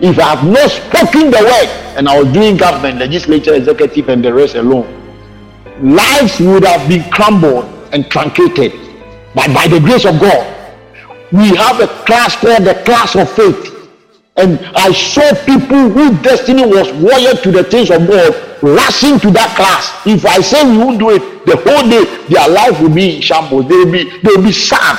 If 0.00 0.18
I 0.18 0.34
have 0.34 0.44
not 0.44 0.70
spoken 0.70 1.30
the 1.30 1.38
word 1.38 1.68
and 1.96 2.08
I 2.08 2.20
was 2.20 2.32
doing 2.32 2.56
government, 2.56 2.98
legislature, 2.98 3.54
executive, 3.54 4.08
and 4.08 4.24
the 4.24 4.34
rest 4.34 4.54
alone, 4.54 4.86
lives 5.80 6.40
would 6.40 6.64
have 6.64 6.88
been 6.88 7.08
crumbled 7.10 7.64
and 7.92 8.10
truncated. 8.10 8.72
But 9.34 9.52
by 9.54 9.66
the 9.66 9.80
grace 9.80 10.04
of 10.04 10.20
God, 10.20 10.63
we 11.34 11.48
have 11.56 11.80
a 11.80 11.88
class 12.06 12.36
called 12.36 12.62
the 12.62 12.74
class 12.86 13.16
of 13.16 13.28
faith. 13.32 13.90
And 14.36 14.60
I 14.76 14.92
saw 14.92 15.34
people 15.44 15.90
whose 15.90 16.22
destiny 16.22 16.64
was 16.64 16.92
wired 16.92 17.42
to 17.42 17.50
the 17.50 17.64
things 17.64 17.90
of 17.90 18.06
God 18.06 18.32
rushing 18.62 19.18
to 19.18 19.30
that 19.32 19.50
class. 19.56 20.06
If 20.06 20.24
I 20.24 20.40
say 20.40 20.62
we 20.62 20.78
won't 20.78 21.00
do 21.00 21.10
it, 21.10 21.44
the 21.44 21.56
whole 21.56 21.90
day 21.90 22.04
their 22.28 22.48
life 22.48 22.80
will 22.80 22.94
be 22.94 23.16
in 23.16 23.20
shambles. 23.20 23.68
They 23.68 23.74
will 23.74 23.90
be 23.90 24.04
they 24.22 24.30
will 24.36 24.44
be 24.44 24.52
sad. 24.52 24.96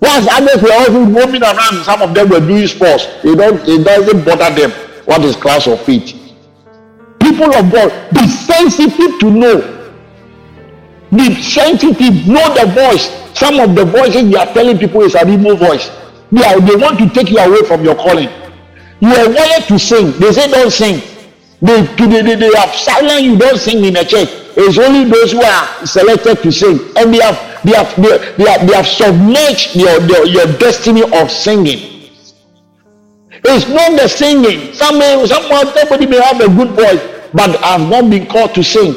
Whilst 0.00 0.28
others 0.30 0.62
were 0.62 0.72
also 0.72 1.04
roaming 1.04 1.42
around, 1.42 1.82
some 1.82 2.00
of 2.00 2.14
them 2.14 2.28
were 2.28 2.38
doing 2.38 2.68
sports. 2.68 3.04
It, 3.24 3.36
don't, 3.36 3.60
it 3.68 3.84
doesn't 3.84 4.24
bother 4.24 4.54
them 4.54 4.70
what 5.06 5.24
is 5.24 5.34
class 5.34 5.66
of 5.66 5.80
faith. 5.80 6.14
People 7.18 7.52
of 7.52 7.72
God, 7.72 7.90
be 8.14 8.24
sensitive 8.28 9.18
to 9.18 9.30
know. 9.32 9.77
Be 11.14 11.34
sensitive, 11.42 12.26
know 12.26 12.54
the 12.54 12.66
voice. 12.74 13.08
Some 13.38 13.60
of 13.60 13.74
the 13.74 13.84
voices 13.84 14.30
they 14.30 14.36
are 14.36 14.52
telling 14.52 14.78
people 14.78 15.02
is 15.02 15.14
an 15.14 15.28
evil 15.28 15.56
voice. 15.56 15.90
They, 16.30 16.44
are, 16.44 16.60
they 16.60 16.76
want 16.76 16.98
to 16.98 17.08
take 17.08 17.30
you 17.30 17.38
away 17.38 17.62
from 17.66 17.82
your 17.84 17.94
calling. 17.94 18.28
You 19.00 19.08
are 19.08 19.28
wired 19.30 19.64
to 19.68 19.78
sing. 19.78 20.12
They 20.18 20.32
say 20.32 20.50
don't 20.50 20.70
sing. 20.70 21.00
They, 21.62 21.82
they, 21.82 22.22
they, 22.22 22.34
they 22.34 22.54
have 22.56 22.74
silent 22.74 23.22
you 23.22 23.38
don't 23.38 23.58
sing 23.58 23.84
in 23.84 23.96
a 23.96 24.04
church. 24.04 24.28
It's 24.56 24.78
only 24.78 25.08
those 25.08 25.32
who 25.32 25.42
are 25.42 25.86
selected 25.86 26.42
to 26.42 26.52
sing. 26.52 26.78
And 26.96 27.14
they 27.14 27.20
have 27.20 27.62
they 27.64 27.72
have 27.72 27.94
they, 27.96 28.18
they 28.36 28.50
have, 28.50 28.66
they 28.68 28.74
have 28.74 28.86
submerged 28.86 29.76
your, 29.76 30.00
your, 30.02 30.26
your 30.26 30.58
destiny 30.58 31.02
of 31.02 31.30
singing. 31.30 32.10
It's 33.44 33.68
not 33.68 33.92
the 34.00 34.08
singing. 34.08 34.74
Some 34.74 35.00
someone, 35.26 35.66
somebody 35.74 36.06
may 36.06 36.20
have 36.20 36.40
a 36.40 36.48
good 36.48 36.70
voice, 36.70 37.00
but 37.32 37.62
I've 37.64 37.88
not 37.88 38.10
been 38.10 38.26
called 38.26 38.54
to 38.54 38.64
sing. 38.64 38.94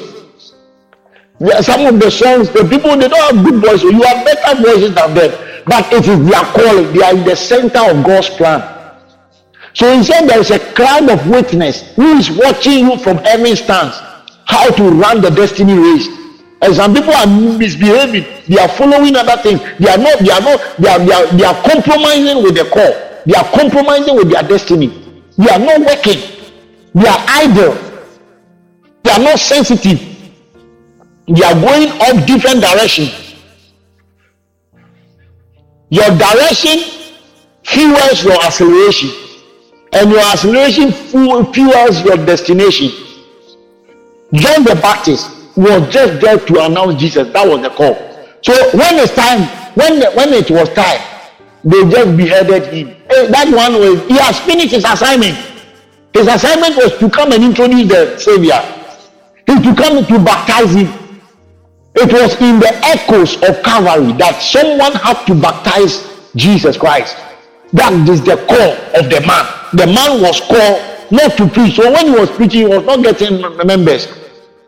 Some 1.61 1.85
of 1.85 1.99
the 1.99 2.11
songs, 2.11 2.49
the 2.49 2.67
people 2.69 2.95
they 2.97 3.07
don't 3.07 3.35
have 3.35 3.45
good 3.45 3.61
voices. 3.61 3.83
You 3.83 4.01
have 4.03 4.25
better 4.25 4.61
voices 4.61 4.93
than 4.93 5.13
them 5.15 5.47
but 5.65 5.91
it 5.93 6.07
is 6.07 6.29
their 6.29 6.43
calling. 6.53 6.93
They 6.93 7.03
are 7.03 7.15
in 7.15 7.23
the 7.23 7.35
center 7.35 7.79
of 7.79 8.03
God's 8.03 8.29
plan. 8.29 8.61
So 9.73 9.95
he 9.95 10.03
said 10.03 10.27
there 10.27 10.39
is 10.39 10.51
a 10.51 10.59
crowd 10.73 11.09
of 11.09 11.27
witness 11.27 11.93
who 11.95 12.17
is 12.17 12.29
watching 12.29 12.87
you 12.87 12.97
from 12.97 13.19
every 13.19 13.55
stance 13.55 13.95
how 14.45 14.69
to 14.69 14.83
run 14.89 15.21
the 15.21 15.29
destiny 15.29 15.73
race. 15.73 16.07
And 16.61 16.75
some 16.75 16.93
people 16.93 17.13
are 17.13 17.25
misbehaving. 17.25 18.25
They 18.47 18.59
are 18.59 18.67
following 18.67 19.15
other 19.15 19.41
things. 19.41 19.61
They 19.79 19.89
are 19.89 19.97
not. 19.97 20.19
They 20.19 20.29
are 20.29 20.41
not. 20.41 20.77
They 20.77 20.89
are. 20.89 20.99
They 20.99 21.13
are, 21.13 21.25
they 21.37 21.43
are 21.45 21.63
compromising 21.63 22.43
with 22.43 22.55
the 22.55 22.65
call. 22.65 22.91
They 23.25 23.33
are 23.33 23.49
compromising 23.51 24.15
with 24.15 24.29
their 24.29 24.43
destiny. 24.43 24.87
They 25.37 25.49
are 25.49 25.59
not 25.59 25.79
working. 25.79 26.19
They 26.93 27.07
are 27.07 27.25
idle. 27.27 27.73
They 29.03 29.11
are 29.11 29.19
not 29.19 29.39
sensitive. 29.39 30.10
They 31.33 31.43
are 31.43 31.53
going 31.53 31.87
off 32.01 32.27
different 32.27 32.59
directions. 32.59 33.35
Your 35.89 36.09
direction 36.17 36.79
fuels 37.63 38.23
your 38.23 38.41
acceleration, 38.43 39.09
and 39.93 40.11
your 40.11 40.19
acceleration 40.19 40.91
fuels 40.91 42.03
your 42.03 42.17
destination. 42.17 42.89
John 44.33 44.63
the 44.63 44.77
Baptist 44.81 45.29
was 45.55 45.87
just 45.93 46.19
there 46.19 46.37
to 46.37 46.65
announce 46.65 46.99
Jesus. 46.99 47.31
That 47.31 47.47
was 47.47 47.61
the 47.61 47.69
call. 47.69 47.95
So 48.41 48.53
when 48.77 48.99
it's 48.99 49.13
time, 49.15 49.47
when 49.75 49.99
the, 49.99 50.11
when 50.11 50.33
it 50.33 50.51
was 50.51 50.67
time, 50.73 50.99
they 51.63 51.89
just 51.89 52.17
beheaded 52.17 52.73
him. 52.73 52.87
Hey, 53.09 53.27
that 53.27 53.47
one 53.47 53.79
was 53.79 54.05
he 54.07 54.17
has 54.17 54.37
finished 54.41 54.71
his 54.71 54.83
assignment. 54.83 55.37
His 56.13 56.27
assignment 56.27 56.75
was 56.75 56.97
to 56.97 57.09
come 57.09 57.31
and 57.31 57.43
introduce 57.43 57.87
the 57.87 58.17
Savior. 58.17 58.59
He 59.47 59.55
to 59.61 59.75
come 59.75 60.05
to 60.05 60.19
baptize 60.25 60.73
him. 60.73 61.00
It 61.95 62.11
was 62.11 62.39
in 62.41 62.59
the 62.59 62.71
echoes 62.85 63.35
of 63.43 63.61
Calvary 63.63 64.13
that 64.13 64.41
someone 64.41 64.93
had 64.93 65.25
to 65.25 65.35
baptize 65.35 66.07
Jesus 66.35 66.77
Christ. 66.77 67.17
That 67.73 67.93
is 68.07 68.23
the 68.23 68.37
call 68.47 68.71
of 68.95 69.09
the 69.09 69.21
man. 69.27 69.45
The 69.73 69.87
man 69.87 70.21
was 70.21 70.39
called 70.41 71.11
not 71.11 71.37
to 71.37 71.47
preach. 71.47 71.75
So 71.75 71.91
when 71.91 72.07
he 72.07 72.11
was 72.11 72.29
preaching, 72.31 72.61
he 72.61 72.67
was 72.67 72.85
not 72.85 73.03
getting 73.03 73.41
members. 73.65 74.07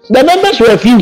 The 0.09 0.23
members 0.23 0.59
were 0.59 0.77
few. 0.77 0.99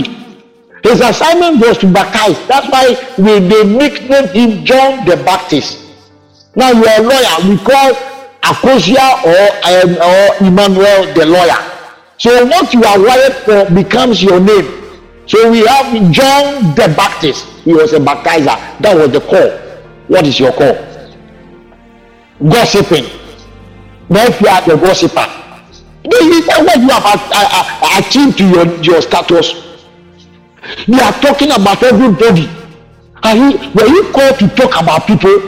His 0.83 1.01
assignment 1.01 1.61
was 1.65 1.77
to 1.79 1.91
baptize. 1.91 2.37
That's 2.47 2.69
why 2.69 2.97
we, 3.17 3.39
they 3.47 3.65
nicknamed 3.65 4.29
him 4.29 4.65
John 4.65 5.05
the 5.05 5.17
Baptist. 5.17 5.79
Now 6.55 6.71
you 6.71 6.85
are 6.85 6.99
a 6.99 7.03
lawyer. 7.03 7.49
We 7.49 7.57
call 7.57 7.93
Akosua 8.41 9.25
or, 9.25 9.43
um, 9.65 9.97
or 10.01 10.47
Emmanuel 10.47 11.13
the 11.13 11.25
lawyer. 11.25 11.57
So 12.17 12.45
what 12.45 12.73
you 12.73 12.83
are 12.83 12.99
wired 12.99 13.33
for 13.33 13.73
becomes 13.73 14.21
your 14.21 14.39
name. 14.39 14.80
So 15.31 15.49
we 15.49 15.65
have 15.65 16.11
John 16.11 16.75
the 16.75 16.93
Baptist. 16.93 17.45
He 17.63 17.71
was 17.73 17.93
a 17.93 17.99
baptizer. 17.99 18.59
That 18.81 18.97
was 18.97 19.11
the 19.11 19.21
call. 19.21 19.49
What 20.09 20.27
is 20.27 20.37
your 20.37 20.51
call? 20.51 20.75
Gossiping. 22.43 23.05
Now 24.09 24.25
if 24.27 24.41
you 24.41 24.47
are 24.49 24.61
the 24.67 24.75
gossiper, 24.75 25.23
this 26.03 26.21
is 26.21 26.47
what 26.47 26.75
you 26.75 26.89
have 26.89 28.03
achieved 28.03 28.39
to 28.39 28.49
your, 28.49 28.83
your 28.83 29.01
status. 29.01 29.55
You 30.85 30.99
are 30.99 31.13
talking 31.23 31.51
about 31.51 31.81
everybody. 31.81 32.49
Are 33.23 33.33
you, 33.33 33.71
were 33.71 33.87
you 33.87 34.11
called 34.11 34.37
to 34.39 34.49
talk 34.49 34.81
about 34.83 35.07
people? 35.07 35.39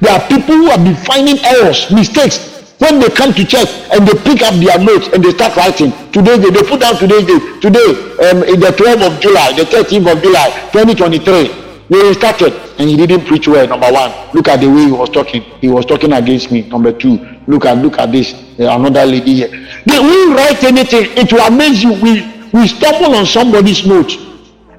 There 0.00 0.10
are 0.12 0.26
people 0.26 0.56
who 0.56 0.70
have 0.70 0.82
been 0.82 0.96
finding 0.96 1.38
errors, 1.44 1.88
mistakes, 1.92 2.59
when 2.80 2.98
they 2.98 3.08
come 3.08 3.32
to 3.32 3.44
church 3.44 3.68
and 3.92 4.08
they 4.08 4.16
pick 4.24 4.42
up 4.42 4.54
their 4.56 4.78
notes 4.78 5.08
and 5.12 5.22
they 5.22 5.30
start 5.30 5.54
writing 5.56 5.92
today 6.12 6.36
they, 6.36 6.50
they 6.50 6.62
put 6.62 6.80
down 6.80 6.96
today's 6.96 7.24
date. 7.26 7.62
Today 7.62 7.88
um, 8.28 8.42
in 8.44 8.58
the 8.58 8.72
12th 8.76 9.06
of 9.06 9.20
july 9.20 9.52
the 9.52 9.64
13th 9.64 10.10
of 10.10 10.22
july 10.22 10.48
2023 10.72 11.60
they 11.90 12.14
started 12.14 12.52
and 12.78 12.88
he 12.88 12.96
didn't 12.96 13.26
preach 13.26 13.48
well 13.48 13.66
number 13.66 13.90
one. 13.90 14.12
Look 14.32 14.46
at 14.46 14.60
the 14.60 14.68
way 14.70 14.84
he 14.84 14.92
was 14.92 15.10
talking. 15.10 15.42
He 15.60 15.68
was 15.68 15.84
talking 15.84 16.12
against 16.12 16.52
me 16.52 16.62
number 16.62 16.92
two. 16.92 17.18
Look 17.48 17.64
at 17.64 17.78
look 17.78 17.98
at 17.98 18.12
this 18.12 18.32
uh, 18.60 18.70
another 18.78 19.04
lady 19.04 19.34
here. 19.34 19.48
They 19.86 19.98
won't 19.98 20.36
write 20.36 20.62
anything. 20.62 21.10
It 21.18 21.32
will 21.32 21.40
amaze 21.40 21.82
you. 21.82 21.92
We 22.00 22.22
we 22.52 22.68
stumble 22.68 23.16
on 23.16 23.26
somebody's 23.26 23.84
notes 23.84 24.14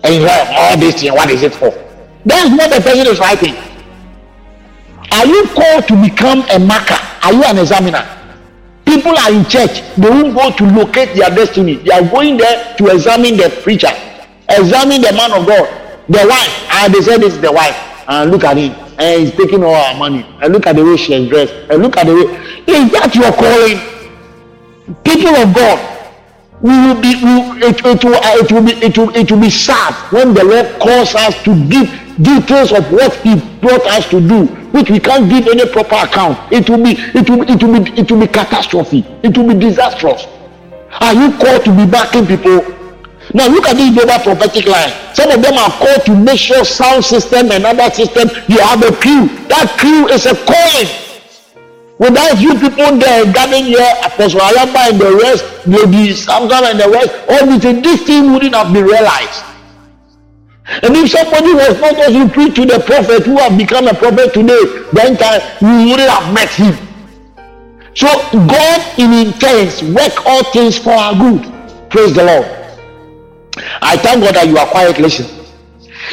and 0.03 0.15
you 0.15 0.25
write 0.25 0.47
all 0.55 0.77
this 0.79 1.01
thing 1.01 1.11
what 1.13 1.29
is 1.29 1.43
it 1.43 1.53
for? 1.53 1.69
That's 2.25 2.49
what 2.49 2.73
the 2.73 2.81
person 2.81 3.05
is 3.07 3.19
writing 3.19 3.55
are 5.11 5.25
you 5.25 5.45
called 5.47 5.87
to 5.87 6.01
become 6.01 6.43
a 6.51 6.59
marker 6.59 6.97
are 7.23 7.33
you 7.33 7.43
an 7.43 7.59
examiner? 7.59 8.03
People 8.85 9.17
are 9.17 9.31
in 9.31 9.45
church, 9.45 9.81
they 9.95 10.09
won't 10.09 10.35
go 10.35 10.51
to 10.51 10.65
locate 10.75 11.15
their 11.15 11.29
destiny. 11.29 11.75
They 11.75 11.91
are 11.91 12.07
going 12.09 12.37
there 12.37 12.75
to 12.77 12.87
examine 12.87 13.37
the 13.37 13.49
preacher, 13.63 13.91
examine 14.49 15.01
the 15.01 15.13
man 15.13 15.31
of 15.31 15.47
God, 15.47 15.69
the 16.09 16.25
wife. 16.27 16.67
And 16.73 16.93
they 16.93 17.01
say 17.01 17.17
this 17.17 17.35
is 17.35 17.41
the 17.41 17.51
wife. 17.51 17.77
And 18.07 18.31
look 18.31 18.43
at 18.43 18.57
him. 18.57 18.73
And 18.99 19.21
he's 19.21 19.31
taking 19.31 19.63
all 19.63 19.73
our 19.73 19.95
money. 19.95 20.25
And 20.41 20.51
look 20.51 20.65
at 20.67 20.75
the 20.75 20.83
way 20.83 20.97
she 20.97 21.13
is 21.13 21.29
dressed. 21.29 21.53
And 21.69 21.81
look 21.81 21.95
at 21.95 22.07
the 22.07 22.15
way. 22.15 22.23
Is 22.67 22.91
that 22.91 23.15
your 23.15 23.31
calling? 23.31 23.79
People 25.05 25.35
of 25.35 25.53
God, 25.53 25.79
we 26.61 26.69
will 26.69 27.01
be 27.01 27.15
we, 27.23 27.65
it, 27.65 27.85
it, 27.85 28.03
will, 28.03 28.19
it 28.21 28.51
will 28.51 28.63
be 28.63 28.73
it 28.85 28.97
will, 28.97 29.15
it 29.15 29.31
will 29.31 29.41
be 29.41 29.49
sad 29.49 29.93
when 30.11 30.33
the 30.33 30.43
Lord 30.43 30.79
calls 30.79 31.15
us 31.15 31.41
to 31.43 31.55
give 31.67 31.89
details 32.21 32.71
of 32.71 32.91
what 32.91 33.15
he 33.21 33.35
brought 33.61 33.81
us 33.87 34.07
to 34.09 34.21
do 34.21 34.45
which 34.71 34.89
we 34.89 34.99
can't 34.99 35.29
give 35.29 35.47
any 35.47 35.67
proper 35.67 35.95
account. 35.95 36.37
It 36.51 36.69
will 36.69 36.83
be 36.83 36.91
it 36.91 37.29
will 37.29 37.41
it 37.49 37.63
will 37.63 37.83
be 37.83 37.91
it 37.99 38.11
will 38.11 38.19
be 38.19 38.27
catastrophe. 38.27 39.05
It 39.23 39.37
will 39.37 39.47
be 39.47 39.59
disastrous. 39.59 40.25
Are 40.99 41.13
you 41.13 41.37
called 41.37 41.65
to 41.65 41.75
be 41.75 41.85
backing 41.89 42.25
people? 42.25 42.61
Now 43.33 43.47
look 43.47 43.67
at 43.67 43.75
this 43.75 43.93
global 43.93 44.19
prophetic 44.23 44.65
line. 44.67 44.91
Some 45.13 45.31
of 45.31 45.41
them 45.41 45.53
are 45.53 45.71
called 45.71 46.05
to 46.05 46.15
make 46.15 46.39
sure 46.39 46.63
sound 46.65 47.03
system 47.05 47.51
and 47.51 47.65
other 47.65 47.89
system 47.93 48.29
you 48.47 48.59
have 48.59 48.83
a 48.83 48.91
crew. 48.95 49.27
That 49.47 49.75
crew 49.79 50.07
is 50.09 50.25
a 50.25 50.35
calling 50.35 51.10
without 52.01 52.41
you 52.41 52.57
people 52.63 52.97
there 52.97 53.21
gathering 53.37 53.69
here 53.73 53.93
apostle 54.09 54.41
ayamba 54.49 54.89
and 54.89 54.99
the 55.05 55.11
rest 55.21 55.45
lady 55.67 56.13
samson 56.25 56.63
and 56.71 56.79
the 56.81 56.89
rest 56.97 57.11
all 57.29 57.45
this 57.45 57.63
this 57.87 58.03
thing 58.09 58.33
wouldn't 58.33 58.55
have 58.55 58.73
been 58.73 58.85
realized 58.95 59.41
and 60.83 60.95
if 60.95 61.11
somebody 61.11 61.53
was 61.53 61.79
not 61.81 61.95
also 61.97 62.27
preach 62.29 62.55
to 62.55 62.65
the 62.65 62.79
prophet 62.79 63.25
who 63.25 63.37
have 63.37 63.57
become 63.57 63.87
a 63.87 63.93
prophet 63.93 64.33
today, 64.33 64.61
then 64.93 65.17
time 65.17 65.41
we 65.61 65.91
wouldn't 65.91 66.09
have 66.09 66.33
met 66.33 66.49
him. 66.49 66.75
So 67.93 68.07
God 68.31 68.99
in 68.99 69.27
intents 69.27 69.83
work 69.83 70.25
all 70.25 70.43
things 70.51 70.77
for 70.77 70.91
our 70.91 71.13
good. 71.13 71.43
Praise 71.89 72.15
the 72.15 72.23
Lord. 72.23 72.45
I 73.81 73.97
thank 73.97 74.23
God 74.23 74.35
that 74.35 74.47
you 74.47 74.57
are 74.57 74.67
quiet 74.67 74.97
listening. 74.97 75.45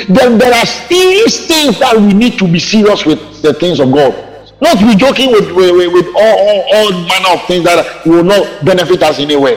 Then 0.08 0.38
there 0.38 0.52
are 0.52 0.66
these 0.88 1.46
things 1.46 1.78
that 1.78 1.96
we 1.96 2.12
need 2.12 2.38
to 2.40 2.48
be 2.48 2.58
serious 2.58 3.06
with 3.06 3.42
the 3.42 3.54
things 3.54 3.78
of 3.78 3.92
God. 3.92 4.27
Not 4.60 4.78
be 4.78 4.96
joking 4.96 5.30
with, 5.30 5.52
with, 5.52 5.92
with 5.92 6.06
all, 6.16 6.38
all, 6.38 6.74
all 6.74 6.92
manner 6.92 7.30
of 7.34 7.46
things 7.46 7.64
that 7.64 8.04
will 8.04 8.24
not 8.24 8.64
benefit 8.64 9.02
us 9.02 9.18
in 9.18 9.24
any 9.24 9.36
way. 9.36 9.56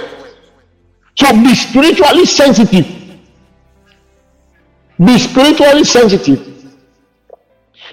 So 1.15 1.31
be 1.33 1.55
spiritually 1.55 2.25
sensitive 2.25 3.01
Be 5.03 5.17
spiritually 5.17 5.83
sensitive. 5.83 6.47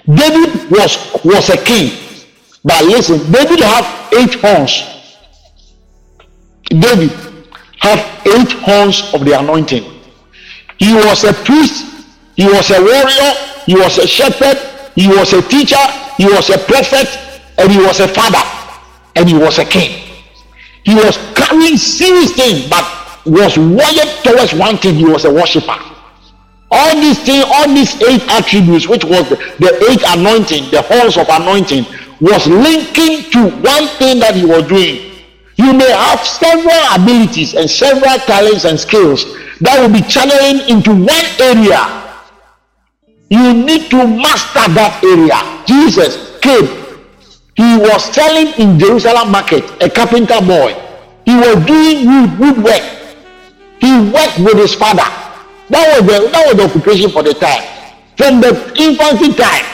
David 0.07 0.71
was 0.71 0.99
was 1.25 1.49
a 1.49 1.57
king, 1.57 1.97
but 2.63 2.85
listen, 2.85 3.19
David 3.33 3.61
had 3.61 3.85
eight 4.13 4.35
horns. 4.35 4.85
David 6.65 7.11
had 7.79 7.99
eight 8.27 8.53
horns 8.61 9.15
of 9.15 9.25
the 9.25 9.39
anointing. 9.39 9.85
He 10.79 10.93
was 10.95 11.25
a 11.25 11.33
priest, 11.33 11.87
he 12.37 12.45
was 12.45 12.71
a 12.71 12.81
warrior, 12.81 13.33
he 13.65 13.75
was 13.75 13.97
a 13.99 14.07
shepherd, 14.07 14.59
he 14.95 15.09
was 15.09 15.33
a 15.33 15.41
teacher, 15.41 15.85
he 16.19 16.27
was 16.27 16.51
a 16.51 16.59
prophet, 16.59 17.09
and 17.57 17.71
he 17.71 17.79
was 17.79 18.01
a 18.01 18.09
father, 18.09 18.43
and 19.17 19.29
he 19.29 19.39
was 19.39 19.59
a 19.59 19.65
king. 19.65 20.05
He 20.83 20.95
was 20.95 21.17
carrying 21.35 21.77
serious 21.77 22.33
things, 22.33 22.69
but 22.69 22.85
was 23.25 23.57
wired 23.57 24.09
towards 24.25 24.53
one 24.53 24.77
thing. 24.79 24.95
He 24.97 25.05
was 25.05 25.25
a 25.25 25.33
worshiper. 25.33 25.79
All 26.71 26.95
these 26.97 27.23
things, 27.23 27.45
all 27.47 27.69
these 27.69 27.95
eight 28.03 28.23
attributes, 28.29 28.89
which 28.89 29.05
was 29.05 29.29
the, 29.29 29.37
the 29.59 29.71
eight 29.91 30.03
anointing, 30.19 30.71
the 30.71 30.83
horns 30.83 31.17
of 31.17 31.27
anointing, 31.31 31.87
was 32.21 32.47
linking 32.47 33.31
to 33.31 33.51
one 33.63 33.87
thing 33.97 34.19
that 34.19 34.35
he 34.35 34.45
was 34.45 34.67
doing. 34.67 35.09
You 35.57 35.73
may 35.73 35.91
have 35.91 36.21
several 36.21 36.83
abilities 36.95 37.55
and 37.55 37.71
several 37.71 38.19
talents 38.27 38.65
and 38.65 38.79
skills 38.79 39.25
that 39.61 39.79
will 39.81 39.93
be 39.93 40.03
channeling 40.03 40.69
into 40.69 40.91
one 40.91 41.27
area. 41.41 42.08
You 43.31 43.53
need 43.53 43.91
to 43.91 44.07
master 44.07 44.73
that 44.73 45.01
area. 45.05 45.37
Jesus 45.67 46.39
came. 46.41 46.65
He 47.55 47.77
was 47.77 48.05
selling 48.15 48.55
in 48.59 48.79
Jerusalem 48.79 49.31
market, 49.31 49.65
a 49.83 49.91
carpenter 49.91 50.41
boy. 50.41 50.73
He 51.27 51.35
was 51.37 51.57
doing 51.67 52.09
wood, 52.39 52.65
work. 52.65 52.83
He 53.81 53.93
worked 54.11 54.39
with 54.39 54.57
his 54.57 54.75
father. 54.75 55.05
That 55.69 56.01
was 56.01 56.07
the 56.09 56.31
that 56.31 56.47
was 56.47 56.57
the 56.57 56.65
occupation 56.65 57.11
for 57.11 57.23
the 57.23 57.35
time. 57.35 57.63
From 58.17 58.41
the 58.41 58.51
infancy 58.81 59.35
time. 59.35 59.67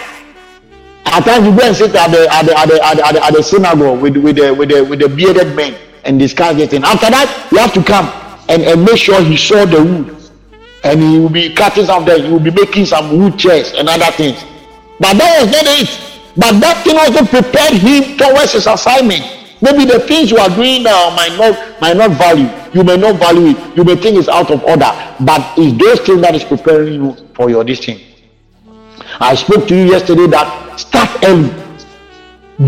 At 1.07 1.21
times 1.25 1.47
you 1.47 1.55
go 1.55 1.67
and 1.67 1.77
sit 1.77 1.95
at 1.95 2.11
the 2.11 2.27
at 2.33 2.43
the 2.47 2.59
at 2.59 2.67
the 2.67 2.85
at 2.85 2.97
the, 2.97 3.07
at 3.07 3.13
the, 3.13 3.25
at 3.25 3.35
the 3.35 3.43
synagogue 3.43 4.01
with 4.01 4.17
with 4.17 4.37
the 4.37 4.53
with 4.53 4.71
the 4.71 4.83
with 4.83 4.99
the 4.99 5.09
bearded 5.09 5.55
men 5.55 5.77
and 6.05 6.19
discuss 6.19 6.57
this 6.57 6.71
thing. 6.71 6.83
After 6.83 7.11
that, 7.11 7.49
you 7.53 7.59
have 7.59 7.73
to 7.75 7.83
come 7.85 8.11
and, 8.49 8.63
and 8.63 8.85
make 8.85 8.97
sure 8.97 9.23
he 9.23 9.37
saw 9.37 9.65
the 9.65 9.83
wood. 9.83 10.24
And 10.85 11.03
he 11.03 11.19
will 11.19 11.31
be 11.31 11.55
cutting 11.55 11.87
some 11.87 12.05
there, 12.05 12.23
he 12.23 12.31
will 12.31 12.41
be 12.41 12.51
making 12.51 12.87
some 12.87 13.19
wood 13.19 13.39
chairs 13.39 13.73
and 13.73 13.89
other 13.89 14.13
things. 14.13 14.45
But 15.01 15.15
that 15.17 15.43
was 15.43 15.51
not 15.51 15.65
it. 15.67 15.89
But 16.37 16.61
that 16.61 16.85
thing 16.85 16.99
also 16.99 17.25
prepared 17.25 17.75
him 17.75 18.17
towards 18.19 18.53
his 18.53 18.67
assignment. 18.67 19.23
Maybe 19.63 19.87
the 19.87 20.01
things 20.01 20.31
you 20.31 20.37
are 20.37 20.51
doing 20.51 20.83
now 20.83 21.11
might 21.17 21.35
not 21.39 21.81
might 21.81 21.97
not 21.97 22.11
value. 22.13 22.51
You 22.75 22.85
may 22.85 22.97
not 22.97 23.17
value 23.17 23.57
it. 23.57 23.77
You 23.77 23.85
may 23.85 23.97
think 23.97 24.19
it's 24.19 24.29
out 24.29 24.51
of 24.51 24.63
order. 24.65 24.91
But 25.21 25.55
it's 25.57 25.73
those 25.83 26.01
things 26.07 26.21
that 26.21 26.35
is 26.35 26.45
preparing 26.45 26.95
you 26.95 27.17
for 27.35 27.49
your 27.49 27.65
destiny. 27.65 28.05
I 29.21 29.35
spoke 29.37 29.67
to 29.69 29.75
you 29.75 29.85
yesterday 29.91 30.27
that 30.27 30.79
start 30.79 31.09
early. 31.25 31.51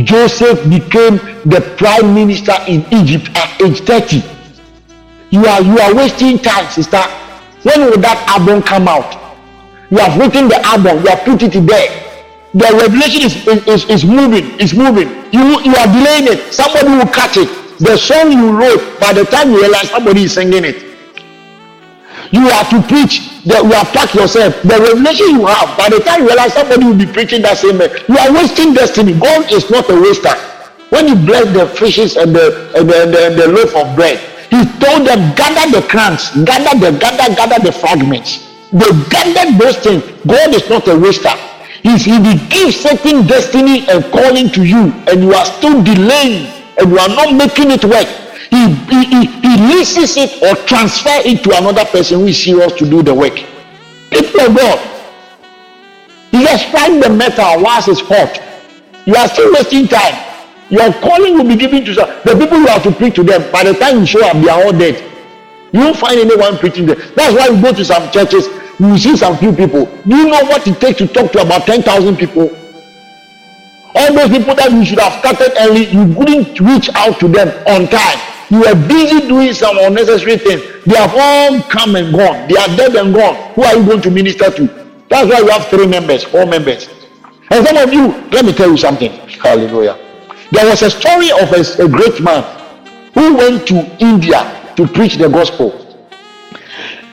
Joseph 0.04 0.62
became 0.70 1.16
the 1.44 1.60
prime 1.76 2.14
minister 2.14 2.54
in 2.66 2.86
Egypt 2.92 3.30
at 3.36 3.60
age 3.60 3.80
30. 3.80 4.22
You 5.30 5.44
are 5.44 5.60
you 5.62 5.78
are 5.78 5.94
wasting 5.94 6.38
time, 6.38 6.70
sister. 6.70 7.02
When 7.66 7.90
will 7.90 7.98
that 7.98 8.22
album 8.30 8.62
come 8.62 8.86
out? 8.86 9.10
You 9.90 9.98
have 9.98 10.14
written 10.14 10.46
the 10.46 10.62
album, 10.62 11.02
you 11.02 11.10
have 11.10 11.26
put 11.26 11.42
it 11.42 11.50
there. 11.66 11.90
The 12.54 12.70
revelation 12.78 13.26
is, 13.26 13.34
is, 13.66 13.82
is 13.90 14.04
moving, 14.04 14.54
is 14.60 14.72
moving. 14.72 15.10
You 15.34 15.42
you 15.66 15.74
are 15.74 15.90
delaying 15.90 16.30
it. 16.30 16.54
Somebody 16.54 16.94
will 16.94 17.10
catch 17.10 17.36
it. 17.36 17.50
The 17.82 17.98
song 17.98 18.30
you 18.30 18.54
wrote, 18.54 18.78
by 19.00 19.12
the 19.12 19.24
time 19.24 19.50
you 19.50 19.60
realize 19.60 19.90
somebody 19.90 20.22
is 20.30 20.34
singing 20.34 20.64
it. 20.64 20.78
You 22.30 22.46
are 22.48 22.64
to 22.70 22.78
preach. 22.86 23.34
That 23.46 23.62
you 23.62 23.74
have 23.74 23.90
packed 23.90 24.14
yourself. 24.14 24.62
The 24.62 24.78
revelation 24.78 25.38
you 25.38 25.46
have, 25.46 25.76
by 25.78 25.90
the 25.90 25.98
time 26.00 26.22
you 26.22 26.28
realize 26.28 26.54
somebody 26.54 26.86
will 26.86 26.98
be 26.98 27.06
preaching 27.06 27.42
that 27.42 27.58
same, 27.58 27.78
you 27.82 28.16
are 28.18 28.30
wasting 28.32 28.74
destiny. 28.74 29.14
God 29.18 29.50
is 29.50 29.70
not 29.70 29.90
a 29.90 29.94
waster. 29.94 30.34
When 30.90 31.06
you 31.06 31.14
bless 31.14 31.50
the 31.50 31.66
fishes 31.74 32.16
and 32.16 32.34
the 32.34 32.70
and 32.78 32.88
the, 32.88 33.06
the, 33.10 33.22
the 33.42 33.46
loaf 33.50 33.74
of 33.74 33.94
bread, 33.94 34.18
he 34.50 34.64
told 34.78 35.06
them, 35.06 35.34
gather 35.34 35.80
the 35.80 35.86
crumbs, 35.88 36.30
gather 36.44 36.78
the 36.78 36.98
gather, 36.98 37.34
gather 37.34 37.58
the 37.64 37.72
fragments. 37.72 38.46
They 38.72 38.90
gathered 39.10 39.58
those 39.58 39.78
things. 39.78 40.02
God 40.26 40.54
is 40.54 40.68
not 40.68 40.86
a 40.88 40.98
waster. 40.98 41.34
If 41.84 42.04
he 42.04 42.18
will 42.18 42.38
give 42.48 42.74
certain 42.74 43.26
destiny 43.26 43.88
and 43.88 44.04
calling 44.10 44.50
to 44.50 44.64
you, 44.64 44.92
and 45.06 45.22
you 45.22 45.32
are 45.34 45.44
still 45.44 45.82
delaying 45.82 46.50
and 46.78 46.90
you 46.90 46.98
are 46.98 47.08
not 47.08 47.34
making 47.34 47.70
it 47.70 47.84
work, 47.84 48.06
he, 48.50 48.74
he, 48.90 49.04
he, 49.04 49.26
he 49.26 49.74
leases 49.74 50.16
it 50.16 50.42
or 50.42 50.54
transfer 50.66 51.22
it 51.24 51.44
to 51.44 51.56
another 51.56 51.84
person 51.84 52.20
who 52.20 52.26
is 52.26 52.42
serious 52.42 52.72
to 52.74 52.88
do 52.88 53.02
the 53.02 53.14
work. 53.14 53.34
People 54.10 54.40
of 54.40 54.56
God, 54.56 54.78
you 56.32 56.40
just 56.44 56.66
find 56.68 57.02
the 57.02 57.08
metal 57.08 57.62
whilst 57.62 57.88
it's 57.88 58.00
hot. 58.00 58.42
You 59.06 59.14
are 59.14 59.28
still 59.28 59.52
wasting 59.52 59.86
time. 59.86 60.25
Your 60.68 60.92
calling 60.94 61.38
will 61.38 61.46
be 61.46 61.56
given 61.56 61.84
to 61.84 61.94
some. 61.94 62.08
The 62.24 62.36
people 62.38 62.58
you 62.58 62.66
have 62.66 62.82
to 62.82 62.90
preach 62.92 63.14
to 63.16 63.22
them, 63.22 63.50
by 63.52 63.62
the 63.64 63.74
time 63.74 64.00
you 64.00 64.06
show 64.06 64.24
up, 64.26 64.34
they 64.42 64.48
are 64.48 64.64
all 64.64 64.72
dead. 64.72 65.02
You 65.72 65.80
won't 65.80 65.96
find 65.96 66.18
anyone 66.18 66.58
preaching 66.58 66.86
there. 66.86 66.96
That's 66.96 67.34
why 67.34 67.48
you 67.48 67.62
go 67.62 67.72
to 67.72 67.84
some 67.84 68.10
churches, 68.10 68.48
you 68.80 68.98
see 68.98 69.16
some 69.16 69.36
few 69.36 69.52
people. 69.52 69.86
Do 70.06 70.16
you 70.16 70.26
know 70.26 70.44
what 70.44 70.66
it 70.66 70.80
takes 70.80 70.98
to 70.98 71.06
talk 71.06 71.32
to 71.32 71.42
about 71.42 71.66
10,000 71.66 72.16
people? 72.16 72.50
All 73.94 74.12
those 74.12 74.28
people 74.28 74.54
that 74.54 74.70
you 74.72 74.84
should 74.84 74.98
have 74.98 75.20
started 75.20 75.52
early, 75.58 75.86
you 75.86 76.14
couldn't 76.14 76.60
reach 76.60 76.90
out 76.94 77.18
to 77.20 77.28
them 77.28 77.48
on 77.66 77.88
time. 77.88 78.18
You 78.50 78.60
were 78.60 78.74
busy 78.88 79.26
doing 79.26 79.52
some 79.54 79.78
unnecessary 79.78 80.36
things. 80.36 80.62
They 80.84 80.96
have 80.96 81.14
all 81.14 81.62
come 81.62 81.96
and 81.96 82.14
gone. 82.14 82.48
They 82.48 82.56
are 82.56 82.68
dead 82.76 82.94
and 82.94 83.14
gone. 83.14 83.34
Who 83.54 83.62
are 83.62 83.76
you 83.76 83.86
going 83.86 84.02
to 84.02 84.10
minister 84.10 84.50
to? 84.50 84.66
That's 85.08 85.30
why 85.30 85.38
you 85.38 85.48
have 85.48 85.66
three 85.68 85.86
members, 85.86 86.24
four 86.24 86.46
members. 86.46 86.88
And 87.50 87.66
some 87.66 87.76
of 87.76 87.92
you, 87.92 88.08
let 88.30 88.44
me 88.44 88.52
tell 88.52 88.70
you 88.70 88.76
something. 88.76 89.10
Hallelujah. 89.40 90.05
There 90.52 90.66
was 90.66 90.82
a 90.82 90.90
story 90.90 91.30
of 91.30 91.52
a, 91.52 91.84
a 91.84 91.88
great 91.88 92.20
man 92.20 92.44
who 93.14 93.36
went 93.36 93.66
to 93.68 93.76
India 93.98 94.72
to 94.76 94.86
preach 94.86 95.16
the 95.16 95.28
gospel. 95.28 95.70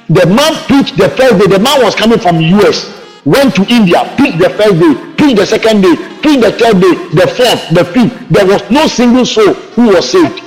The 0.09 0.25
man 0.27 0.53
preached 0.67 0.97
the 0.97 1.09
first 1.09 1.39
day. 1.39 1.47
The 1.47 1.59
man 1.59 1.81
was 1.81 1.95
coming 1.95 2.19
from 2.19 2.39
US, 2.39 2.91
went 3.25 3.55
to 3.55 3.63
India, 3.69 4.03
preached 4.17 4.37
the 4.37 4.49
first 4.49 4.79
day, 4.79 4.93
preached 5.17 5.37
the 5.37 5.45
second 5.45 5.81
day, 5.81 5.95
preached 6.21 6.41
the 6.41 6.51
third 6.51 6.81
day, 6.81 6.93
the 7.15 7.27
fourth, 7.27 7.69
the 7.71 7.85
fifth. 7.85 8.29
There 8.29 8.45
was 8.45 8.69
no 8.69 8.85
single 8.87 9.25
soul 9.25 9.53
who 9.53 9.87
was 9.87 10.09
saved. 10.11 10.41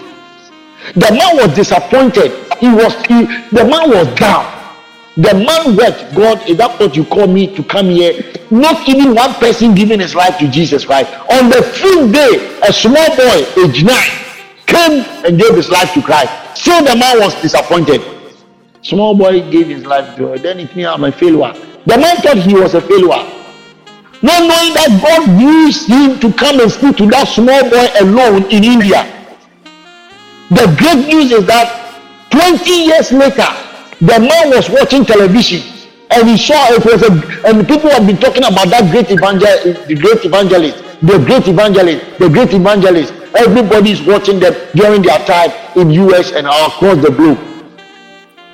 The 0.95 1.11
man 1.11 1.37
was 1.37 1.55
disappointed. 1.57 2.31
He 2.61 2.69
was 2.69 2.95
he, 3.07 3.27
the 3.51 3.65
man 3.65 3.91
was 3.91 4.07
down. 4.15 4.56
The 5.17 5.33
man 5.33 5.77
wept, 5.77 6.15
God, 6.15 6.47
is 6.47 6.59
that 6.59 6.79
what 6.79 6.95
you 6.95 7.05
call 7.05 7.27
me 7.27 7.55
to 7.57 7.65
come 7.65 7.87
here? 7.89 8.23
Not 8.51 8.87
even 8.87 9.15
one 9.15 9.33
person 9.35 9.75
giving 9.75 9.99
his 9.99 10.15
life 10.15 10.37
to 10.39 10.49
Jesus, 10.49 10.85
Christ. 10.85 11.11
On 11.33 11.49
the 11.49 11.63
fifth 11.63 12.13
day, 12.13 12.59
a 12.69 12.71
small 12.71 13.09
boy, 13.17 13.47
age 13.65 13.83
nine, 13.83 14.11
came 14.67 15.01
and 15.25 15.41
gave 15.41 15.55
his 15.55 15.71
life 15.71 15.95
to 15.95 16.03
Christ. 16.03 16.31
So 16.55 16.83
the 16.83 16.95
man 16.97 17.19
was 17.19 17.35
disappointed. 17.41 18.03
Small 18.83 19.17
boy 19.17 19.51
gave 19.51 19.69
his 19.69 19.87
life 19.87 20.17
to 20.17 20.29
her. 20.29 20.39
Then 20.39 20.61
it 20.61 20.77
means 20.77 20.89
I'm 20.89 21.05
a 21.05 21.11
failure. 21.11 21.55
The 21.87 21.97
man 21.97 22.17
thought 22.19 22.37
he 22.37 22.53
was 22.53 22.75
a 22.75 22.83
failure. 22.83 23.25
Not 24.21 24.41
knowing 24.45 24.75
that 24.77 25.01
God 25.01 25.41
used 25.41 25.89
him 25.89 26.21
to 26.21 26.33
come 26.37 26.61
and 26.61 26.71
speak 26.71 26.97
to 26.99 27.07
that 27.07 27.29
small 27.29 27.63
boy 27.71 27.89
alone 28.01 28.45
in 28.51 28.65
India. 28.65 29.01
The 30.51 30.77
great 30.77 31.09
news 31.09 31.33
is 31.33 31.47
that 31.47 32.01
20 32.31 32.71
years 32.71 33.13
later, 33.13 33.49
the 34.01 34.19
man 34.21 34.51
was 34.51 34.69
watching 34.69 35.05
television 35.05 35.63
and 36.11 36.29
he 36.29 36.37
saw 36.37 36.69
it 36.71 36.85
was 36.85 37.03
a 37.03 37.13
and 37.49 37.67
people 37.67 37.91
have 37.91 38.07
been 38.07 38.17
talking 38.19 38.45
about 38.45 38.69
that 38.69 38.91
great 38.91 39.11
evangelist, 39.11 39.89
the 39.89 39.95
great 39.97 40.25
evangelist, 40.25 40.79
the 41.01 41.19
great 41.19 41.49
evangelist, 41.49 42.19
the 42.19 42.29
great 42.29 42.53
evangelist. 42.53 43.13
Everybody 43.35 43.93
is 43.93 44.03
watching 44.03 44.39
them 44.41 44.55
during 44.75 45.03
their 45.03 45.19
time 45.25 45.51
in 45.77 45.91
US 45.91 46.33
and 46.33 46.47
across 46.47 47.01
the 47.03 47.11
globe. 47.11 47.39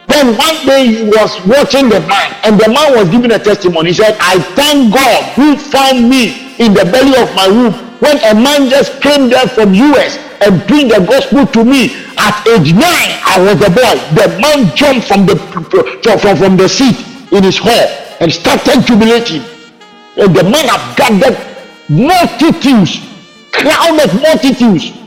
Then 0.09 0.36
one 0.36 0.59
day 0.66 0.86
he 0.86 1.05
was 1.09 1.38
watching 1.47 1.88
the 1.88 2.01
man, 2.07 2.34
and 2.45 2.59
the 2.59 2.68
man 2.68 2.95
was 2.95 3.09
giving 3.09 3.32
a 3.32 3.38
testimony. 3.38 3.90
He 3.90 3.95
said, 3.95 4.16
I 4.20 4.38
thank 4.55 4.93
God 4.95 5.22
who 5.34 5.57
found 5.57 6.09
me 6.09 6.55
in 6.59 6.74
the 6.74 6.84
belly 6.84 7.16
of 7.20 7.34
my 7.34 7.49
womb 7.49 7.91
when 8.03 8.19
a 8.27 8.35
man 8.35 8.69
just 8.69 9.01
came 9.01 9.31
there 9.31 9.47
from 9.47 9.73
US 9.75 10.19
and 10.43 10.61
preached 10.67 10.91
the 10.91 11.07
gospel 11.07 11.47
to 11.47 11.65
me 11.65 11.95
at 12.19 12.35
age 12.51 12.75
nine. 12.75 13.13
I 13.23 13.39
was 13.39 13.63
a 13.63 13.71
boy. 13.71 13.95
The 14.19 14.27
man 14.43 14.75
jumped 14.75 15.07
from 15.07 15.25
the 15.25 15.37
from, 16.03 16.37
from 16.37 16.57
the 16.57 16.69
seat 16.69 16.99
in 17.31 17.45
his 17.45 17.59
hall 17.59 17.87
and 18.19 18.33
started 18.33 18.83
jubilating. 18.85 19.43
And 20.19 20.35
the 20.35 20.43
man 20.43 20.67
have 20.67 20.97
gathered 20.99 21.39
multitudes, 21.89 22.99
crowded 23.53 24.11
multitudes. 24.19 24.99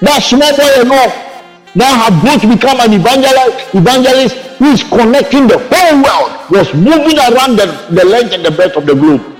That 0.00 0.24
small 0.24 0.56
boy 0.56 0.72
and 0.80 0.90
all 0.96 1.12
now 1.76 2.08
have 2.08 2.40
to 2.40 2.48
become 2.48 2.80
an 2.80 2.94
evangelist, 2.94 3.74
evangelist 3.74 4.36
who 4.56 4.72
is 4.72 4.82
connecting 4.84 5.46
the 5.46 5.58
whole 5.60 6.00
world, 6.00 6.50
was 6.50 6.72
moving 6.72 7.18
around 7.18 7.56
the, 7.60 7.66
the 7.90 8.04
length 8.06 8.32
and 8.32 8.44
the 8.44 8.50
breadth 8.50 8.76
of 8.76 8.86
the 8.86 8.94
globe. 8.94 9.33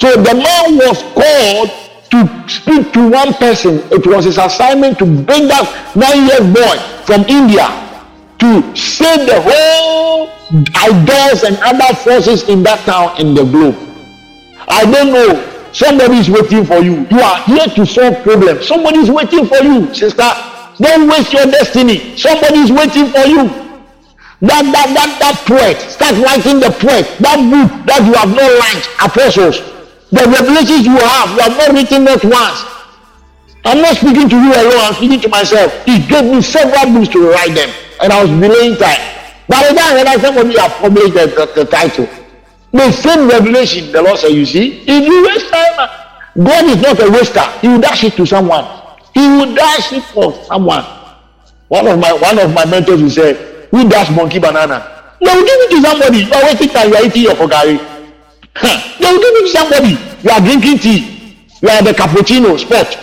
So 0.00 0.16
the 0.16 0.34
man 0.34 0.76
was 0.76 1.02
called 1.12 1.70
to 2.10 2.48
speak 2.48 2.92
to 2.94 3.10
one 3.10 3.34
person. 3.34 3.80
It 3.92 4.06
was 4.06 4.24
his 4.24 4.38
assignment 4.38 4.98
to 4.98 5.04
bring 5.04 5.46
that 5.48 5.68
nine 5.94 6.24
years 6.26 6.48
boy 6.48 6.76
from 7.04 7.28
India 7.28 7.68
to 8.40 8.64
save 8.74 9.28
the 9.28 9.36
whole 9.44 10.32
idols 10.74 11.44
and 11.44 11.56
other 11.60 11.94
forces 12.00 12.48
in 12.48 12.62
that 12.64 12.80
town 12.86 13.20
in 13.20 13.34
the 13.34 13.44
globe. 13.44 13.76
I 14.66 14.90
don't 14.90 15.12
know. 15.12 15.46
Somebody 15.72 16.16
is 16.16 16.30
waiting 16.30 16.64
for 16.64 16.80
you. 16.80 17.06
You 17.10 17.20
are 17.20 17.38
here 17.42 17.66
to 17.66 17.84
solve 17.84 18.22
problems. 18.22 18.66
Somebody 18.66 18.98
is 19.00 19.10
waiting 19.10 19.46
for 19.46 19.62
you, 19.62 19.92
sister. 19.94 20.26
Don't 20.80 21.08
waste 21.08 21.32
your 21.32 21.44
destiny. 21.44 22.16
Somebody 22.16 22.60
is 22.60 22.72
waiting 22.72 23.12
for 23.12 23.28
you. 23.28 23.52
That 24.40 24.64
that 24.64 24.88
that 24.96 25.10
that 25.20 25.36
poet. 25.44 25.76
Start 25.92 26.16
writing 26.24 26.58
the 26.58 26.72
poet. 26.72 27.04
That 27.20 27.38
book 27.52 27.68
that 27.84 28.00
you 28.08 28.14
have 28.16 28.32
not 28.32 28.50
liked, 28.56 28.88
apostles. 28.96 29.79
The 30.12 30.26
revelations 30.26 30.86
you 30.86 30.96
have, 30.98 31.30
you 31.30 31.40
have 31.40 31.56
not 31.56 31.70
written 31.72 32.04
that 32.04 32.22
once. 32.24 32.58
I'm 33.64 33.78
not 33.82 33.96
speaking 33.96 34.28
to 34.28 34.36
you 34.36 34.52
alone, 34.52 34.80
I'm 34.82 34.94
speaking 34.94 35.20
to 35.20 35.28
myself. 35.28 35.70
He 35.84 36.00
gave 36.06 36.24
me 36.24 36.42
several 36.42 36.92
books 36.94 37.08
to 37.12 37.30
write 37.30 37.54
them, 37.54 37.70
and 38.02 38.12
I 38.12 38.22
was 38.24 38.30
delaying 38.30 38.76
time. 38.76 38.98
By 39.46 39.68
the 39.68 39.74
time 39.78 40.06
I 40.06 40.16
somebody 40.18 40.58
have 40.58 40.72
published 40.78 41.14
the, 41.14 41.26
the, 41.26 41.64
the 41.64 41.70
title, 41.70 42.08
the 42.72 42.90
same 42.92 43.28
revelation, 43.28 43.92
the 43.92 44.02
Lord 44.02 44.18
said, 44.18 44.30
You 44.32 44.46
see, 44.46 44.82
if 44.86 45.04
you 45.04 45.26
waste 45.26 45.50
time, 45.50 45.90
God 46.42 46.64
is 46.66 46.80
not 46.80 46.98
a 47.02 47.10
waster. 47.10 47.42
He 47.60 47.68
will 47.68 47.80
dash 47.80 48.04
it 48.04 48.14
to 48.14 48.24
someone. 48.26 48.64
He 49.12 49.20
will 49.20 49.54
dash 49.54 49.92
it 49.92 50.02
for 50.04 50.32
someone. 50.44 50.84
One 51.68 51.86
of 51.86 51.98
my 51.98 52.12
one 52.12 52.38
of 52.38 52.54
my 52.54 52.64
mentors 52.64 53.02
will 53.02 53.10
say, 53.10 53.66
Who 53.70 53.88
dash 53.88 54.10
monkey 54.10 54.38
banana? 54.38 55.14
Will 55.20 55.44
give 55.44 55.58
it 55.66 55.70
to 55.70 55.82
somebody. 55.82 56.18
You 56.24 56.32
are 56.32 56.44
wasting 56.44 56.68
time, 56.70 56.88
you 56.88 56.96
are 56.96 57.04
eating 57.04 57.22
your 57.22 57.34
fogari. 57.34 57.99
They 58.54 59.06
will 59.12 59.20
give 59.20 59.34
to 59.34 59.48
somebody. 59.48 59.98
You 60.22 60.30
are 60.30 60.40
drinking 60.40 60.78
tea. 60.78 61.36
You 61.62 61.68
are 61.68 61.82
the 61.82 61.92
cappuccino 61.92 62.58
spot. 62.58 62.96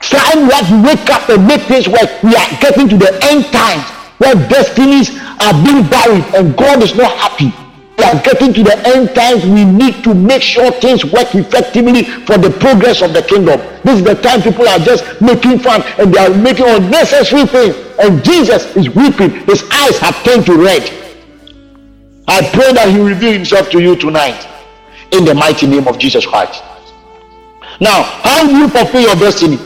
Time 0.00 0.46
what 0.46 0.70
we 0.70 0.80
wake 0.82 1.10
up 1.10 1.28
and 1.28 1.46
make 1.46 1.62
things 1.62 1.88
work. 1.88 2.22
We 2.22 2.34
are 2.34 2.50
getting 2.60 2.88
to 2.88 2.96
the 2.96 3.18
end 3.24 3.46
times 3.46 3.84
where 4.18 4.34
destinies 4.48 5.10
are 5.40 5.52
being 5.64 5.86
buried 5.88 6.24
and 6.34 6.56
God 6.56 6.82
is 6.82 6.94
not 6.94 7.16
happy. 7.16 7.52
We 7.98 8.04
are 8.04 8.22
getting 8.22 8.52
to 8.54 8.62
the 8.62 8.76
end 8.86 9.14
times. 9.14 9.44
We 9.44 9.64
need 9.64 10.04
to 10.04 10.14
make 10.14 10.42
sure 10.42 10.70
things 10.70 11.04
work 11.04 11.34
effectively 11.34 12.04
for 12.04 12.36
the 12.38 12.50
progress 12.50 13.02
of 13.02 13.14
the 13.14 13.22
kingdom. 13.22 13.58
This 13.84 13.98
is 13.98 14.04
the 14.04 14.14
time 14.14 14.42
people 14.42 14.68
are 14.68 14.78
just 14.78 15.20
making 15.20 15.60
fun 15.60 15.82
and 15.98 16.12
they 16.12 16.20
are 16.20 16.34
making 16.34 16.66
unnecessary 16.66 17.46
things. 17.46 17.74
And 17.98 18.22
Jesus 18.22 18.76
is 18.76 18.90
weeping. 18.90 19.30
His 19.46 19.64
eyes 19.72 19.98
have 19.98 20.14
turned 20.24 20.46
to 20.46 20.56
red. 20.56 21.05
I 22.28 22.42
pray 22.52 22.72
that 22.72 22.88
He 22.90 23.00
reveal 23.00 23.32
Himself 23.32 23.70
to 23.70 23.80
you 23.80 23.96
tonight 23.96 24.48
in 25.12 25.24
the 25.24 25.34
mighty 25.34 25.66
name 25.66 25.86
of 25.86 25.98
Jesus 25.98 26.26
Christ. 26.26 26.62
Now, 27.80 28.02
how 28.02 28.46
do 28.46 28.56
you 28.56 28.68
fulfill 28.68 29.02
your 29.02 29.16
destiny? 29.16 29.58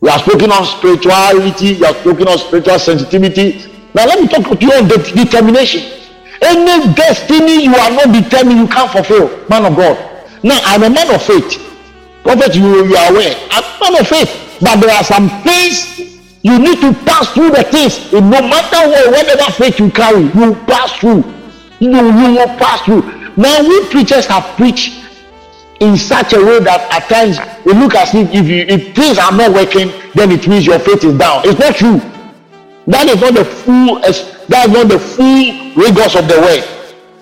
We 0.00 0.08
are 0.08 0.18
speaking 0.18 0.50
on 0.50 0.64
spirituality, 0.64 1.74
we 1.74 1.84
are 1.84 1.94
speaking 1.94 2.26
on 2.26 2.38
spiritual 2.38 2.78
sensitivity. 2.78 3.70
Now, 3.94 4.06
let 4.06 4.20
me 4.20 4.28
talk 4.28 4.58
to 4.58 4.66
you 4.66 4.72
on 4.72 4.88
the 4.88 4.98
determination. 5.14 6.00
Any 6.42 6.92
destiny 6.94 7.64
you 7.64 7.74
are 7.74 7.90
not 7.90 8.12
determined, 8.12 8.60
you 8.60 8.66
can't 8.66 8.90
fulfill, 8.90 9.28
man 9.48 9.66
of 9.66 9.76
God. 9.76 9.98
Now, 10.42 10.58
I'm 10.64 10.82
a 10.82 10.90
man 10.90 11.14
of 11.14 11.22
faith. 11.22 11.60
Prophet, 12.22 12.54
you, 12.54 12.86
you 12.86 12.96
are 12.96 13.12
aware. 13.12 13.36
I'm 13.50 13.62
a 13.62 13.90
man 13.90 14.00
of 14.00 14.08
faith. 14.08 14.58
But 14.60 14.80
there 14.80 14.90
are 14.90 15.04
some 15.04 15.28
things 15.42 15.98
you 16.42 16.58
need 16.58 16.80
to 16.80 16.92
pass 17.04 17.32
through 17.32 17.50
the 17.50 17.62
things. 17.64 18.12
No 18.12 18.40
matter 18.40 18.88
what, 18.88 19.10
whatever 19.12 19.52
faith 19.52 19.78
you 19.78 19.90
carry, 19.90 20.22
you 20.22 20.54
pass 20.66 20.92
through. 20.98 21.39
You, 21.80 21.90
you 21.90 22.34
will 22.36 22.46
pass 22.58 22.82
through. 22.82 23.02
Now, 23.36 23.62
we 23.62 23.86
preachers 23.88 24.26
have 24.26 24.44
preached 24.56 25.04
in 25.80 25.96
such 25.96 26.34
a 26.34 26.44
way 26.44 26.60
that 26.60 26.92
at 26.92 27.08
times 27.08 27.38
we 27.64 27.72
look 27.72 27.94
as 27.94 28.14
if 28.14 28.28
if, 28.32 28.46
you, 28.46 28.64
if 28.68 28.94
things 28.94 29.18
are 29.18 29.32
not 29.32 29.52
working, 29.52 29.90
then 30.14 30.30
it 30.30 30.46
means 30.46 30.66
your 30.66 30.78
faith 30.78 31.02
is 31.04 31.16
down. 31.16 31.42
It's 31.44 31.58
not 31.58 31.74
true. 31.74 31.98
That 32.86 33.08
is 33.08 33.20
not 33.20 33.34
the 33.34 33.44
full. 33.44 34.00
That 34.48 34.68
is 34.68 34.72
not 34.72 34.88
the 34.88 34.98
full 34.98 35.74
rigors 35.74 36.16
of 36.16 36.28
the 36.28 36.38
word. 36.40 36.64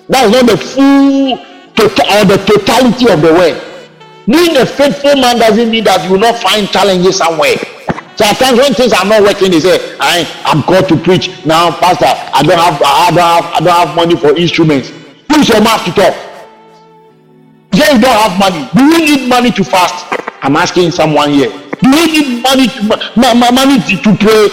That 0.09 0.27
is 0.27 0.33
not 0.33 0.47
the 0.51 0.57
full 0.59 1.39
total 1.75 2.07
or 2.19 2.25
the 2.25 2.39
totality 2.45 3.11
of 3.11 3.23
the 3.23 3.33
word. 3.33 3.63
Being 4.27 4.57
a 4.57 4.67
faithful 4.67 5.15
man 5.17 5.39
doesn't 5.39 5.71
mean 5.71 5.85
that 5.85 6.05
you 6.05 6.13
will 6.13 6.21
not 6.21 6.37
find 6.37 6.69
challenges 6.69 7.17
somewhere. 7.19 7.57
So 8.19 8.25
at 8.25 8.35
times 8.37 8.59
when 8.59 8.75
things 8.75 8.93
are 8.93 9.05
not 9.07 9.23
working, 9.23 9.53
they 9.53 9.61
say, 9.61 9.79
I, 10.01 10.27
I'm 10.43 10.65
called 10.65 10.89
to 10.89 10.97
preach. 10.97 11.31
Now, 11.47 11.71
Pastor, 11.71 12.11
I 12.11 12.43
don't 12.43 12.59
have 12.59 12.83
I 12.83 13.11
don't 13.15 13.23
have 13.23 13.45
I 13.55 13.59
don't 13.63 13.87
have 13.87 13.95
money 13.95 14.17
for 14.17 14.37
instruments. 14.37 14.91
Use 15.31 15.49
your 15.49 15.63
mouth 15.63 15.85
to 15.85 15.93
talk. 15.93 16.15
Yeah, 17.79 17.95
you 17.95 18.01
don't 18.03 18.19
have 18.19 18.35
money. 18.35 18.67
Do 18.75 18.83
you 18.91 18.99
need 19.07 19.29
money 19.29 19.53
to 19.53 19.63
fast? 19.63 19.95
I'm 20.43 20.57
asking 20.57 20.91
someone 20.91 21.31
here. 21.31 21.51
Do 21.79 21.89
you 21.95 22.07
need 22.11 22.43
money 22.43 22.67
to 22.67 22.83
money 23.23 23.79
to, 23.87 23.95
to 24.03 24.11
pray? 24.19 24.51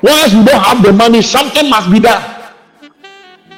Once 0.00 0.32
you 0.32 0.42
don't 0.42 0.62
have 0.64 0.82
the 0.82 0.94
money, 0.94 1.20
something 1.20 1.68
must 1.68 1.92
be 1.92 2.00
done. 2.00 2.24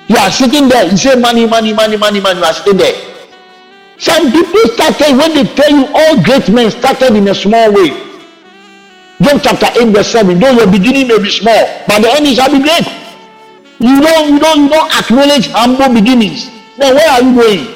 You 0.08 0.16
are 0.16 0.30
sitting 0.32 0.68
there, 0.68 0.90
you 0.90 0.96
say 0.96 1.14
money, 1.14 1.46
money, 1.46 1.72
money, 1.72 1.96
money, 1.96 2.18
money, 2.18 2.40
you 2.40 2.44
are 2.44 2.52
sitting 2.52 2.78
there. 2.78 2.98
Some 3.96 4.32
people 4.32 4.74
started 4.74 5.16
when 5.16 5.34
they 5.34 5.44
tell 5.54 5.70
you 5.70 5.86
all 5.94 6.20
great 6.24 6.48
men 6.48 6.72
started 6.72 7.14
in 7.14 7.28
a 7.28 7.34
small 7.34 7.72
way. 7.72 8.07
John 9.20 9.40
chapter 9.40 9.66
8, 9.74 9.88
verse 9.92 10.12
7. 10.12 10.38
Though 10.38 10.52
your 10.52 10.70
beginning 10.70 11.08
may 11.08 11.18
be 11.18 11.30
small, 11.30 11.66
but 11.88 12.02
the 12.02 12.10
end 12.10 12.26
shall 12.36 12.50
be 12.50 12.62
great. 12.62 12.86
You 13.80 14.00
don't, 14.00 14.32
you 14.32 14.38
don't, 14.38 14.58
you 14.62 14.68
don't 14.68 14.92
acknowledge 14.94 15.48
humble 15.48 15.92
beginnings. 15.92 16.50
Then 16.78 16.94
where 16.94 17.10
are 17.10 17.22
you 17.22 17.34
going? 17.34 17.74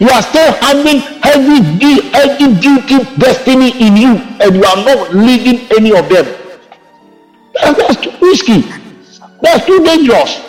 You 0.00 0.08
are 0.10 0.22
still 0.22 0.52
having 0.54 0.98
heavy, 1.22 2.08
heavy 2.10 2.54
duty 2.60 3.04
destiny 3.18 3.70
in 3.80 3.96
you, 3.96 4.14
and 4.40 4.54
you 4.54 4.64
are 4.64 4.76
not 4.84 5.14
leading 5.14 5.66
any 5.76 5.96
of 5.96 6.08
them. 6.08 6.26
That's 7.54 7.96
too 7.96 8.12
risky. 8.20 8.62
That's 9.42 9.64
too 9.66 9.82
dangerous. 9.84 10.40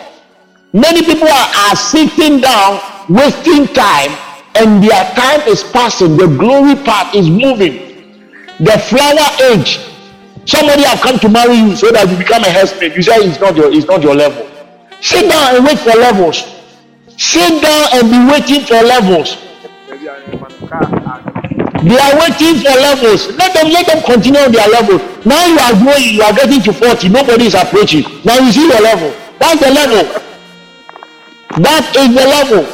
Many 0.74 1.04
people 1.04 1.28
are, 1.28 1.50
are 1.70 1.76
sitting 1.76 2.42
down, 2.42 2.80
wasting 3.10 3.68
time, 3.74 4.12
and 4.56 4.84
their 4.84 5.04
time 5.14 5.42
is 5.48 5.64
passing. 5.64 6.18
The 6.18 6.28
glory 6.28 6.76
part 6.76 7.16
is 7.16 7.30
moving. 7.30 8.46
The 8.60 8.78
flower 8.78 9.52
age. 9.52 9.89
Somebody 10.50 10.82
have 10.82 11.00
come 11.00 11.20
to 11.20 11.30
marry 11.30 11.54
you 11.62 11.76
so 11.76 11.92
that 11.92 12.10
you 12.10 12.18
become 12.18 12.42
a 12.44 12.50
husband. 12.50 12.96
You 12.96 13.04
say 13.04 13.22
it's 13.22 13.40
not 13.40 13.56
your 13.56 13.70
it's 13.72 13.86
not 13.86 14.02
your 14.02 14.16
level. 14.16 14.50
Sit 15.00 15.30
down 15.30 15.56
and 15.56 15.62
wait 15.64 15.78
for 15.78 15.94
levels. 15.94 16.42
Sit 17.14 17.62
down 17.62 17.86
and 17.94 18.10
be 18.10 18.18
waiting 18.26 18.66
for 18.66 18.82
levels. 18.82 19.38
They 21.86 22.02
are 22.02 22.16
waiting 22.18 22.66
for 22.66 22.74
levels. 22.82 23.30
Let 23.38 23.54
them 23.54 23.70
let 23.70 23.86
them 23.94 24.02
continue 24.02 24.42
on 24.42 24.52
their 24.52 24.66
level. 24.74 24.98
Now 25.22 25.46
you 25.46 25.60
are 25.62 25.78
growing, 25.78 26.18
you 26.18 26.24
are 26.26 26.34
getting 26.34 26.66
to 26.66 26.74
40, 26.74 27.10
nobody 27.10 27.46
is 27.46 27.54
approaching. 27.54 28.10
Now 28.26 28.42
you 28.42 28.52
see 28.52 28.66
your 28.66 28.82
level. 28.82 29.14
That's 29.38 29.62
the 29.62 29.70
level. 29.70 30.02
That 31.62 31.86
is 31.94 32.10
the 32.10 32.26
level. 32.26 32.66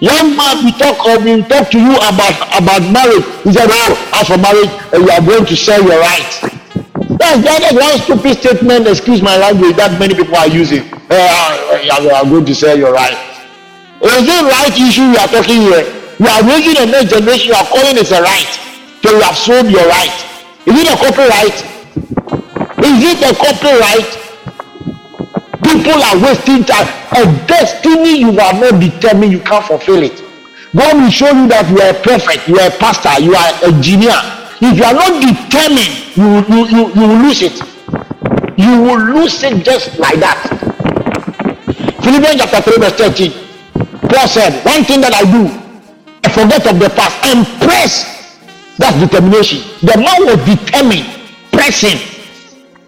Young 0.00 0.34
man, 0.34 0.64
we 0.64 0.72
talk 0.72 0.96
we 1.20 1.44
talk 1.44 1.68
to 1.68 1.78
you 1.78 1.94
about 2.00 2.32
about 2.56 2.80
marriage. 2.88 3.28
He 3.44 3.52
said, 3.52 3.68
"Oh, 3.68 3.92
as 4.16 4.26
for 4.26 4.40
marriage, 4.40 4.72
you 4.96 5.10
are 5.12 5.20
going 5.20 5.44
to 5.44 5.54
sell 5.54 5.84
your 5.84 6.00
rights." 6.00 6.51
That's 7.18 7.42
that 7.44 7.72
one 7.74 7.98
stupid 8.00 8.38
statement. 8.38 8.86
Excuse 8.86 9.22
my 9.22 9.36
language 9.36 9.76
that 9.76 9.98
many 9.98 10.14
people 10.14 10.36
are 10.36 10.48
using. 10.48 10.82
Uh, 11.10 12.14
are 12.14 12.24
going 12.24 12.44
to 12.46 12.54
sell 12.54 12.76
your 12.76 12.92
right. 12.92 13.18
Is 14.02 14.26
it 14.26 14.42
right 14.42 14.74
issue 14.74 15.12
you 15.12 15.18
are 15.18 15.28
talking 15.28 15.62
here? 15.62 15.84
You 16.18 16.28
are 16.28 16.42
raising 16.46 16.76
a 16.80 16.86
next 16.86 17.12
generation. 17.12 17.52
You 17.52 17.58
are 17.58 17.66
calling 17.66 17.96
it 17.98 18.10
a 18.10 18.20
right. 18.22 18.52
So 19.02 19.10
you 19.10 19.20
have 19.20 19.36
sold 19.36 19.70
your 19.70 19.86
right. 19.86 20.14
Is 20.66 20.78
it 20.78 20.86
a 20.86 20.96
copyright? 20.96 21.58
Is 22.82 22.98
it 23.02 23.18
a 23.26 23.34
copyright? 23.34 24.10
People 25.62 25.98
are 26.02 26.18
wasting 26.22 26.64
time. 26.64 26.86
A 27.12 27.24
destiny 27.46 28.18
you 28.20 28.30
are 28.38 28.54
not 28.54 28.80
determined, 28.80 29.32
you 29.32 29.40
can't 29.40 29.64
fulfill 29.64 30.02
it. 30.02 30.22
God 30.74 30.96
will 30.96 31.10
show 31.10 31.30
you 31.30 31.48
that 31.48 31.68
you 31.68 31.78
are 31.80 31.90
a 31.90 31.98
prophet, 32.02 32.46
you 32.48 32.58
are 32.58 32.68
a 32.68 32.76
pastor, 32.78 33.22
you 33.22 33.34
are 33.34 33.50
a 33.62 33.74
engineer. 33.74 34.41
If 34.64 34.78
you 34.78 34.84
are 34.84 34.94
not 34.94 35.18
determined, 35.18 35.90
you, 36.14 36.38
you, 36.46 36.60
you, 36.70 36.82
you 36.94 37.02
will 37.02 37.18
lose 37.26 37.42
it. 37.42 37.58
You 38.56 38.80
will 38.86 39.02
lose 39.18 39.42
it 39.42 39.64
just 39.64 39.98
like 39.98 40.20
that. 40.22 40.38
Philippians 41.98 42.38
chapter 42.38 42.70
3, 42.70 42.78
verse 42.78 42.94
13. 42.94 43.32
Paul 44.06 44.28
said, 44.28 44.62
One 44.62 44.84
thing 44.84 45.00
that 45.02 45.18
I 45.18 45.26
do, 45.26 45.50
I 46.22 46.30
forget 46.30 46.62
of 46.70 46.78
the 46.78 46.94
past 46.94 47.18
and 47.26 47.42
press. 47.58 48.38
That's 48.78 48.94
determination. 49.02 49.66
The 49.82 49.98
man 49.98 50.30
was 50.30 50.38
determined, 50.46 51.10
pressing. 51.50 51.98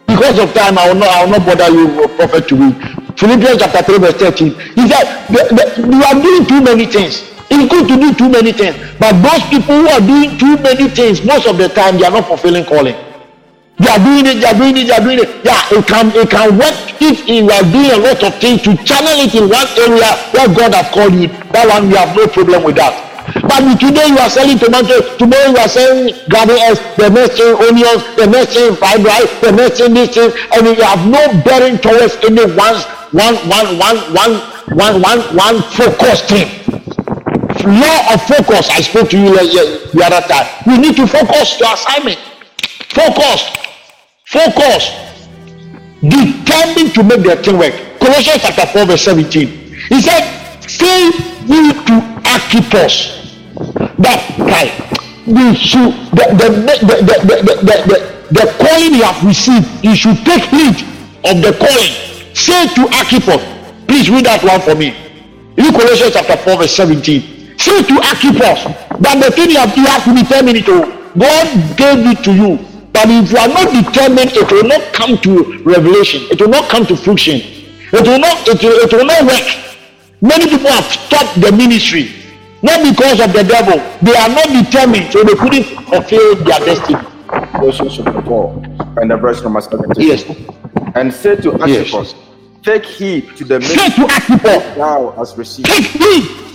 Because 0.07 0.39
of 0.39 0.55
time, 0.55 0.79
I 0.79 0.87
will 0.87 1.03
not, 1.03 1.11
I 1.11 1.25
will 1.25 1.33
not 1.33 1.43
bother 1.43 1.75
you, 1.75 2.07
prophet, 2.15 2.47
to 2.51 2.55
read. 2.55 2.75
Philippians 3.19 3.59
chapter 3.59 3.83
3, 3.83 3.99
verse 3.99 4.15
13. 4.23 4.47
He 4.79 4.87
said, 4.87 5.27
the, 5.27 5.91
You 5.91 6.03
are 6.07 6.23
doing 6.23 6.47
too 6.47 6.63
many 6.63 6.87
things. 6.87 7.34
It's 7.51 7.69
good 7.71 7.89
to 7.89 7.97
do 8.01 8.15
too 8.15 8.29
many 8.29 8.53
things. 8.53 8.77
But 8.99 9.21
those 9.23 9.43
people 9.49 9.77
who 9.77 9.89
are 9.89 10.01
doing 10.01 10.39
too 10.39 10.57
many 10.59 10.89
things, 10.89 11.25
most 11.25 11.47
of 11.47 11.59
the 11.59 11.69
time, 11.69 11.99
they 11.99 12.05
are 12.05 12.11
not 12.11 12.27
fulfilling 12.27 12.65
calling. 12.65 12.97
They 13.79 13.91
are 13.91 13.99
doing 13.99 14.27
it, 14.27 14.41
they 14.41 14.47
are 14.47 14.55
doing 14.55 14.77
it, 14.79 14.87
they 14.87 14.95
are 14.95 15.03
doing 15.03 15.19
it. 15.19 15.29
Yeah, 15.45 15.59
it 15.75 15.87
can 15.87 16.07
it 16.15 16.31
can 16.31 16.59
work 16.59 16.75
if 17.03 17.27
you 17.27 17.51
are 17.51 17.67
doing 17.75 17.91
a 17.91 18.01
lot 18.07 18.23
of 18.23 18.33
things 18.39 18.63
to 18.63 18.77
channel 18.87 19.19
it 19.19 19.35
in 19.35 19.51
one 19.51 19.67
area 19.77 20.11
where 20.31 20.49
God 20.49 20.75
has 20.75 20.89
called 20.95 21.15
you. 21.15 21.29
That 21.51 21.67
one, 21.67 21.91
we 21.91 21.97
have 21.99 22.15
no 22.15 22.27
problem 22.29 22.63
with 22.63 22.77
that. 22.77 22.95
But 23.35 23.81
today 23.81 24.09
you 24.09 24.19
are 24.19 24.31
selling 24.31 24.59
tomatoes, 24.59 25.17
tomorrow 25.17 25.51
you 25.51 25.57
are 25.57 25.69
selling 25.69 26.15
garden 26.29 26.55
the 26.97 27.09
next 27.11 27.39
thing 27.41 27.57
onions, 27.57 28.03
the 28.17 28.27
next 28.27 28.55
thing 28.55 28.77
fried 28.77 29.03
rice, 29.03 29.33
the 29.41 29.51
next 29.51 29.79
thing 29.79 29.95
this 29.95 30.15
thing, 30.15 30.31
and 30.53 30.67
you 30.67 30.85
have 30.85 31.03
no 31.09 31.19
bearing 31.43 31.79
towards 31.79 32.15
any 32.23 32.47
one, 32.55 32.79
one, 33.11 33.35
one, 33.49 33.79
one, 33.79 33.99
one, 34.15 34.35
one, 34.77 35.03
one, 35.03 35.21
one 35.35 35.63
focus 35.73 36.21
thing. 36.29 36.64
Law 37.65 38.15
of 38.15 38.23
focus. 38.23 38.69
I 38.71 38.81
spoke 38.83 39.11
to 39.11 39.19
you 39.19 39.35
the 39.35 40.03
other 40.05 40.27
time. 40.29 40.47
You 40.67 40.81
need 40.81 40.97
to 40.97 41.07
focus 41.07 41.59
your 41.59 41.73
assignment. 41.73 42.19
Focus. 42.93 43.49
Focus. 44.27 44.93
Determined 46.01 46.95
to 46.95 47.03
make 47.03 47.23
the 47.23 47.37
thing 47.43 47.59
work. 47.59 47.75
Colossians 47.99 48.43
chapter 48.43 48.67
4, 48.67 48.87
verse 48.87 49.03
17. 49.03 49.49
He 49.89 50.01
said, 50.01 50.61
Say 50.61 51.07
you 51.47 51.73
to 51.73 51.95
Archippus 52.27 53.25
that 53.99 54.21
guy, 54.39 54.69
you 55.27 55.55
should 55.55 55.95
the 56.13 56.27
the 56.37 56.49
the 56.51 56.75
the 56.85 56.97
the, 57.01 57.17
the, 57.25 57.77
the, 57.89 57.99
the, 58.31 58.45
calling 58.59 58.95
you 58.95 59.03
have 59.03 59.25
received, 59.25 59.67
you 59.85 59.95
should 59.95 60.17
take 60.25 60.43
heed 60.45 60.77
of 61.25 61.41
the 61.41 61.53
calling. 61.57 61.93
Say 62.35 62.67
to 62.75 62.83
Archippus, 62.99 63.41
please 63.87 64.11
read 64.11 64.27
that 64.27 64.43
one 64.43 64.61
for 64.61 64.75
me. 64.75 64.95
In 65.57 65.73
Colossians 65.73 66.13
chapter 66.13 66.37
4, 66.37 66.59
verse 66.59 66.75
17. 66.75 67.34
Say 67.65 67.81
to 67.83 67.95
Archippus 67.97 68.61
that 69.01 69.17
the 69.25 69.31
thing 69.33 69.49
you 69.51 69.57
have, 69.57 69.73
you 69.73 69.87
have 69.89 70.05
to 70.05 70.13
determine 70.13 70.57
it. 70.57 70.67
God 70.69 71.49
gave 71.81 72.05
it 72.13 72.21
to 72.29 72.33
you. 72.37 72.61
But 72.93 73.09
if 73.09 73.33
you 73.33 73.39
are 73.41 73.49
not 73.49 73.73
determined, 73.73 74.37
it 74.37 74.53
will 74.53 74.69
not 74.69 74.93
come 74.93 75.17
to 75.25 75.65
revelation. 75.65 76.29
It 76.31 76.41
will 76.41 76.53
not 76.53 76.69
come 76.69 76.85
to 76.87 76.95
fruition. 76.95 77.41
It 77.41 78.05
will 78.07 78.19
not, 78.21 78.37
it 78.47 78.61
will, 78.63 78.77
it 78.85 78.93
will 78.93 79.07
not 79.07 79.25
work. 79.25 79.49
Many 80.21 80.45
people 80.45 80.69
have 80.69 80.85
stopped 80.85 81.41
the 81.41 81.53
ministry 81.53 82.13
not 82.65 82.85
because 82.85 83.21
of 83.21 83.33
the 83.33 83.45
devil. 83.45 83.77
They 84.01 84.17
are 84.17 84.29
not 84.29 84.49
determined, 84.49 85.13
so 85.13 85.23
they 85.23 85.35
couldn't 85.35 85.65
fulfill 85.89 86.37
their 86.45 86.61
destiny. 86.61 86.99
Colossians 87.53 87.97
chapter 87.97 88.23
4 88.23 88.63
and 89.01 89.11
the 89.11 89.17
verse 89.17 89.43
number 89.43 89.61
17. 89.61 89.93
Yes. 89.99 90.25
And 90.95 91.13
say 91.13 91.37
to 91.37 91.53
Archippus, 91.61 91.93
yes. 91.93 92.15
take 92.63 92.85
heed 92.85 93.37
to 93.37 93.45
the 93.45 93.61
ministry 93.61 94.37
thou 94.77 95.13
hast 95.17 95.37
received. 95.37 95.69
Take 95.69 95.85
heed. 95.85 96.54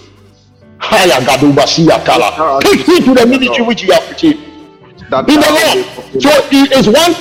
Ah, 0.82 2.36
ah, 2.40 2.60
take 2.60 2.80
heed 2.82 3.04
to 3.06 3.14
the 3.14 3.24
ah, 3.24 3.26
ministry 3.26 3.64
which 3.66 3.84
you 3.84 3.92
have 3.92 4.10
received. 4.10 4.40
That 5.10 5.28
In 5.28 5.40
the 5.42 5.52
Lord. 5.52 6.22
So 6.22 6.30
it 6.52 6.72
is 6.72 6.88
one. 6.88 7.14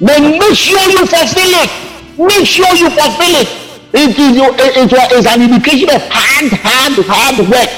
Then 0.00 0.38
make 0.38 0.54
sure 0.54 0.78
you 0.90 1.04
fulfill 1.06 1.52
it. 1.64 1.70
Make 2.18 2.46
sure 2.46 2.68
you 2.76 2.90
fulfill 2.90 3.34
it. 3.42 3.48
It 3.92 4.18
is, 4.18 4.36
it, 4.36 4.92
it 4.92 5.12
is 5.12 5.26
an 5.26 5.42
indication 5.42 5.88
of 5.90 6.02
hard, 6.12 6.52
hard, 6.52 6.94
hard 7.08 7.48
work. 7.48 7.70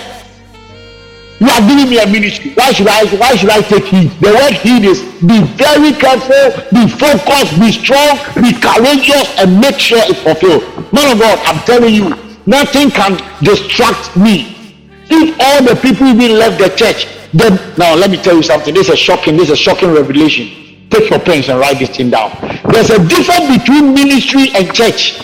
You 1.41 1.49
are 1.49 1.61
giving 1.67 1.89
me 1.89 1.99
a 1.99 2.07
ministry. 2.07 2.53
Why 2.53 2.73
should 2.73 2.89
I 2.89 3.07
why 3.17 3.35
should 3.37 3.49
I 3.49 3.63
take 3.63 3.85
heed? 3.85 4.11
The 4.21 4.29
word 4.29 4.53
heed 4.61 4.85
is 4.85 5.01
be 5.25 5.41
very 5.57 5.93
careful, 5.97 6.53
be 6.69 6.85
focused, 6.87 7.57
be 7.57 7.73
strong, 7.73 8.19
be 8.37 8.53
courageous, 8.61 9.25
and 9.41 9.59
make 9.59 9.79
sure 9.79 10.01
it's 10.05 10.21
fulfilled. 10.21 10.61
Man 10.93 11.13
of 11.13 11.19
God, 11.19 11.39
I'm 11.49 11.65
telling 11.65 11.95
you, 11.95 12.11
nothing 12.45 12.91
can 12.91 13.17
distract 13.43 14.15
me. 14.19 14.60
If 15.11 15.37
all 15.41 15.63
the 15.65 15.81
people 15.81 16.07
even 16.07 16.39
left 16.39 16.59
the 16.59 16.69
church, 16.77 17.07
then 17.33 17.59
now 17.77 17.95
let 17.95 18.11
me 18.11 18.17
tell 18.17 18.37
you 18.37 18.43
something. 18.43 18.75
This 18.75 18.89
is 18.89 18.99
shocking, 18.99 19.37
this 19.37 19.51
is 19.51 19.59
shocking 19.59 19.93
revelation. 19.93 20.89
Take 20.91 21.11
your 21.11 21.21
pens 21.21 21.49
and 21.49 21.59
write 21.59 21.79
this 21.79 21.91
thing 21.97 22.11
down. 22.11 22.31
There's 22.71 22.91
a 22.91 22.99
difference 23.07 23.59
between 23.59 23.95
ministry 23.95 24.51
and 24.55 24.73
church. 24.75 25.19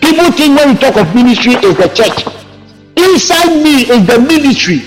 People 0.00 0.32
think 0.32 0.58
when 0.58 0.74
we 0.74 0.80
talk 0.80 0.96
of 0.96 1.14
ministry 1.14 1.54
is 1.54 1.76
the 1.76 1.88
church. 1.88 2.26
Inside 2.96 3.62
me 3.62 3.88
is 3.88 4.06
the 4.06 4.18
ministry, 4.20 4.82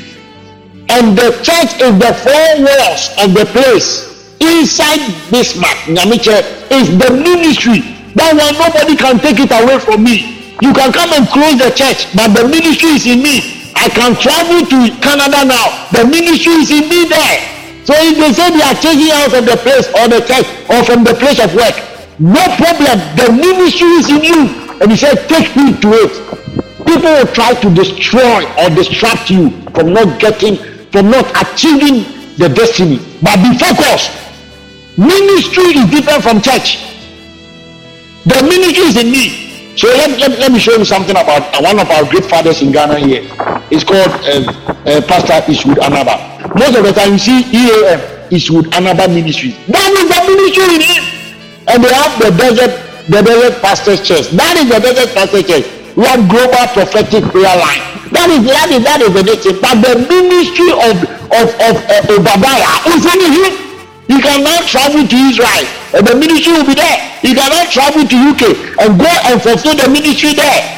and 0.89 1.17
the 1.17 1.31
church 1.41 1.73
is 1.81 1.93
the 1.97 2.13
four 2.21 2.61
walls 2.61 3.09
of 3.17 3.33
the 3.33 3.45
place. 3.51 4.13
Inside 4.39 5.01
this 5.31 5.57
mat, 5.57 5.77
Nyamiche, 5.87 6.43
is 6.71 6.89
the 6.97 7.09
ministry. 7.11 7.81
That 8.13 8.33
one 8.37 8.53
nobody 8.59 8.95
can 8.95 9.17
take 9.19 9.39
it 9.39 9.51
away 9.51 9.79
from 9.79 10.03
me. 10.03 10.34
You 10.61 10.71
can 10.73 10.91
come 10.93 11.11
and 11.11 11.27
close 11.27 11.57
the 11.59 11.71
church, 11.75 12.07
but 12.15 12.31
the 12.31 12.47
ministry 12.47 12.95
is 12.95 13.05
in 13.05 13.23
me. 13.23 13.71
I 13.75 13.89
can 13.89 14.15
travel 14.15 14.63
to 14.63 14.79
Canada 15.03 15.43
now. 15.43 15.67
The 15.91 16.07
ministry 16.07 16.63
is 16.63 16.71
in 16.71 16.87
me 16.87 17.07
there. 17.07 17.37
So 17.83 17.93
if 17.97 18.17
they 18.17 18.31
say 18.33 18.49
they 18.55 18.63
are 18.63 18.77
chasing 18.79 19.11
out 19.11 19.33
of 19.35 19.43
the 19.45 19.57
place 19.61 19.85
or 19.93 20.07
the 20.07 20.23
church 20.25 20.47
or 20.71 20.79
from 20.87 21.03
the 21.03 21.13
place 21.13 21.37
of 21.43 21.53
work, 21.53 21.75
no 22.17 22.41
problem. 22.55 22.97
The 23.19 23.29
ministry 23.35 23.99
is 23.99 24.09
in 24.09 24.23
you. 24.23 24.41
And 24.81 24.91
he 24.91 24.97
said, 24.97 25.27
take 25.27 25.51
heed 25.51 25.81
to 25.81 25.91
it 25.93 26.35
people 26.85 27.09
will 27.09 27.33
try 27.33 27.53
to 27.53 27.69
destroy 27.73 28.45
or 28.61 28.69
distract 28.69 29.29
you 29.29 29.49
from 29.73 29.93
not 29.93 30.19
getting 30.19 30.55
from 30.91 31.09
not 31.09 31.25
achieving 31.41 32.05
the 32.37 32.47
destiny 32.47 32.97
but 33.21 33.35
be 33.41 33.51
focused 33.57 34.11
ministry 34.97 35.63
is 35.81 35.89
different 35.89 36.21
from 36.23 36.41
church 36.41 36.77
the 38.25 38.39
ministry 38.43 38.85
is 38.85 38.97
in 38.97 39.11
me 39.11 39.44
so 39.75 39.87
let, 39.87 40.19
let, 40.19 40.39
let 40.39 40.51
me 40.51 40.59
show 40.59 40.73
you 40.77 40.85
something 40.85 41.11
about 41.15 41.43
uh, 41.53 41.61
one 41.61 41.79
of 41.79 41.89
our 41.91 42.05
great 42.09 42.25
fathers 42.25 42.61
in 42.61 42.71
ghana 42.71 42.99
here. 42.99 43.27
It's 43.71 43.83
called 43.83 44.07
uh, 44.23 44.47
uh, 44.87 45.01
pastor 45.03 45.43
ishwood 45.51 45.77
anaba. 45.83 46.15
Most 46.55 46.77
of 46.77 46.83
the 46.85 46.93
time 46.93 47.13
you 47.13 47.19
see 47.19 47.39
eam 47.51 47.99
ishwood 48.31 48.71
anaba 48.71 49.07
ministry 49.13 49.51
that 49.67 49.91
is 49.99 50.07
the 50.07 50.19
ministry 50.31 50.75
in 50.75 50.81
him 50.81 51.03
and 51.67 51.83
they 51.83 51.93
have 51.93 52.13
the 52.21 52.31
desert 52.37 52.71
the 53.09 53.21
desert 53.21 53.61
pastor's 53.61 54.01
church. 54.01 54.29
That 54.33 54.57
is 54.57 54.69
the 54.69 54.79
desert 54.79 55.13
pastor's 55.13 55.45
church. 55.45 55.65
We 55.95 56.05
have 56.05 56.25
global 56.27 56.65
prophetic 56.73 57.23
prayer 57.29 57.55
line. 57.59 57.83
That 58.15 58.31
is 58.31 58.41
that 58.47 58.69
is 58.71 58.81
that 58.83 58.99
is 59.01 59.11
the 59.13 59.23
thing. 59.37 59.59
But 59.61 59.75
the 59.83 59.93
ministry 60.07 60.71
of 60.73 60.95
of 61.35 61.47
of 61.67 61.75
uh, 61.83 62.15
obadiah 62.15 62.73
is 62.95 63.03
in 63.05 63.21
him 63.27 63.64
he 64.07 64.21
cannot 64.21 64.63
travel 64.67 65.05
to 65.07 65.15
israel 65.15 65.65
and 65.95 66.05
the 66.05 66.15
ministry 66.15 66.53
will 66.53 66.65
be 66.65 66.75
there. 66.75 66.97
He 67.21 67.33
cannot 67.33 67.71
travel 67.71 68.05
to 68.05 68.17
uk 68.31 68.43
and 68.81 68.99
go 68.99 69.11
and 69.25 69.41
fulfil 69.41 69.75
the 69.75 69.89
ministry 69.89 70.33
there. 70.33 70.71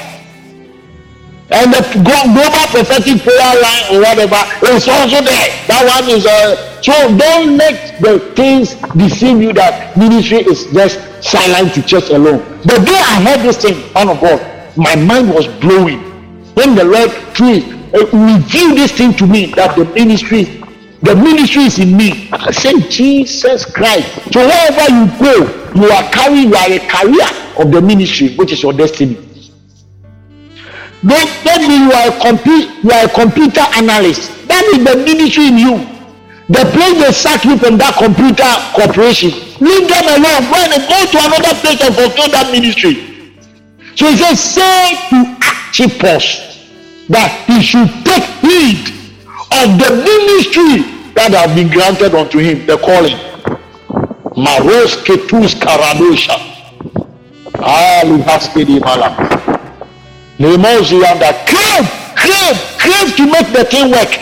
And 1.49 1.71
the 1.71 1.82
global 2.03 2.47
prophetic 2.71 3.23
prayer 3.23 3.55
line 3.61 3.84
or 3.95 3.99
whatever 4.03 4.39
is 4.67 4.88
also 4.88 5.23
there. 5.23 5.47
That 5.67 5.84
one 5.88 6.11
is 6.11 6.25
uh, 6.25 6.82
so 6.82 6.93
don't 7.17 7.57
let 7.57 7.99
the 8.01 8.19
things 8.36 8.75
deceive 8.95 9.41
you 9.41 9.53
that 9.53 9.97
ministry 9.97 10.39
is 10.39 10.65
just 10.71 10.99
silent 11.23 11.73
to 11.75 11.82
church 11.82 12.09
alone. 12.09 12.39
The 12.63 12.80
day 12.86 12.99
i 12.99 13.21
heard 13.23 13.41
this 13.41 13.57
thing 13.57 13.75
on 13.95 14.09
of 14.09 14.21
god 14.21 14.39
my 14.78 14.95
mind 14.95 15.34
was 15.34 15.47
blowing. 15.59 15.99
When 16.53 16.75
the 16.75 16.84
Lord 16.84 17.11
through 17.36 17.61
revealed 17.93 18.78
this 18.78 18.91
thing 18.91 19.13
to 19.13 19.25
me 19.25 19.47
that 19.53 19.75
the 19.75 19.86
ministry 19.86 20.57
the 21.01 21.15
ministry 21.15 21.63
is 21.63 21.79
in 21.79 21.95
me. 21.95 22.29
I 22.31 22.51
said 22.51 22.89
jesus 22.89 23.65
christ 23.65 24.09
so 24.33 24.39
wherever 24.45 24.85
you 24.91 25.05
go 25.19 25.35
you 25.75 25.91
are 25.91 26.09
carrying 26.11 26.49
you 26.49 26.55
are 26.55 26.71
a 26.71 26.79
carrier 26.79 27.29
of 27.59 27.71
the 27.71 27.81
ministry 27.81 28.35
which 28.35 28.51
is 28.51 28.63
your 28.63 28.73
destiny. 28.73 29.15
Don't 31.05 31.29
tell 31.43 31.59
me 31.59 31.85
you 31.85 31.91
are 31.91 32.09
a 32.09 32.19
computer 32.19 32.73
you 32.83 32.91
are 32.91 33.05
a 33.05 33.09
computer 33.09 33.61
analyst. 33.75 34.31
That 34.47 34.63
is 34.73 34.83
the 34.83 34.95
ministry 35.03 35.47
in 35.47 35.57
you. 35.57 35.97
The 36.49 36.63
place 36.71 36.95
they 37.03 37.11
sack 37.11 37.43
you 37.45 37.57
from 37.57 37.77
that 37.77 37.93
computer 37.99 38.47
corporation. 38.73 39.31
Leave 39.59 39.87
them 39.87 40.05
alone. 40.15 40.47
Go 40.49 40.57
and 40.57 40.81
go 40.87 40.99
to 41.11 41.17
another 41.27 41.53
place 41.59 41.81
and 41.83 41.93
fulfill 41.93 42.31
that 42.31 42.49
ministry. 42.51 43.35
So 43.95 44.07
he 44.09 44.17
says, 44.17 44.39
say 44.39 44.95
to 45.09 45.37
Archippus 45.43 46.65
that 47.09 47.43
he 47.47 47.61
should 47.61 47.89
take 48.05 48.23
heed 48.41 48.96
of 49.51 49.77
the 49.79 49.89
ministry 50.03 51.11
that 51.13 51.31
have 51.33 51.55
been 51.55 51.69
granted 51.69 52.13
unto 52.13 52.39
him, 52.39 52.65
the 52.65 52.77
calling. 52.77 53.17
Maros 54.35 54.95
ketus 55.01 55.55
karadosha. 55.55 56.37
Lemosianda, 60.37 61.33
crave, 61.49 61.87
crave, 62.15 62.57
crave 62.77 63.15
to 63.15 63.25
make 63.25 63.51
the 63.51 63.65
thing 63.65 63.91
work. 63.91 64.13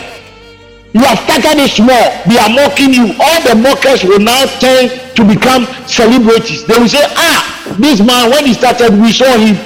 You 0.94 1.02
have 1.04 1.18
started 1.18 1.60
it 1.60 1.68
small. 1.68 2.08
They 2.24 2.38
are 2.40 2.48
mocking 2.48 2.94
you. 2.94 3.12
All 3.20 3.40
the 3.44 3.54
mockers 3.54 4.02
will 4.02 4.20
now 4.20 4.46
turn 4.56 4.88
to 4.88 5.24
become 5.28 5.66
celebrities. 5.86 6.64
They 6.64 6.78
will 6.78 6.88
say, 6.88 7.04
ah, 7.04 7.76
this 7.78 8.00
man, 8.00 8.30
when 8.30 8.46
he 8.46 8.54
started, 8.54 8.92
we 8.98 9.12
saw 9.12 9.36
him. 9.36 9.56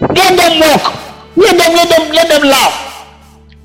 Let 0.00 0.32
them 0.32 0.58
mock. 0.58 0.96
Let 1.36 1.58
them, 1.58 1.76
let 1.76 1.88
them, 1.90 2.12
let 2.12 2.28
them 2.28 2.48
laugh. 2.48 2.91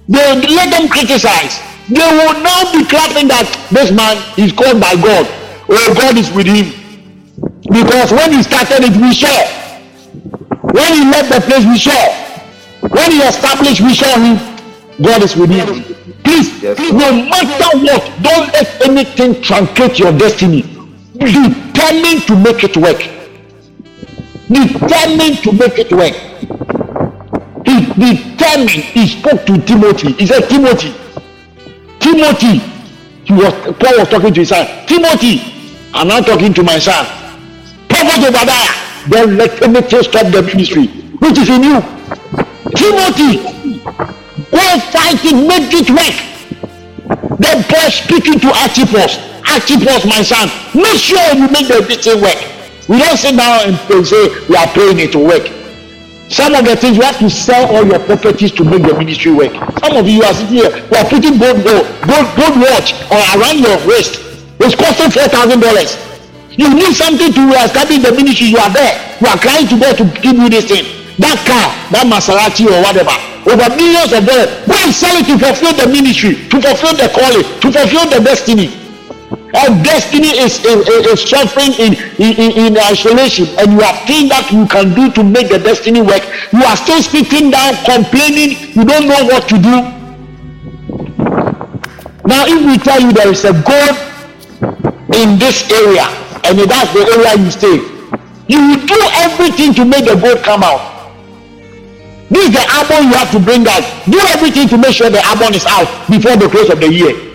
They 0.08 0.41
let 0.55 0.72
them 0.72 0.88
criticize. 0.88 1.60
They 1.89 1.99
will 1.99 2.39
now 2.43 2.72
be 2.72 2.84
clapping 2.88 3.28
that 3.28 3.47
this 3.72 3.91
man 3.91 4.16
is 4.39 4.51
called 4.51 4.80
by 4.80 4.95
God. 4.95 5.28
Oh, 5.70 5.93
God 5.95 6.18
is 6.18 6.32
with 6.32 6.47
him. 6.47 6.72
Because 7.68 8.12
when 8.12 8.32
he 8.32 8.43
started 8.43 8.84
it, 8.88 8.95
we 8.95 9.12
saw. 9.14 9.36
When 10.72 10.93
he 10.93 11.03
left 11.12 11.32
the 11.32 11.41
place, 11.43 11.66
we 11.68 11.78
saw. 11.78 12.28
When 12.88 13.12
he 13.12 13.20
established, 13.20 13.82
we 13.82 13.93
saw 13.93 14.16
him. 14.20 14.39
God 15.01 15.24
is 15.24 15.36
with 15.36 15.49
him. 15.49 15.84
Please, 16.24 16.62
yes. 16.64 16.80
no 16.91 17.12
matter 17.28 17.78
what, 17.84 18.03
don't 18.24 18.51
let 18.51 18.68
anything 18.88 19.36
truncate 19.43 19.99
your 19.99 20.12
destiny. 20.18 20.62
Determined 21.20 22.24
to 22.28 22.36
make 22.36 22.64
it 22.64 22.78
work. 22.78 22.99
Determined 24.47 25.38
to 25.43 25.51
make 25.51 25.80
it 25.80 25.91
work. 25.91 26.16
Determined. 27.86 28.69
He 28.69 29.07
spoke 29.07 29.45
to 29.45 29.57
Timothy. 29.61 30.13
He 30.13 30.25
said, 30.25 30.47
Timothy, 30.49 30.93
Timothy. 31.99 32.59
He 33.25 33.34
was 33.34 33.53
Paul 33.78 33.99
was 33.99 34.09
talking 34.09 34.34
to 34.34 34.39
his 34.39 34.49
son. 34.49 34.65
Timothy, 34.88 35.41
I'm 35.93 36.07
not 36.07 36.25
talking 36.25 36.53
to 36.53 36.63
my 36.63 36.80
son. 36.80 37.05
Prophet 37.89 38.28
Obadiah. 38.28 38.88
Then 39.09 39.38
let 39.38 39.57
Timothy 39.57 40.03
stop 40.03 40.32
the 40.32 40.41
ministry, 40.41 40.88
which 41.19 41.38
is 41.38 41.49
in 41.49 41.63
you. 41.63 41.80
Timothy, 42.75 43.39
go 44.51 44.63
fight 44.91 45.23
it, 45.23 45.36
make 45.47 45.71
it 45.71 45.89
work. 45.89 47.39
Then 47.39 47.63
Paul 47.63 47.91
speaking 47.91 48.39
to 48.39 48.47
Archippus. 48.47 49.17
Archippus, 49.47 50.05
my 50.05 50.21
son, 50.23 50.49
make 50.75 50.99
sure 50.99 51.23
you 51.36 51.47
make 51.49 51.67
the 51.67 51.82
thing 51.84 52.21
work. 52.21 52.38
We 52.89 52.99
don't 52.99 53.17
sit 53.17 53.36
down 53.38 53.69
and 53.69 54.05
say 54.05 54.28
we 54.47 54.55
are 54.55 54.67
praying 54.67 54.99
it 54.99 55.11
to 55.13 55.19
work. 55.19 55.57
Some 56.30 56.53
of 56.55 56.65
the 56.65 56.75
things 56.75 56.97
you 56.97 57.03
have 57.03 57.19
to 57.19 57.30
sell 57.30 57.71
all 57.73 57.88
your 57.88 57.99
properties 57.99 58.51
to 58.59 58.63
make 58.63 58.84
your 58.84 58.97
ministry 58.99 59.32
work. 59.32 59.53
Some 59.80 59.95
of 59.95 60.07
you 60.07 60.23
are 60.23 60.34
sitting 60.34 60.59
here, 60.59 60.71
you 60.75 60.95
are 60.99 61.07
putting 61.07 61.39
gold, 61.39 61.63
gold, 61.63 61.88
gold, 62.03 62.28
gold 62.36 62.55
watch 62.59 62.91
or 63.07 63.21
around 63.39 63.63
your 63.63 63.80
waist. 63.88 64.19
It's 64.59 64.75
costing 64.75 65.11
four 65.11 65.28
thousand 65.32 65.61
dollars. 65.61 65.95
You 66.51 66.73
need 66.73 66.91
something 66.97 67.32
to 67.32 67.43
establish 67.63 68.03
the 68.03 68.11
ministry. 68.11 68.47
You 68.47 68.57
are 68.57 68.73
there. 68.73 68.97
You 69.21 69.28
are 69.28 69.38
crying 69.38 69.67
to 69.71 69.80
God 69.80 69.95
to 69.97 70.05
give 70.19 70.36
you 70.36 70.49
this 70.49 70.67
thing. 70.67 70.84
That 71.21 71.38
car, 71.47 71.69
that 71.95 72.05
Maserati 72.05 72.67
or 72.67 72.82
whatever, 72.84 73.13
over 73.47 73.67
millions 73.78 74.11
of 74.11 74.25
dollars. 74.28 74.51
Go 74.67 74.73
and 74.73 74.91
sell 74.93 75.15
it 75.15 75.25
to 75.32 75.38
fulfill 75.39 75.73
the 75.80 75.88
ministry, 75.88 76.36
to 76.49 76.57
fulfill 76.59 76.93
the 76.97 77.07
calling, 77.09 77.45
to 77.61 77.67
fulfill 77.71 78.05
the 78.09 78.19
destiny. 78.19 78.73
Our 79.55 79.71
destiny 79.79 80.35
is, 80.35 80.59
is, 80.59 80.87
is 81.07 81.29
suffering 81.29 81.71
in, 81.79 81.95
in, 82.19 82.51
in 82.51 82.77
isolation, 82.77 83.47
and 83.55 83.71
you 83.71 83.79
have 83.79 83.95
things 84.03 84.27
that 84.27 84.51
you 84.51 84.67
can 84.67 84.91
do 84.91 85.07
to 85.15 85.23
make 85.23 85.47
the 85.47 85.57
destiny 85.57 86.01
work. 86.01 86.19
You 86.51 86.67
are 86.67 86.75
still 86.75 86.99
sitting 86.99 87.51
down 87.51 87.79
complaining, 87.87 88.59
you 88.75 88.83
don't 88.83 89.07
know 89.07 89.23
what 89.23 89.47
to 89.47 89.55
do. 89.55 89.75
Now, 92.27 92.43
if 92.43 92.59
we 92.59 92.75
tell 92.75 92.99
you 92.99 93.13
there 93.15 93.31
is 93.31 93.45
a 93.47 93.55
God 93.63 93.95
in 95.15 95.39
this 95.39 95.63
area, 95.71 96.11
and 96.43 96.59
that's 96.67 96.91
the 96.91 97.07
area 97.07 97.39
you 97.39 97.51
stay, 97.51 97.79
you 98.51 98.59
will 98.59 98.83
do 98.83 98.99
everything 99.23 99.71
to 99.79 99.85
make 99.87 100.03
the 100.03 100.19
gold 100.19 100.43
come 100.43 100.59
out. 100.59 101.15
This 102.27 102.51
is 102.51 102.53
the 102.53 102.65
album 102.67 103.07
you 103.07 103.15
have 103.15 103.31
to 103.31 103.39
bring 103.39 103.63
out. 103.63 103.87
Do 104.11 104.19
everything 104.35 104.67
to 104.67 104.77
make 104.77 104.91
sure 104.91 105.09
the 105.09 105.23
album 105.23 105.55
is 105.55 105.63
out 105.65 105.87
before 106.11 106.35
the 106.35 106.49
close 106.51 106.69
of 106.69 106.81
the 106.81 106.91
year 106.91 107.26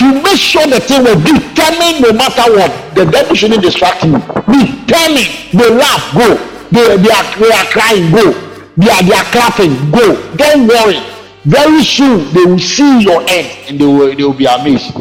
to 0.00 0.22
make 0.22 0.40
sure 0.40 0.66
the 0.66 0.80
thing 0.80 1.04
will 1.04 1.20
determine 1.20 2.00
no 2.00 2.12
matter 2.16 2.48
what. 2.56 2.72
The 2.94 3.04
devil 3.04 3.34
shouldn't 3.36 3.60
distract 3.60 4.02
you. 4.02 4.16
Determine. 4.48 5.28
They 5.52 5.68
laugh, 5.76 6.14
go. 6.16 6.40
They, 6.72 6.96
they, 6.96 7.12
are, 7.12 7.26
they 7.36 7.52
are 7.52 7.68
crying, 7.68 8.10
go. 8.10 8.32
They 8.80 8.88
are, 8.88 9.02
they 9.04 9.12
are 9.12 9.28
clapping, 9.28 9.76
go. 9.92 10.16
Don't 10.36 10.66
worry. 10.66 11.04
Very 11.44 11.84
soon 11.84 12.32
they 12.32 12.44
will 12.44 12.58
see 12.58 13.02
your 13.02 13.20
end 13.28 13.48
and 13.68 13.78
they 13.78 13.84
will, 13.84 14.16
they 14.16 14.24
will 14.24 14.32
be 14.32 14.46
amazed. 14.46 14.94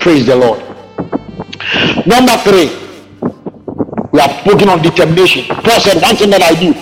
Praise 0.00 0.26
the 0.26 0.34
Lord. 0.34 0.58
Number 2.04 2.36
three, 2.42 2.66
we 4.10 4.18
are 4.20 4.30
spoken 4.42 4.68
on 4.68 4.82
determination. 4.82 5.44
Paul 5.54 5.80
said, 5.80 6.02
One 6.02 6.16
thing 6.16 6.30
that 6.30 6.42
I 6.42 6.58
do. 6.58 6.74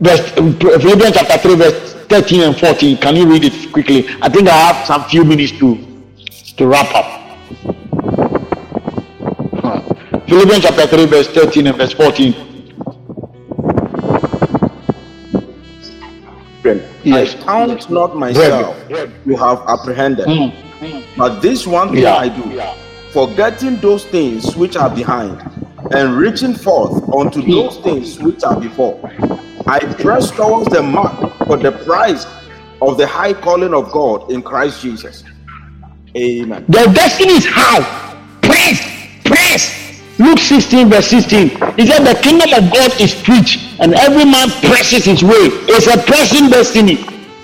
Verse, 0.00 0.32
Philippians 0.32 1.14
chapter 1.14 1.38
3, 1.38 1.54
verse 1.56 1.92
13 2.08 2.42
and 2.42 2.58
14. 2.58 2.96
Can 2.96 3.16
you 3.16 3.30
read 3.30 3.44
it 3.44 3.72
quickly? 3.72 4.08
I 4.20 4.28
think 4.28 4.48
I 4.48 4.72
have 4.72 4.86
some 4.86 5.04
few 5.04 5.24
minutes 5.24 5.52
to 5.58 5.89
to 6.60 6.66
wrap 6.66 6.94
up. 6.94 7.06
Philippians 10.28 10.62
chapter 10.62 10.86
3, 10.86 11.06
verse 11.06 11.28
13 11.28 11.66
and 11.68 11.76
verse 11.78 11.92
14. 11.94 12.34
Yes. 17.02 17.34
I 17.34 17.42
count 17.42 17.90
not 17.90 18.14
myself 18.14 18.76
you 19.24 19.36
have 19.36 19.60
apprehended, 19.68 20.26
mm. 20.26 20.52
but 21.16 21.40
this 21.40 21.66
one 21.66 21.88
thing 21.92 22.02
yeah. 22.02 22.16
I 22.16 22.28
do, 22.28 22.50
yeah. 22.50 22.76
forgetting 23.10 23.76
those 23.76 24.04
things 24.04 24.54
which 24.54 24.76
are 24.76 24.94
behind, 24.94 25.40
and 25.92 26.14
reaching 26.18 26.52
forth 26.54 27.02
unto 27.14 27.40
mm. 27.40 27.54
those 27.54 27.78
things 27.78 28.18
which 28.18 28.44
are 28.44 28.60
before. 28.60 29.00
I 29.66 29.78
press 29.94 30.30
towards 30.30 30.68
the 30.68 30.82
mark 30.82 31.38
for 31.46 31.56
the 31.56 31.72
prize 31.72 32.26
of 32.82 32.98
the 32.98 33.06
high 33.06 33.32
calling 33.32 33.72
of 33.72 33.90
God 33.92 34.30
in 34.30 34.42
Christ 34.42 34.82
Jesus. 34.82 35.24
Amen. 36.16 36.64
The 36.68 36.90
destiny 36.92 37.34
is 37.34 37.46
how? 37.46 37.82
Press, 38.42 38.82
press. 39.24 39.80
Luke 40.18 40.38
16, 40.38 40.90
verse 40.90 41.06
16. 41.06 41.48
He 41.76 41.86
said, 41.86 42.04
The 42.04 42.18
kingdom 42.20 42.52
of 42.52 42.72
God 42.72 43.00
is 43.00 43.14
preached, 43.14 43.80
and 43.80 43.94
every 43.94 44.24
man 44.24 44.50
presses 44.60 45.04
his 45.04 45.22
way. 45.22 45.48
It's 45.70 45.86
a 45.86 45.96
pressing 46.02 46.50
destiny. 46.50 46.96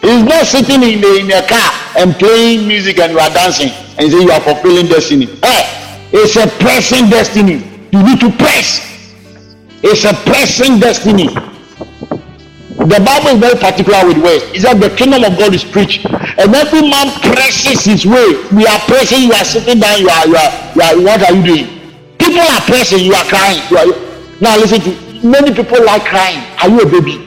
He's 0.02 0.22
not 0.22 0.46
sitting 0.46 0.82
in 0.82 1.00
the 1.00 1.18
in 1.18 1.30
a 1.32 1.46
car 1.48 1.72
and 1.96 2.14
playing 2.14 2.68
music 2.68 2.98
and 2.98 3.12
you 3.12 3.18
are 3.18 3.30
dancing 3.30 3.70
and 3.98 4.12
say 4.12 4.20
you 4.20 4.30
are 4.30 4.40
fulfilling 4.40 4.86
destiny. 4.86 5.26
Hey, 5.42 6.08
it's 6.12 6.36
a 6.36 6.46
pressing 6.62 7.08
destiny. 7.08 7.62
You 7.90 8.02
need 8.02 8.20
to 8.20 8.30
press. 8.30 8.84
It's 9.82 10.04
a 10.04 10.12
pressing 10.28 10.78
destiny. 10.78 11.28
The 12.77 13.01
Bible 13.01 13.33
is 13.35 13.41
very 13.41 13.59
particular 13.59 14.05
with 14.07 14.20
words. 14.20 14.45
It 14.53 14.61
said 14.61 14.77
the 14.77 14.93
kingdom 14.93 15.24
of 15.24 15.39
God 15.41 15.55
is 15.55 15.64
preached, 15.64 16.05
and 16.05 16.55
every 16.55 16.85
man 16.85 17.09
presses 17.24 17.83
his 17.89 18.05
way. 18.05 18.37
We 18.53 18.68
are 18.68 18.79
pressing. 18.85 19.24
You 19.24 19.33
are 19.33 19.49
sitting 19.49 19.81
down. 19.81 19.99
You 20.01 20.09
are, 20.12 20.27
you 20.29 20.37
are, 20.37 20.53
you 20.77 20.83
are. 20.85 20.95
What 21.01 21.24
are 21.24 21.33
you 21.33 21.43
doing? 21.43 21.66
People 22.20 22.45
are 22.45 22.61
pressing. 22.68 23.01
You 23.01 23.14
are 23.14 23.24
crying. 23.24 23.64
You 23.70 23.77
are, 23.81 23.89
now 24.41 24.61
listen 24.61 24.85
to. 24.85 24.93
Many 25.27 25.55
people 25.55 25.83
like 25.85 26.05
crying. 26.05 26.45
Are 26.61 26.68
you 26.68 26.81
a 26.85 26.89
baby? 26.89 27.24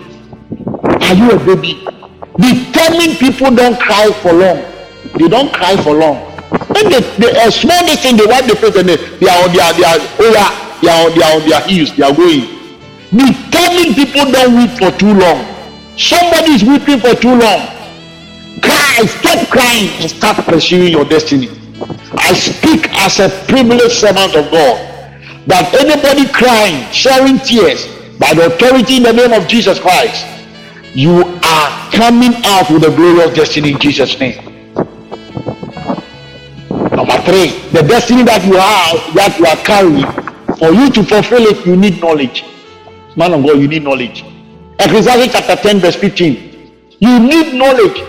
Are 0.86 1.16
you 1.18 1.32
a 1.34 1.40
baby? 1.42 1.82
Determined 2.38 3.18
people 3.18 3.50
don't 3.50 3.80
cry 3.82 4.14
for 4.22 4.32
long. 4.32 4.62
They 5.18 5.28
don't 5.28 5.52
cry 5.52 5.76
for 5.82 5.96
long. 5.98 6.30
When 6.78 6.90
they, 6.90 7.02
they 7.18 7.32
a 7.42 7.52
small 7.52 7.84
thing, 7.98 8.18
they 8.18 8.26
wipe 8.26 8.46
the 8.46 8.56
face 8.56 8.76
and 8.78 8.88
they, 8.88 8.98
they 9.18 9.28
are 9.28 9.44
on 9.44 9.52
their, 9.52 9.74
they 9.74 9.84
are, 9.84 9.98
oh 9.98 10.32
yeah, 10.32 10.80
they 10.82 10.88
are 10.88 11.10
on 11.10 11.18
their, 11.18 11.36
on 11.36 11.50
their 11.50 11.62
heels. 11.68 11.96
They 11.98 12.04
are 12.04 12.14
going. 12.14 12.59
Determined 13.12 13.96
people 13.96 14.32
don't 14.32 14.56
weep 14.56 14.72
for 14.78 14.92
too 14.98 15.14
long. 15.14 15.44
Somebody 15.98 16.52
is 16.54 16.64
weeping 16.64 17.00
for 17.00 17.16
too 17.16 17.34
long. 17.34 17.66
Cry, 18.62 19.06
stop 19.08 19.48
crying 19.50 19.90
and 20.00 20.10
start 20.12 20.46
pursuing 20.46 20.92
your 20.92 21.06
destiny. 21.06 21.50
I 22.14 22.34
speak 22.34 22.88
as 22.92 23.20
a 23.20 23.30
privileged 23.48 23.94
servant 23.94 24.36
of 24.36 24.52
God 24.52 24.78
that 25.48 25.74
anybody 25.74 26.32
crying, 26.32 26.86
sharing 26.92 27.40
tears 27.40 27.88
by 28.20 28.34
the 28.36 28.46
authority 28.46 28.98
in 28.98 29.04
the 29.04 29.14
name 29.14 29.34
of 29.34 29.48
Jesus 29.48 29.80
Christ, 29.80 30.28
you 30.94 31.24
are 31.44 31.92
coming 31.92 32.34
out 32.46 32.70
with 32.70 32.84
a 32.84 32.96
glorious 32.96 33.36
destiny 33.36 33.72
in 33.72 33.80
Jesus' 33.80 34.20
name. 34.20 34.38
Number 36.94 37.18
three, 37.26 37.58
the 37.72 37.84
destiny 37.88 38.24
that 38.24 38.46
you 38.46 38.54
have, 38.54 39.14
that 39.16 39.36
you 39.40 39.46
are 39.46 39.58
carrying, 39.66 40.06
for 40.58 40.72
you 40.72 40.92
to 40.92 41.04
fulfill 41.04 41.48
it, 41.48 41.66
you 41.66 41.76
need 41.76 42.00
knowledge. 42.02 42.44
Man 43.20 43.34
of 43.34 43.44
God, 43.44 43.60
you 43.60 43.68
need 43.68 43.84
knowledge. 43.84 44.24
Ecclesiastes 44.80 45.34
chapter 45.34 45.56
10, 45.58 45.80
verse 45.80 45.98
15. 45.98 46.72
You 47.00 47.20
need 47.20 47.54
knowledge. 47.54 48.00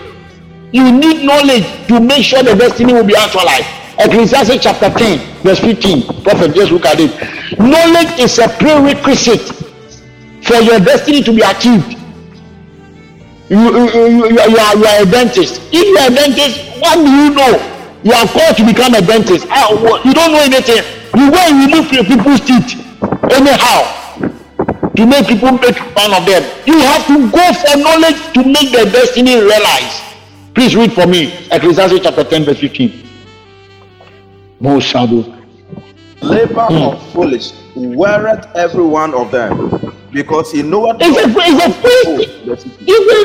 You 0.71 0.89
need 0.89 1.25
knowledge 1.25 1.67
to 1.89 1.99
make 1.99 2.23
sure 2.23 2.41
the 2.41 2.55
destiny 2.55 2.93
will 2.93 3.03
be 3.03 3.13
actualized. 3.13 3.67
Ecclesiastes 3.99 4.63
chapter 4.63 4.89
10, 4.89 5.43
verse 5.43 5.59
15. 5.59 6.23
Prophet, 6.23 6.55
just 6.55 6.71
look 6.71 6.85
at 6.85 6.95
it. 7.01 7.11
Knowledge 7.59 8.19
is 8.19 8.39
a 8.39 8.47
prerequisite 8.47 9.51
for 10.47 10.63
your 10.63 10.79
destiny 10.79 11.21
to 11.23 11.33
be 11.35 11.41
achieved. 11.41 11.99
You, 13.49 13.59
you, 13.59 14.07
you, 14.07 14.29
you, 14.31 14.39
are, 14.39 14.77
you 14.77 14.85
are 14.85 15.01
a 15.03 15.05
dentist. 15.05 15.59
If 15.73 15.83
you 15.91 15.97
are 15.99 16.07
a 16.07 16.15
dentist, 16.15 16.79
what 16.79 16.95
do 16.95 17.11
you 17.11 17.35
know? 17.35 17.99
You 18.03 18.13
are 18.13 18.27
called 18.27 18.55
to 18.55 18.63
become 18.63 18.93
a 18.95 19.01
dentist. 19.01 19.43
You 19.43 20.13
don't 20.13 20.31
know 20.31 20.39
anything. 20.39 20.87
You 21.19 21.29
go 21.29 21.37
and 21.37 21.67
remove 21.67 21.91
people's 22.07 22.39
teeth 22.39 22.79
anyhow 23.29 24.00
to 24.95 25.05
make 25.05 25.27
people 25.27 25.51
make 25.53 25.75
fun 25.95 26.13
of 26.13 26.25
them. 26.25 26.43
You 26.65 26.79
have 26.79 27.05
to 27.07 27.31
go 27.31 27.53
for 27.53 27.77
knowledge 27.77 28.19
to 28.33 28.43
make 28.43 28.71
their 28.71 28.85
destiny 28.85 29.35
realize. 29.35 30.01
Please 30.53 30.75
read 30.75 30.91
for 30.93 31.07
me 31.07 31.31
Ecclesiastes 31.51 31.99
chapter 32.03 32.23
10, 32.23 32.43
verse 32.43 32.59
15. 32.59 33.07
More 34.59 34.81
shadow. 34.81 35.23
Labor 36.21 36.67
mm. 36.69 36.93
of 36.93 37.13
foolish 37.13 37.51
weareth 37.75 38.45
every 38.55 38.83
one 38.85 39.13
of 39.15 39.31
them, 39.31 39.95
because 40.11 40.51
he 40.51 40.61
knoweth 40.61 40.97
it's 40.99 41.17
a, 41.17 41.25
it's 41.25 41.65
a 41.65 41.81
priest. 41.81 42.67
Even 42.81 43.19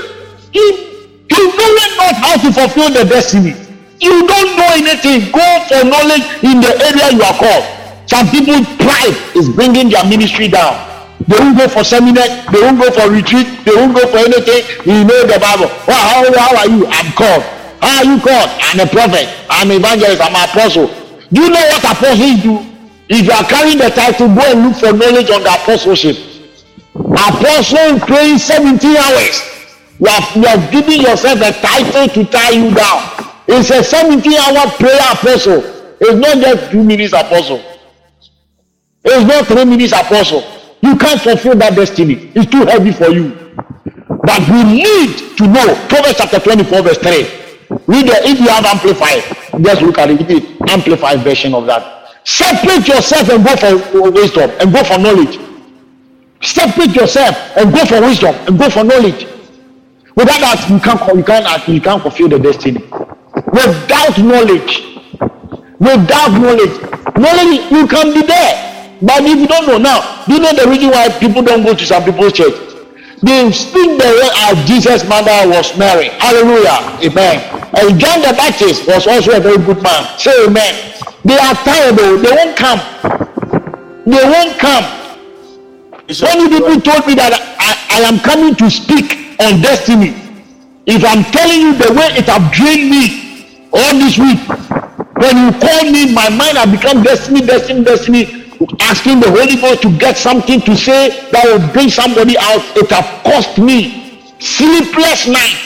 if 0.55 1.31
you 1.31 1.47
know 1.49 1.97
not 1.99 2.15
how 2.15 2.37
to 2.41 2.53
fulfill 2.53 2.91
the 2.91 3.05
destiny, 3.05 3.53
you 4.01 4.27
don't 4.27 4.57
know 4.57 4.69
anything. 4.73 5.31
Go 5.31 5.45
for 5.69 5.85
knowledge 5.85 6.25
in 6.43 6.61
the 6.63 6.73
area 6.89 7.13
you 7.17 7.23
are 7.23 7.35
called. 7.35 7.65
Some 8.09 8.29
people 8.29 8.65
pride 8.79 9.17
is 9.35 9.49
bringing 9.51 9.91
their 9.91 10.05
ministry 10.09 10.49
down. 10.49 10.96
They 11.25 11.37
won't 11.39 11.57
go 11.57 11.69
for 11.69 11.83
seminar. 11.83 12.29
They 12.53 12.61
won't 12.61 12.79
go 12.79 12.91
for 12.93 13.09
retreat. 13.09 13.49
They 13.65 13.73
won't 13.73 13.97
go 13.97 14.05
for 14.07 14.19
anything. 14.21 14.61
You 14.85 15.05
know 15.05 15.25
the 15.25 15.41
Bible. 15.41 15.73
Well, 15.89 15.97
how, 15.97 16.29
how 16.29 16.57
are 16.61 16.69
you? 16.69 16.87
I'm 16.87 17.13
called. 17.17 17.43
How 17.81 17.99
are 17.99 18.05
you 18.05 18.21
called? 18.21 18.51
I'm 18.61 18.81
a 18.81 18.87
prophet. 18.87 19.27
I'm 19.49 19.71
an 19.71 19.77
evangelist. 19.81 20.21
I'm 20.21 20.37
an 20.37 20.45
apostle. 20.49 20.89
Do 21.33 21.41
you 21.41 21.51
know 21.51 21.65
what 21.73 21.85
apostles 21.85 22.43
do? 22.43 22.61
If 23.09 23.27
you 23.27 23.33
are 23.33 23.45
carrying 23.45 23.79
the 23.79 23.89
title, 23.91 24.29
go 24.35 24.43
and 24.45 24.69
look 24.69 24.77
for 24.77 24.93
knowledge 24.93 25.31
on 25.31 25.43
the 25.43 25.51
apostleship. 25.51 26.17
Apostle 26.95 28.01
praying 28.01 28.39
17 28.39 28.97
hours. 28.97 29.43
You 29.99 30.07
have, 30.07 30.37
you 30.37 30.43
have 30.45 30.71
given 30.71 31.01
yourself 31.01 31.41
a 31.41 31.53
title 31.53 32.09
to 32.09 32.31
tie 32.31 32.51
you 32.51 32.75
down. 32.75 33.33
It's 33.49 33.71
a 33.71 33.83
17 33.83 34.35
hour 34.35 34.71
prayer 34.73 35.01
apostle. 35.13 35.63
It's 36.01 36.15
not 36.15 36.39
just 36.39 36.71
two 36.71 36.85
minutes 36.85 37.13
apostle. 37.13 37.63
It's 39.05 39.27
not 39.27 39.47
three 39.47 39.65
minutes 39.65 39.93
apostle. 39.93 40.43
You 40.87 40.97
can't 40.97 41.21
fulfill 41.21 41.57
that 41.57 41.75
destiny. 41.75 42.31
It's 42.37 42.49
too 42.49 42.65
heavy 42.65 42.93
for 42.93 43.11
you. 43.11 43.35
But 44.23 44.43
we 44.49 44.63
need 44.79 45.37
to 45.37 45.47
know. 45.49 45.75
Proverbs 45.91 46.19
chapter 46.19 46.39
24, 46.39 46.83
verse 46.83 46.99
3. 46.99 47.11
Read 47.91 48.07
it. 48.07 48.23
If 48.23 48.39
you 48.39 48.47
have 48.47 48.65
amplified, 48.65 49.23
just 49.65 49.83
look 49.83 49.99
at 49.99 50.11
it. 50.11 50.23
The 50.29 50.71
amplified 50.71 51.21
version 51.21 51.55
of 51.55 51.67
that. 51.67 52.15
Separate 52.23 52.87
yourself 52.87 53.29
and 53.31 53.45
go 53.45 53.57
for 53.57 54.11
wisdom 54.13 54.51
and 54.61 54.73
go 54.73 54.85
for 54.85 54.99
knowledge. 54.99 55.41
Separate 56.41 56.95
yourself 56.95 57.35
and 57.57 57.75
go 57.75 57.85
for 57.85 58.01
wisdom 58.01 58.35
and 58.47 58.57
go 58.57 58.71
for 58.71 58.85
knowledge. 58.85 59.27
Without 60.15 60.39
that, 60.39 60.71
you 60.71 60.79
can't 60.79 61.17
you 61.17 61.25
can't 61.25 61.69
you 61.69 61.81
can't 61.81 62.03
fulfill 62.03 62.29
the 62.29 62.39
destiny. 62.39 62.83
Without 63.53 64.19
knowledge, 64.19 64.87
without 65.81 66.31
knowledge, 66.39 66.79
knowledge 67.19 67.71
you 67.73 67.87
can 67.89 68.15
be 68.15 68.23
there. 68.23 68.76
But 69.03 69.25
if 69.25 69.39
you 69.39 69.47
don't 69.47 69.67
know 69.67 69.79
now, 69.79 70.25
do 70.25 70.35
you 70.35 70.41
know 70.41 70.53
the 70.53 70.69
reason 70.69 70.91
why 70.91 71.09
people 71.09 71.43
don't 71.43 71.63
go 71.63 71.75
to 71.75 71.85
some 71.85 72.05
people's 72.05 72.33
church? 72.33 72.55
They 73.23 73.51
speak 73.53 73.99
the 73.99 74.09
way 74.09 74.31
as 74.49 74.69
Jesus' 74.69 75.07
mother 75.09 75.49
was 75.49 75.77
Mary. 75.77 76.09
Hallelujah. 76.21 76.81
Amen. 77.05 77.41
And 77.77 77.99
John 78.01 78.21
the 78.21 78.33
Baptist 78.37 78.87
was 78.87 79.07
also 79.07 79.37
a 79.37 79.41
very 79.41 79.59
good 79.59 79.83
man. 79.83 80.19
Say 80.19 80.33
amen. 80.45 80.95
They 81.25 81.37
are 81.37 81.55
tired 81.55 81.97
though. 81.97 82.17
They 82.19 82.31
won't 82.31 82.57
come. 82.57 82.81
They 84.07 84.23
won't 84.25 84.59
come. 84.59 84.85
Many 86.09 86.49
people 86.49 86.81
told 86.81 87.07
me 87.07 87.15
that 87.17 87.35
I, 87.59 88.01
I 88.01 88.09
am 88.09 88.21
coming 88.21 88.55
to 88.57 88.71
speak 88.71 89.37
on 89.41 89.61
destiny. 89.61 90.15
If 90.87 91.05
I'm 91.05 91.25
telling 91.33 91.61
you 91.61 91.73
the 91.75 91.93
way 91.93 92.17
it 92.17 92.29
have 92.31 92.53
drained 92.53 92.89
me 92.89 93.67
all 93.73 93.93
this 93.99 94.17
week, 94.17 94.39
when 95.19 95.37
you 95.37 95.51
call 95.59 95.83
me, 95.91 96.15
my 96.15 96.29
mind 96.29 96.57
has 96.57 96.71
become 96.71 97.03
destiny, 97.03 97.41
destiny, 97.41 97.83
destiny 97.83 98.46
asking 98.81 99.21
the 99.21 99.31
Holy 99.31 99.57
Ghost 99.57 99.83
to 99.83 99.91
get 99.99 100.17
something 100.17 100.61
to 100.63 100.77
say 100.77 101.29
that 101.31 101.45
will 101.45 101.63
bring 101.73 101.91
somebody 101.91 102.37
out. 102.39 102.63
It 102.77 102.91
have 102.91 103.07
cost 103.25 103.59
me 103.59 104.33
sleepless 104.39 105.29
night. 105.29 105.57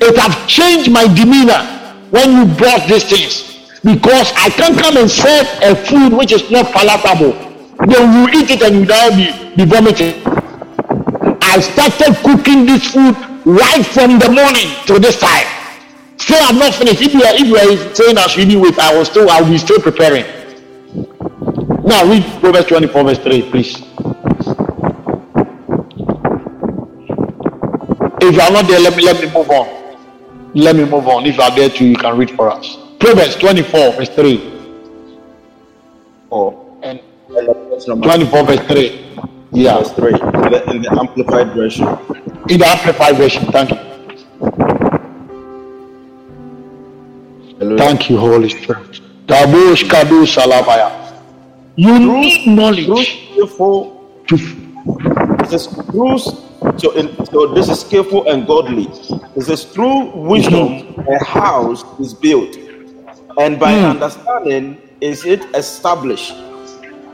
It 0.00 0.16
have 0.18 0.34
changed 0.48 0.90
my 0.90 1.06
demeanor 1.08 1.62
when 2.10 2.36
you 2.36 2.54
brought 2.56 2.88
these 2.88 3.04
things 3.04 3.54
because 3.82 4.32
I 4.36 4.50
can't 4.50 4.78
come 4.78 4.96
and 4.96 5.10
serve 5.10 5.46
a 5.62 5.74
food 5.74 6.12
which 6.16 6.32
is 6.32 6.50
not 6.50 6.72
palatable. 6.72 7.32
Then 7.86 8.04
you 8.12 8.40
eat 8.40 8.50
it 8.50 8.62
and 8.62 8.80
you 8.80 8.86
now 8.86 9.10
be, 9.10 9.56
be 9.56 9.64
vomiting. 9.64 10.22
I 11.42 11.60
started 11.60 12.16
cooking 12.24 12.66
this 12.66 12.92
food 12.92 13.14
right 13.44 13.84
from 13.84 14.18
the 14.18 14.30
morning 14.30 14.72
to 14.86 14.98
this 14.98 15.20
time. 15.20 15.46
Still, 16.16 16.38
I'm 16.40 16.58
not 16.58 16.74
finished. 16.74 17.02
If 17.02 17.12
you 17.12 17.22
are, 17.22 17.34
if 17.34 17.46
you 17.46 17.56
are 17.56 17.94
saying 17.94 18.16
I 18.16 18.26
should 18.28 18.48
be 18.48 18.56
wait, 18.56 18.78
I 18.78 18.96
will 18.96 19.04
still, 19.04 19.28
I 19.28 19.40
will 19.40 19.50
be 19.50 19.58
still 19.58 19.80
preparing. 19.80 20.24
Now 21.94 22.10
read 22.10 22.24
Proverbs 22.40 22.66
24, 22.66 23.04
verse 23.04 23.18
3, 23.18 23.50
please. 23.52 23.76
If 28.20 28.34
you 28.34 28.40
are 28.40 28.50
not 28.50 28.66
there, 28.66 28.80
let 28.80 28.96
me 28.96 29.04
let 29.04 29.20
me 29.22 29.30
move 29.32 29.48
on. 29.48 29.68
Let 30.54 30.74
me 30.74 30.86
move 30.86 31.06
on. 31.06 31.24
If 31.24 31.36
you 31.36 31.42
are 31.44 31.54
there 31.54 31.68
too, 31.68 31.86
you 31.86 31.94
can 31.94 32.18
read 32.18 32.32
for 32.32 32.50
us. 32.50 32.78
Proverbs 32.98 33.36
24, 33.36 33.92
verse 33.92 34.08
3. 34.08 34.42
Oh, 36.32 36.80
and 36.82 36.98
24, 37.86 38.42
verse 38.42 38.66
3. 38.66 39.16
Yeah. 39.52 39.78
Verse 39.78 39.92
3. 39.92 40.14
In 40.14 40.18
the, 40.18 40.70
in 40.70 40.82
the 40.82 40.90
amplified 40.98 41.54
version. 41.54 41.86
In 42.48 42.58
the 42.58 42.66
amplified 42.66 43.16
version. 43.16 43.44
Thank 43.52 43.70
you. 43.70 43.76
Hallelujah. 47.60 47.78
Thank 47.78 48.10
you, 48.10 48.18
Holy 48.18 48.48
Spirit. 48.48 49.00
Dabush 49.26 49.84
Kadu 49.88 50.26
Salavaya. 50.26 51.03
You 51.76 51.96
through, 51.96 52.20
need 52.20 52.46
knowledge. 52.46 53.30
Skillful 53.32 53.94
it 54.30 55.50
says 55.50 55.66
through 55.66 56.18
so, 56.18 57.24
so 57.24 57.54
this 57.54 57.68
is 57.68 57.80
skillful 57.80 58.28
and 58.28 58.46
godly. 58.46 58.86
It 59.36 59.42
says 59.42 59.64
through 59.64 60.16
wisdom 60.16 61.04
a 61.08 61.22
house 61.24 61.84
is 62.00 62.14
built, 62.14 62.56
and 63.38 63.60
by 63.60 63.72
mm. 63.72 63.90
understanding 63.90 64.80
is 65.00 65.24
it 65.26 65.44
established 65.54 66.32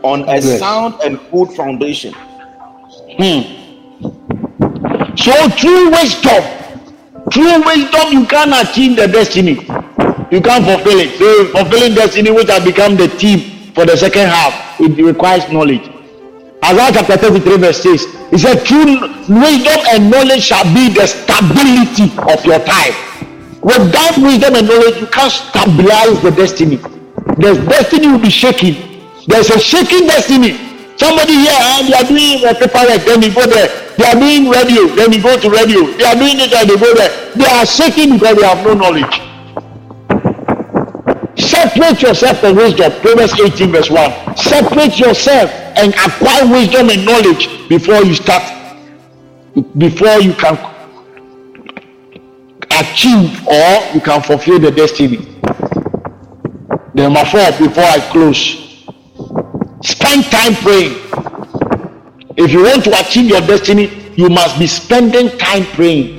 on 0.03 0.23
a 0.29 0.35
yes. 0.35 0.59
sound 0.59 0.95
and 1.03 1.19
good 1.33 1.51
foundation. 1.53 2.15
Hmm. 3.19 3.57
So 5.17 5.33
through 5.51 5.91
wisdom, 5.91 6.43
through 7.33 7.65
wisdom, 7.65 8.13
you 8.13 8.27
can 8.27 8.53
achieve 8.55 8.97
the 8.97 9.09
destiny. 9.09 9.55
You 10.31 10.41
can 10.41 10.65
fulfill 10.65 11.01
it. 11.01 11.19
So 11.19 11.47
fulfilling 11.47 11.95
destiny, 11.95 12.31
which 12.31 12.49
has 12.49 12.65
become 12.65 12.97
the 12.97 13.09
theme 13.09 13.50
for 13.75 13.87
the 13.87 13.97
second 13.97 14.27
half, 14.29 14.81
it 14.81 14.97
requires 15.03 15.51
knowledge. 15.53 15.89
Isaiah 16.65 16.93
chapter 16.93 17.17
33, 17.17 17.57
verse 17.57 17.83
6. 17.83 18.05
He 18.31 18.39
said, 18.39 18.65
True 18.65 19.01
wisdom 19.29 19.79
and 19.91 20.11
knowledge 20.11 20.43
shall 20.43 20.65
be 20.75 20.93
the 20.93 21.07
stability 21.07 22.13
of 22.31 22.45
your 22.45 22.61
time. 22.61 22.95
Without 23.63 24.19
wisdom 24.19 24.55
and 24.57 24.69
knowledge, 24.69 25.01
you 25.01 25.07
can't 25.07 25.33
stabilize 25.33 26.21
the 26.23 26.31
destiny. 26.31 26.77
The 27.41 27.55
destiny 27.69 28.09
will 28.09 28.19
be 28.19 28.31
shaking. 28.31 28.77
There's 29.27 29.51
a 29.51 29.59
shaking 29.59 30.07
destiny. 30.07 30.59
Somebody 30.97 31.33
here, 31.33 31.57
uh, 31.57 31.83
they 31.89 31.95
are 31.95 32.05
doing 32.05 32.41
paperwork, 32.61 33.05
then 33.05 33.23
you 33.23 33.33
go 33.33 33.47
there. 33.47 33.69
They 33.97 34.05
are 34.05 34.19
doing 34.21 34.51
radio, 34.51 34.87
then 34.95 35.13
you 35.13 35.23
go 35.23 35.39
to 35.39 35.49
radio. 35.49 35.87
They 35.97 36.05
are 36.05 36.15
doing 36.15 36.37
it, 36.37 36.53
and 36.53 36.69
they 36.69 36.77
go 36.77 36.95
there. 36.95 37.33
They 37.35 37.47
are 37.47 37.65
shaking 37.65 38.19
because 38.19 38.37
they 38.37 38.47
have 38.47 38.65
no 38.65 38.75
knowledge. 38.75 39.30
Separate 41.37 42.03
yourself 42.03 42.41
from 42.41 42.57
wisdom. 42.57 42.93
Proverbs 43.01 43.39
18, 43.41 43.73
verse 43.73 43.91
1. 43.91 44.37
Separate 44.37 44.99
yourself 44.99 45.51
and 45.77 45.95
acquire 45.95 46.51
wisdom 46.51 46.91
and 46.91 47.05
knowledge 47.05 47.69
before 47.69 48.03
you 48.03 48.15
start, 48.15 48.43
before 49.79 50.21
you 50.21 50.33
can 50.35 50.59
achieve 52.81 53.47
or 53.47 53.95
you 53.95 54.01
can 54.01 54.23
fulfill 54.23 54.59
the 54.59 54.71
destiny. 54.71 55.27
Number 56.95 57.25
four, 57.25 57.47
before 57.59 57.85
I 57.85 58.01
close, 58.11 58.85
spend 59.83 60.25
time 60.25 60.55
praying. 60.57 60.99
If 62.37 62.53
you 62.53 62.65
want 62.65 62.85
to 62.85 63.01
achieve 63.01 63.31
your 63.31 63.41
destiny, 63.43 64.13
you 64.17 64.29
must 64.29 64.59
be 64.59 64.67
spending 64.67 65.37
time 65.39 65.65
praying. 65.67 66.19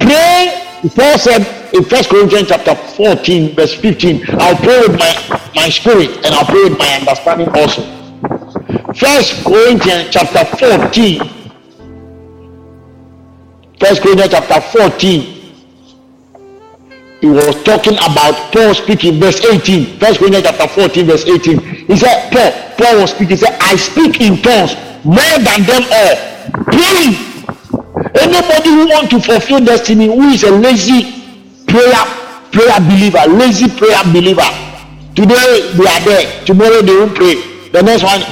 Pray, 0.00 0.53
Paul 0.90 1.18
said, 1.18 1.72
in 1.72 1.82
First 1.84 2.10
Corinthians 2.10 2.48
chapter 2.48 2.74
14, 2.74 3.54
verse 3.54 3.74
15, 3.74 4.24
I'll 4.38 4.56
pray 4.56 4.80
with 4.80 4.98
my, 4.98 5.50
my 5.54 5.68
spirit 5.70 6.10
and 6.24 6.26
I'll 6.26 6.44
pray 6.44 6.64
with 6.64 6.78
my 6.78 6.86
understanding 6.98 7.48
also. 7.48 7.82
First 8.94 9.44
Corinthians 9.44 10.08
chapter 10.10 10.44
14. 10.44 11.20
First 13.80 14.02
Corinthians 14.02 14.30
chapter 14.30 14.60
14. 14.60 15.34
He 17.20 17.30
was 17.30 17.62
talking 17.64 17.94
about 17.94 18.52
Paul 18.52 18.74
speaking, 18.74 19.18
verse 19.18 19.42
18. 19.42 19.98
First 19.98 20.18
Corinthians 20.18 20.44
chapter 20.46 20.68
14, 20.68 21.06
verse 21.06 21.26
18. 21.26 21.60
He 21.86 21.96
said, 21.96 22.30
Paul, 22.30 22.52
Paul 22.76 23.00
was 23.00 23.10
speaking, 23.12 23.30
he 23.30 23.36
said, 23.36 23.56
I 23.58 23.76
speak 23.76 24.20
in 24.20 24.42
tongues 24.42 24.74
more 25.02 25.38
than 25.40 25.64
them 25.64 25.82
all. 25.90 26.64
Praying. 26.64 27.33
Anybody 28.14 28.70
who 28.70 28.86
want 28.88 29.10
to 29.10 29.20
fulfill 29.20 29.64
destiny, 29.64 30.06
who 30.06 30.28
is 30.30 30.42
a 30.44 30.50
lazy 30.50 31.24
prayer 31.66 32.04
prayer 32.54 32.78
believer 32.86 33.18
lazy 33.34 33.66
prayer 33.68 33.98
believer 34.14 34.46
today 35.16 35.72
they 35.74 35.86
are 35.90 36.00
there 36.06 36.44
tomorrow 36.44 36.80
they 36.82 36.94
won't 36.94 37.14
pray. 37.14 37.34
The 37.74 37.82
next 37.82 38.04
one 38.04 38.22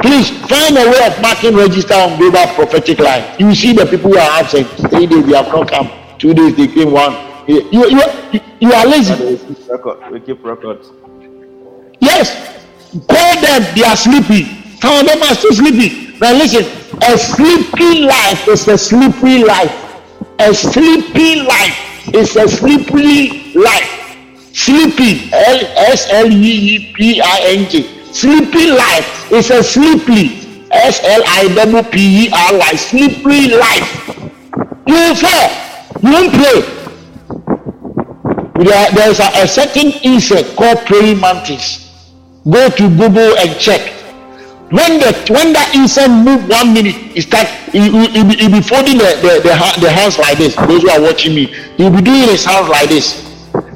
please 0.00 0.30
find 0.46 0.76
a 0.78 0.86
way 0.88 1.06
of 1.06 1.20
marking 1.20 1.56
register 1.56 1.94
on 1.94 2.16
global 2.18 2.46
prophetic 2.54 3.00
line. 3.00 3.24
You 3.40 3.54
see 3.54 3.72
the 3.72 3.86
people 3.86 4.12
who 4.12 4.18
are 4.18 4.30
absent. 4.38 4.68
Three 4.90 5.06
days 5.06 5.26
they 5.26 5.34
have 5.36 5.48
not 5.48 5.68
come. 5.68 5.90
Two 6.18 6.32
days 6.32 6.54
they 6.56 6.68
came 6.68 6.92
one. 6.92 7.12
You 7.48 7.68
you 7.72 7.90
you, 7.90 8.40
you 8.60 8.72
are 8.72 8.86
lazy. 8.86 9.14
We 9.18 9.36
keep 9.38 9.68
record 9.68 10.12
we 10.12 10.20
keep 10.20 10.44
records 10.44 10.90
yes. 11.98 12.30
Call 13.08 13.40
them 13.40 13.62
they 13.74 13.82
are 13.82 13.96
sleepy. 13.96 14.44
Some 14.78 15.00
of 15.00 15.06
them 15.06 15.22
are 15.22 15.34
still 15.34 15.52
sleepy 15.52 16.11
now 16.22 16.32
listen 16.32 16.64
a 17.10 17.18
sleepy 17.18 18.06
life 18.06 18.48
is 18.48 18.66
a 18.68 18.78
sleepy 18.78 19.42
life 19.44 19.74
a 20.38 20.54
sleepy 20.54 21.42
life 21.42 21.92
is 22.14 22.36
a 22.36 22.48
sleepy 22.48 23.54
life. 23.54 24.16
Sleepy, 24.52 25.30
L 25.32 25.60
S 25.76 26.08
L 26.10 26.30
E 26.30 26.52
E 26.74 26.92
P 26.92 27.20
I 27.20 27.38
N 27.56 27.70
G. 27.70 27.88
Sleepy 28.12 28.70
life 28.70 29.32
is 29.32 29.50
a 29.50 29.62
sleepy, 29.62 30.66
S 30.70 31.00
L 31.04 31.22
I 31.26 31.48
W 31.54 31.82
P 31.84 32.26
E 32.26 32.30
R 32.32 32.58
Y. 32.58 32.72
Sleepy 32.76 33.54
life. 33.54 34.08
You 34.86 34.94
will 34.94 35.14
fall. 35.14 35.48
You 36.02 36.10
won't 36.10 36.32
pray. 36.34 36.60
There, 38.64 38.90
there 38.92 39.10
is 39.10 39.20
a, 39.20 39.30
a 39.42 39.48
certain 39.48 39.92
insect 40.02 40.56
called 40.56 40.78
praying 40.86 41.20
mantis. 41.20 41.88
Go 42.44 42.68
to 42.68 42.88
Google 42.90 43.38
and 43.38 43.58
check. 43.58 44.01
When 44.72 44.98
the 45.04 45.12
when 45.28 45.52
that 45.52 45.68
incense 45.76 46.08
move 46.24 46.48
one 46.48 46.72
minute, 46.72 46.96
he 47.12 47.20
start 47.20 47.44
he 47.76 47.92
he, 47.92 48.08
he 48.08 48.48
be 48.48 48.64
folding 48.64 48.96
the, 48.96 49.20
the 49.20 49.44
the 49.44 49.52
the 49.84 49.90
hands 49.92 50.16
like 50.18 50.38
this. 50.38 50.56
Those 50.56 50.82
who 50.82 50.90
are 50.90 51.00
watching 51.00 51.34
me, 51.34 51.52
he 51.76 51.90
be 51.92 52.00
doing 52.00 52.24
his 52.32 52.44
hands 52.44 52.68
like 52.72 52.88
this. 52.88 53.20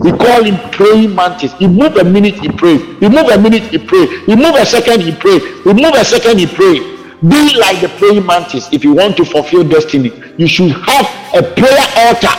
We 0.00 0.12
call 0.12 0.42
him 0.42 0.56
praying 0.72 1.14
mantis. 1.14 1.52
He 1.60 1.68
move 1.68 1.96
a 1.96 2.04
minute, 2.04 2.40
he 2.40 2.48
pray. 2.48 2.78
He 2.78 3.08
move 3.08 3.28
a 3.28 3.36
minute, 3.36 3.64
he 3.64 3.76
pray. 3.76 4.06
He 4.24 4.34
move 4.36 4.56
a 4.56 4.64
second, 4.64 5.02
he 5.02 5.12
pray. 5.12 5.38
He 5.38 5.72
move 5.76 5.92
a 5.92 6.04
second, 6.04 6.38
he 6.38 6.46
pray. 6.46 6.80
Be 7.20 7.56
like 7.60 7.80
the 7.84 7.92
praying 8.00 8.24
mantis. 8.24 8.72
If 8.72 8.82
you 8.82 8.94
want 8.94 9.18
to 9.18 9.24
fulfill 9.24 9.68
destiny, 9.68 10.12
you 10.38 10.48
should 10.48 10.72
have 10.72 11.04
a 11.36 11.42
prayer 11.44 11.86
altar. 12.08 12.32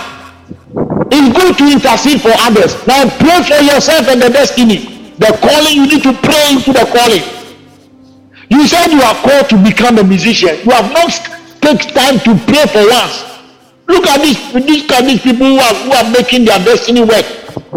It's 1.14 1.30
good 1.30 1.58
to 1.58 1.66
intercede 1.78 2.22
for 2.22 2.34
others. 2.42 2.74
Now 2.88 3.06
pray 3.22 3.38
for 3.46 3.62
yourself 3.62 4.08
and 4.10 4.22
the 4.22 4.30
destiny. 4.30 5.14
The 5.18 5.38
calling, 5.42 5.74
you 5.78 5.86
need 5.86 6.04
to 6.04 6.14
pray 6.14 6.58
into 6.58 6.74
the 6.74 6.86
calling. 6.90 7.37
You 8.50 8.68
said 8.68 8.92
you 8.92 9.02
are 9.02 9.16
called 9.16 9.50
to 9.50 9.58
become 9.64 9.98
a 9.98 10.04
musician. 10.04 10.56
You 10.64 10.72
have 10.72 10.92
not 10.94 11.12
taken 11.62 11.94
time 11.94 12.20
to 12.24 12.32
pray 12.46 12.66
for 12.68 12.84
once. 12.88 13.24
Look 13.88 14.08
at 14.08 14.22
these, 14.22 14.40
look 14.54 14.92
at 14.92 15.04
these 15.06 15.22
people 15.22 15.48
who 15.48 15.60
are, 15.60 15.74
who 15.74 15.92
are 15.92 16.12
making 16.12 16.46
their 16.46 16.60
destiny 16.60 17.02
work. 17.02 17.26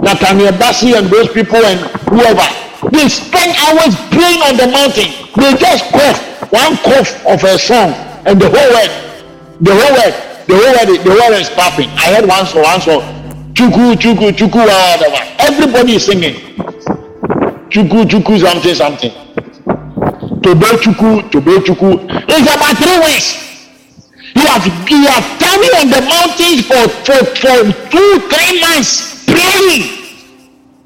Nathaniel 0.02 0.52
Bassey 0.54 0.96
and 0.96 1.06
those 1.08 1.28
people 1.28 1.58
and 1.58 1.78
whoever. 2.10 2.46
They 2.90 3.08
spend 3.08 3.54
hours 3.66 3.94
praying 4.10 4.40
on 4.42 4.56
the 4.56 4.66
mountain. 4.70 5.10
They 5.36 5.54
just 5.56 5.90
cough 5.92 6.30
one 6.52 6.76
cough 6.78 7.14
of 7.26 7.42
a 7.44 7.58
song 7.58 7.94
and 8.26 8.40
the 8.40 8.48
whole 8.50 8.70
world, 8.74 8.90
the 9.60 9.70
whole 9.70 9.94
world, 9.94 10.14
the 10.46 10.54
whole 10.54 10.74
world, 10.74 11.04
the 11.04 11.10
whole 11.10 11.30
world 11.30 11.40
is 11.40 11.50
popping. 11.50 11.88
I 11.90 12.14
heard 12.14 12.26
one 12.26 12.46
song, 12.46 12.62
one 12.62 12.80
song, 12.80 13.02
chuku 13.54 13.94
chuku 13.96 14.32
chuku 14.32 14.58
whatever. 14.58 15.22
Everybody 15.38 15.94
is 15.94 16.06
singing. 16.06 16.34
Chuku 17.70 18.04
chuku 18.04 18.40
something 18.40 18.74
something. 18.74 19.12
Tobe 20.42 20.66
chuku 20.82 21.22
tobe 21.30 21.60
chuku. 21.64 22.00
It's 22.28 22.54
about 22.54 22.76
three 22.78 22.98
weeks. 23.04 23.50
You 24.34 24.46
have 24.46 24.64
you 24.88 25.06
have 25.06 25.24
standing 25.36 25.74
on 25.80 25.86
the 25.90 26.00
mountains 26.06 26.66
for 26.66 26.88
for 27.04 27.20
for 27.36 27.56
two 27.90 28.10
three 28.30 28.60
months 28.60 29.24
praying. 29.26 30.00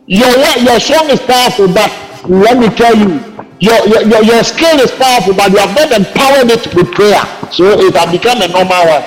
Your 0.06 0.32
your 0.58 0.80
song 0.80 1.08
is 1.10 1.20
powerful, 1.20 1.68
but 1.68 1.90
let 2.28 2.58
me 2.58 2.68
tell 2.70 2.96
you, 2.96 3.20
your 3.60 3.86
your 3.86 4.02
your, 4.02 4.22
your 4.24 4.44
skill 4.44 4.80
is 4.80 4.90
powerful, 4.90 5.34
but 5.34 5.50
you 5.52 5.58
have 5.58 5.74
not 5.76 5.92
empowered 5.92 6.50
it 6.50 6.74
with 6.74 6.90
prayer, 6.92 7.22
so 7.52 7.78
it 7.80 7.94
has 7.94 8.10
become 8.10 8.42
a 8.42 8.48
normal 8.48 8.86
one. 8.86 9.04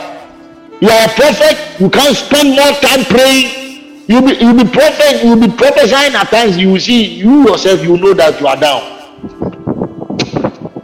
You 0.80 0.90
are 0.90 1.10
perfect. 1.10 1.82
You 1.82 1.90
can't 1.90 2.16
spend 2.16 2.50
more 2.56 2.72
time 2.80 3.04
praying. 3.06 4.06
You 4.08 4.22
be 4.22 4.34
you 4.38 4.54
be 4.54 4.64
prophet. 4.70 5.24
You 5.26 5.36
be 5.36 5.50
prophesying 5.50 6.14
at 6.16 6.30
times. 6.30 6.58
You 6.58 6.72
will 6.74 6.80
see 6.80 7.16
you 7.16 7.48
yourself. 7.50 7.82
You 7.82 7.98
know 7.98 8.14
that 8.14 8.40
you 8.40 8.48
are 8.48 8.56
down. 8.60 9.57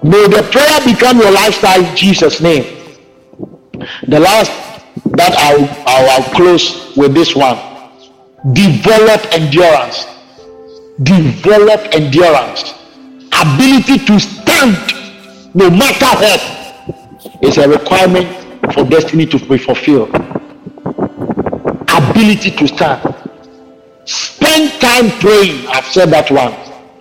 May 0.04 0.28
the 0.28 0.44
prayer 0.52 0.94
become 0.94 1.20
your 1.20 1.32
lifestyle 1.32 1.96
Jesus' 1.96 2.42
name. 2.42 2.66
The 4.08 4.20
last 4.20 4.52
that 5.06 5.34
I'll, 5.38 5.64
I'll, 5.88 6.10
I'll 6.12 6.34
close 6.36 6.96
with 6.98 7.14
this 7.14 7.36
one 7.36 7.58
develop 8.54 9.22
endurance. 9.34 10.06
Develop 11.02 11.80
endurance. 11.94 12.74
Ability 13.42 14.00
to 14.06 14.20
stand 14.20 14.76
no 15.54 15.70
matter 15.70 16.06
what 16.06 17.44
is 17.44 17.58
a 17.58 17.70
requirement 17.70 18.28
for 18.74 18.84
destiny 18.84 19.26
to 19.26 19.40
be 19.40 19.58
fulfilled. 19.58 20.10
Ability 21.90 22.52
to 22.52 22.68
stand. 22.68 23.16
Spend 24.06 24.82
time 24.82 25.10
praying. 25.20 25.66
I've 25.68 25.86
said 25.86 26.10
that 26.10 26.30
one. 26.30 26.54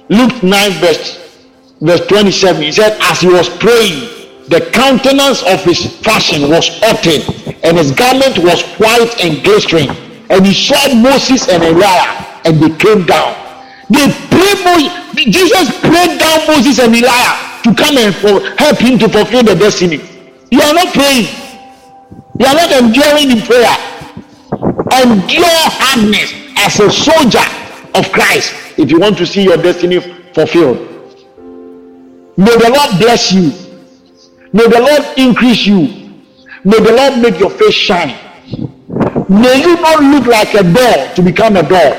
Luke 0.08 0.42
9, 0.42 0.70
verse, 0.80 1.21
verse 1.82 2.06
27. 2.06 2.62
He 2.62 2.72
said, 2.72 2.96
As 3.02 3.20
he 3.20 3.28
was 3.28 3.48
praying, 3.48 4.08
the 4.48 4.70
countenance 4.72 5.42
of 5.42 5.62
his 5.64 6.00
fashion 6.00 6.48
was 6.48 6.70
altered, 6.82 7.22
and 7.62 7.76
his 7.76 7.90
garment 7.92 8.38
was 8.38 8.62
white 8.78 9.14
and 9.22 9.42
glistening. 9.44 9.90
And 10.30 10.46
he 10.46 10.54
saw 10.54 10.94
Moses 10.94 11.48
and 11.48 11.62
Elijah, 11.62 12.40
and 12.44 12.58
they 12.58 12.70
came 12.78 13.04
down. 13.04 13.36
They 13.90 14.08
prayed 14.30 14.52
Jesus 15.14 15.68
prayed 15.80 16.18
down 16.18 16.46
Moses 16.46 16.78
and 16.78 16.94
Elijah 16.94 17.36
to 17.64 17.74
come 17.74 17.98
and 17.98 18.14
help 18.58 18.78
him 18.78 18.98
to 18.98 19.08
fulfill 19.08 19.42
the 19.42 19.54
destiny. 19.54 20.00
You 20.50 20.60
are 20.60 20.74
not 20.74 20.92
praying. 20.94 21.26
You 22.38 22.46
are 22.46 22.54
not 22.54 22.72
enduring 22.72 23.30
in 23.30 23.42
prayer. 23.42 23.76
Endure 25.02 25.62
hardness 25.78 26.32
as 26.56 26.80
a 26.80 26.90
soldier 26.90 27.44
of 27.94 28.10
Christ 28.12 28.54
if 28.78 28.90
you 28.90 28.98
want 28.98 29.18
to 29.18 29.26
see 29.26 29.44
your 29.44 29.56
destiny 29.56 30.00
fulfilled. 30.32 30.91
May 32.36 32.56
the 32.56 32.70
Lord 32.74 32.98
bless 32.98 33.32
you 33.32 33.52
May 34.52 34.68
the 34.68 34.80
Lord 34.80 35.18
increase 35.18 35.66
you. 35.66 35.88
May 36.64 36.78
the 36.78 36.92
Lord 36.92 37.22
make 37.22 37.40
your 37.40 37.48
face 37.50 37.74
shine. 37.74 38.14
May 39.28 39.60
you 39.60 39.80
not 39.80 40.02
look 40.02 40.26
like 40.26 40.52
a 40.54 40.62
doll 40.62 41.14
to 41.14 41.22
become 41.22 41.56
a 41.56 41.62
doll. 41.62 41.92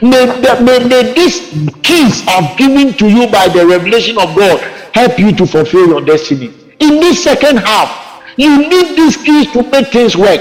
May, 0.00 0.24
the, 0.40 0.60
may, 0.64 0.88
may 0.88 1.12
these 1.12 1.50
keys 1.82 2.24
I've 2.26 2.56
given 2.56 2.94
to 2.94 3.08
you 3.08 3.30
by 3.30 3.48
the 3.48 3.66
revelation 3.66 4.16
of 4.18 4.34
God 4.34 4.60
help 4.94 5.18
you 5.18 5.32
to 5.36 5.46
fulfill 5.46 5.88
your 5.88 6.00
destiny. 6.00 6.54
In 6.80 7.00
this 7.00 7.22
second 7.22 7.58
half, 7.58 8.22
you 8.38 8.66
need 8.66 8.96
these 8.96 9.18
keys 9.18 9.52
to 9.52 9.62
make 9.64 9.88
things 9.88 10.16
work. 10.16 10.40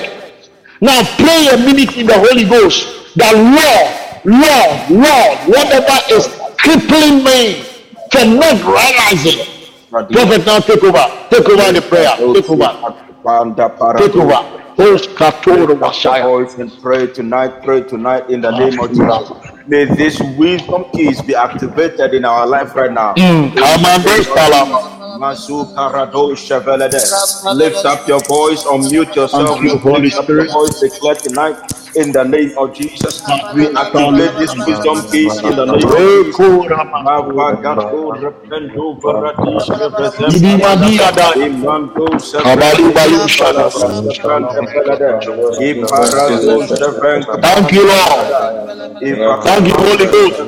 Now 0.80 1.04
pray 1.18 1.50
a 1.52 1.58
minute 1.58 1.98
in 1.98 2.08
the 2.08 2.18
Holy 2.18 2.46
Ghost 2.46 3.16
that 3.18 3.36
Lord, 3.36 4.32
Lord, 4.40 5.04
Lord, 5.04 5.40
whatever 5.50 5.98
is 6.10 6.28
crippling 6.58 7.24
me 7.26 7.73
from 8.14 8.36
not 8.38 8.62
realizing 8.62 9.64
Prophet, 9.90 10.46
now 10.46 10.60
take 10.60 10.84
over. 10.84 11.06
Take 11.30 11.50
over 11.50 11.72
the 11.72 11.82
prayer. 11.82 12.16
Take 12.18 12.50
over. 12.50 12.70
Take 14.00 14.16
over. 14.16 14.64
Voice 14.76 16.56
and 16.58 16.72
pray 16.82 17.08
tonight, 17.08 17.62
pray 17.64 17.82
tonight 17.82 18.30
in 18.30 18.42
the 18.42 18.52
name 18.58 18.80
of 18.80 18.90
Jesus. 18.90 19.32
May 19.68 19.86
this 19.86 20.20
wisdom 20.38 20.86
keys 20.94 21.22
be 21.22 21.36
activated 21.36 22.14
in 22.16 22.26
our 22.26 22.48
life 22.48 22.76
right 22.76 22.92
now. 22.92 23.14
Mm. 23.14 23.54
Lift 27.56 27.86
up 27.86 28.08
your 28.08 28.20
voice, 28.22 28.64
unmute 28.64 29.16
yourself. 29.16 29.60
Holy 29.82 30.10
Spirit. 30.10 30.52
Voice 30.52 30.80
declare 30.82 31.16
tonight 31.16 31.83
in 31.96 32.12
the 32.14 32.24
name 32.24 32.54
of 32.58 32.76
Jesus. 32.76 33.24
We 33.52 33.68
activate 33.76 34.38
this 34.38 34.56
wisdom 34.66 35.08
peace 35.12 35.42
in 35.44 35.56
the 35.56 35.66
name 35.66 35.90
of 35.92 36.04
Jesus. 36.26 36.40
Thank 47.42 47.72
you, 47.74 47.88
Lord. 47.88 48.28
Thank 49.44 49.68
you, 49.68 49.76
Holy 49.76 50.08
Ghost. 50.08 50.42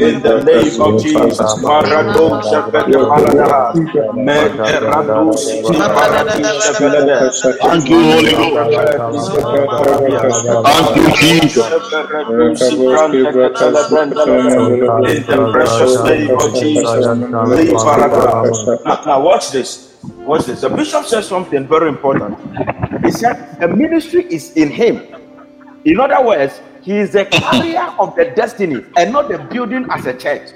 In 0.00 0.22
the 0.22 0.42
name 0.44 0.80
of 0.80 1.00
Jesus. 1.02 1.54
Thank 7.62 7.88
you, 7.90 8.02
Holy 8.04 8.34
Ghost. 8.34 8.70
Now, 19.06 19.20
watch 19.22 19.50
this. 19.50 19.96
Watch 20.02 20.46
this. 20.46 20.60
The 20.60 20.68
bishop 20.70 21.04
said 21.06 21.24
something 21.24 21.66
very 21.68 21.88
important. 21.88 22.38
He 23.04 23.10
said, 23.10 23.58
The 23.60 23.68
ministry 23.68 24.24
is 24.30 24.52
in 24.56 24.70
him. 24.70 25.02
In 25.84 26.00
other 26.00 26.24
words, 26.24 26.60
he 26.82 26.96
is 26.98 27.12
the 27.12 27.24
carrier 27.26 27.94
of 27.98 28.14
the 28.16 28.26
destiny 28.36 28.84
and 28.96 29.12
not 29.12 29.28
the 29.28 29.38
building 29.38 29.86
as 29.90 30.06
a 30.06 30.14
church. 30.14 30.50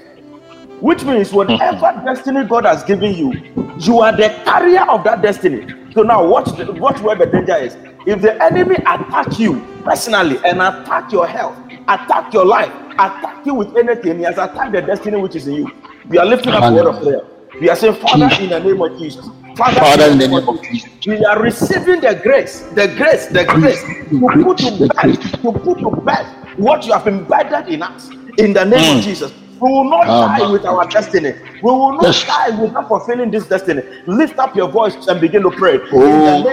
Which 0.81 1.03
means, 1.03 1.33
whatever 1.33 2.01
destiny 2.05 2.45
God 2.45 2.65
has 2.65 2.83
given 2.83 3.13
you, 3.13 3.33
you 3.79 3.99
are 3.99 4.11
the 4.15 4.29
carrier 4.45 4.89
of 4.89 5.03
that 5.03 5.21
destiny. 5.21 5.67
So 5.93 6.03
now, 6.03 6.25
watch, 6.25 6.55
the, 6.57 6.71
watch 6.73 6.99
where 7.01 7.15
the 7.15 7.25
danger 7.25 7.55
is. 7.55 7.75
If 8.05 8.21
the 8.21 8.41
enemy 8.41 8.75
attack 8.75 9.37
you 9.39 9.65
personally 9.83 10.37
and 10.45 10.61
attack 10.61 11.11
your 11.11 11.27
health, 11.27 11.57
attack 11.87 12.33
your 12.33 12.45
life, 12.45 12.71
attack 12.93 13.45
you 13.45 13.53
with 13.55 13.75
anything, 13.75 14.19
he 14.19 14.23
has 14.23 14.37
attacked 14.37 14.71
the 14.71 14.81
destiny 14.81 15.17
which 15.17 15.35
is 15.35 15.47
in 15.47 15.55
you. 15.55 15.71
We 16.07 16.17
are 16.17 16.25
lifting 16.25 16.53
up 16.53 16.63
a 16.63 16.73
word 16.73 16.87
of 16.87 17.01
prayer. 17.03 17.21
We 17.59 17.69
are 17.69 17.75
saying, 17.75 17.95
Father, 17.95 18.29
in 18.41 18.49
the 18.49 18.59
name 18.59 18.81
of 18.81 18.97
Jesus. 18.97 19.27
Father, 19.57 19.79
Father 19.81 20.05
in 20.11 20.17
the 20.17 20.27
name 20.27 20.47
of 20.47 20.63
Jesus. 20.63 21.05
We 21.05 21.25
are 21.25 21.41
receiving 21.41 21.99
the 21.99 22.15
grace, 22.23 22.61
the 22.73 22.87
grace, 22.95 23.25
the 23.27 23.43
grace 23.43 23.81
to 23.81 24.43
put 24.43 24.57
to 24.59 24.87
bed, 24.87 25.21
to 25.41 25.51
put 25.51 25.79
to 25.79 25.91
bed 26.01 26.57
what 26.57 26.85
you 26.85 26.93
have 26.93 27.07
embedded 27.07 27.73
in 27.73 27.81
us. 27.81 28.09
In 28.37 28.53
the 28.53 28.63
name 28.63 28.79
mm. 28.79 28.97
of 28.97 29.03
Jesus. 29.03 29.33
We 29.61 29.69
will 29.69 29.89
not 29.89 30.05
die 30.05 30.49
with 30.51 30.65
our 30.65 30.87
destiny. 30.87 31.33
We 31.61 31.71
will 31.71 31.93
not 31.93 32.03
yes. 32.03 32.25
die 32.25 32.61
without 32.61 32.87
fulfilling 32.87 33.31
this 33.31 33.47
destiny. 33.47 33.81
Lift 34.07 34.39
up 34.39 34.55
your 34.55 34.69
voice 34.69 34.95
and 35.07 35.19
begin 35.19 35.43
to 35.43 35.51
pray. 35.51 35.79
Oh, 35.91 36.43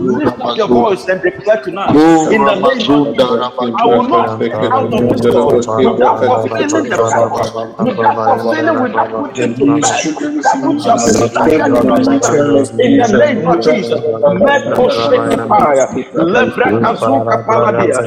lift 0.00 0.40
up 0.40 0.56
your 0.56 0.68
voice 0.68 1.06
and 1.08 1.20
declare 1.22 1.62
tonight. 1.62 1.90
Oh, 1.94 2.30
in 2.30 2.44
the 2.44 2.54
name 2.54 2.90
of 2.90 3.04
Jesus, 3.14 3.40
I 3.76 3.86
will 3.86 4.08
not 4.08 4.40
get 4.40 4.52
out 4.72 4.92
of 4.94 5.08
this 5.08 5.22
world 5.30 5.66
without 5.76 6.24
fulfilling 6.24 6.88
the 6.88 6.98
purpose, 6.98 7.52
without 7.84 8.24
fulfilling, 8.24 8.80
without 8.80 9.10
putting 9.18 9.54
to 9.58 9.66
bed 9.80 10.00
that 10.42 10.58
which 10.64 10.84
you 10.84 10.90
have 10.90 11.00
started 11.00 11.66
in 12.80 12.96
the 12.96 13.08
name 13.08 13.46
of 13.46 13.60
Jesus. 13.60 14.00
Let 14.40 14.62
us 14.78 14.94
shake 15.08 15.28
the 15.28 15.38
fire. 15.48 15.88
Let 16.16 16.48
us 16.84 17.00
Suka 17.04 17.36
Paladia. 17.46 18.00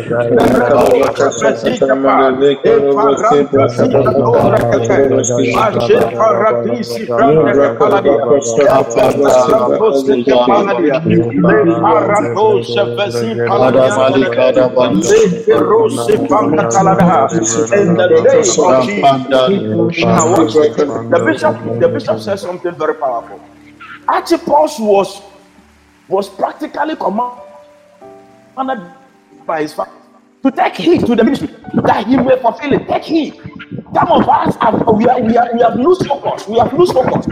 The 21.11 21.23
bishop, 21.25 21.79
the 21.79 21.87
bishop 21.89 22.19
says 22.19 22.41
something 22.41 22.75
very 22.75 22.95
powerful. 22.95 23.39
Archippus 24.07 24.79
was 24.79 25.21
was 26.07 26.29
practically 26.29 26.95
commanded 26.95 28.81
by 29.45 29.61
his 29.61 29.73
father 29.73 29.91
to 30.43 30.51
take 30.51 30.75
heed 30.75 31.05
to 31.05 31.15
the 31.15 31.23
ministry 31.23 31.49
that 31.73 32.05
he 32.05 32.17
may 32.17 32.37
fulfill 32.37 32.73
it. 32.73 32.87
Take 32.87 33.03
heed. 33.03 33.39
Some 33.93 34.07
of 34.09 34.27
us 34.29 34.55
have 34.61 34.87
we 34.87 35.05
are 35.05 35.21
we 35.21 35.35
are 35.35 35.53
we 35.53 35.61
have 35.61 35.75
loose 35.75 36.05
focus. 36.05 36.47
We 36.47 36.57
have 36.59 36.71
loose 36.73 36.91
focus. 36.91 37.25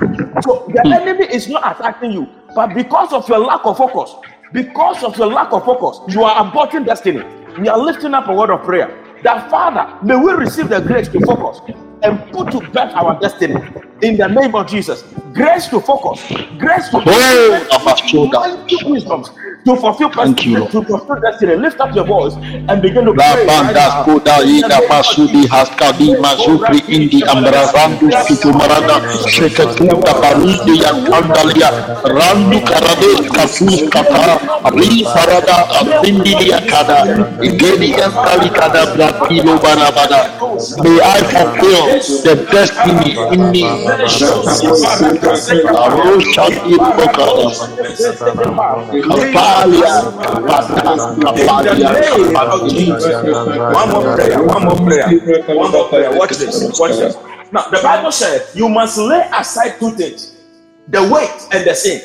So 0.43 0.65
the 0.67 0.81
hmm. 0.83 0.91
enemy 0.93 1.25
is 1.25 1.47
not 1.47 1.79
attacking 1.79 2.11
you, 2.11 2.27
but 2.53 2.73
because 2.73 3.13
of 3.13 3.27
your 3.29 3.39
lack 3.39 3.65
of 3.65 3.77
focus, 3.77 4.13
because 4.51 5.03
of 5.03 5.17
your 5.17 5.27
lack 5.27 5.53
of 5.53 5.63
focus, 5.63 6.01
you 6.13 6.23
are 6.23 6.43
aborting 6.43 6.85
destiny. 6.85 7.23
We 7.59 7.69
are 7.69 7.77
lifting 7.77 8.13
up 8.13 8.27
a 8.27 8.33
word 8.33 8.49
of 8.49 8.63
prayer. 8.63 8.89
That 9.23 9.49
Father, 9.49 9.97
may 10.05 10.15
we 10.17 10.33
receive 10.33 10.69
the 10.69 10.81
grace 10.81 11.07
to 11.09 11.19
focus 11.21 11.61
and 12.03 12.31
put 12.31 12.51
to 12.51 12.59
bed 12.71 12.91
our 12.93 13.19
destiny. 13.19 13.55
In 14.01 14.15
the 14.17 14.27
name 14.27 14.55
of 14.55 14.67
Jesus. 14.67 15.03
Grace 15.33 15.67
to 15.67 15.79
focus, 15.79 16.25
grace 16.57 16.89
to 16.89 16.97
oh, 17.05 18.89
wisdom, 18.89 19.23
to 19.65 19.75
fulfill 19.75 20.09
Thank 20.09 20.45
you, 20.45 20.67
to 20.67 20.81
fulfill 20.83 21.19
destiny. 21.21 21.55
Lift 21.55 21.79
up 21.79 21.93
your 21.93 22.05
voice 22.05 22.33
and 22.35 22.81
begin 22.81 23.05
to 23.05 23.13
pray. 23.13 23.45
Right 23.45 23.73
now. 23.75 24.05
masudi 24.89 25.47
haskadi 25.47 26.15
mazukri 26.17 26.79
indi 26.87 27.23
amrazandu 27.23 28.09
marada. 28.57 29.01
shekatuta 29.29 30.13
parudi 30.13 30.81
ya 30.83 30.93
kandalia. 30.93 31.69
Randu 32.03 32.59
karade 32.61 33.29
kasus 33.29 33.83
kata. 33.89 34.39
Ri 34.73 35.05
farada 35.05 35.69
afindi 35.69 36.49
ya 36.49 36.59
kada. 36.61 37.05
igeni 37.43 37.91
ya 37.91 38.09
kali 38.09 38.49
kada 38.49 38.85
bratilo 38.85 39.57
barabada 39.63 40.19
may 40.83 40.99
I 41.01 41.19
fulfill 41.23 41.83
the 42.23 42.47
destiny 42.51 43.17
in 43.33 43.51
me 43.51 43.63
one 53.73 53.89
more 53.89 54.15
prayer, 54.15 54.43
one 54.43 54.63
more 54.63 54.75
prayer, 54.77 55.07
one 55.55 55.71
more 55.71 55.89
prayer. 55.89 56.17
Watch 56.17 56.37
this, 56.37 56.79
watch 56.79 56.91
this. 56.91 57.15
Now, 57.51 57.69
the 57.69 57.79
Bible 57.81 58.11
says 58.11 58.55
you 58.55 58.69
must 58.69 58.97
lay 58.97 59.27
aside 59.33 59.79
two 59.79 59.91
things 59.91 60.37
the 60.87 61.01
weight 61.03 61.47
and 61.51 61.65
the 61.67 61.73
sin. 61.73 62.01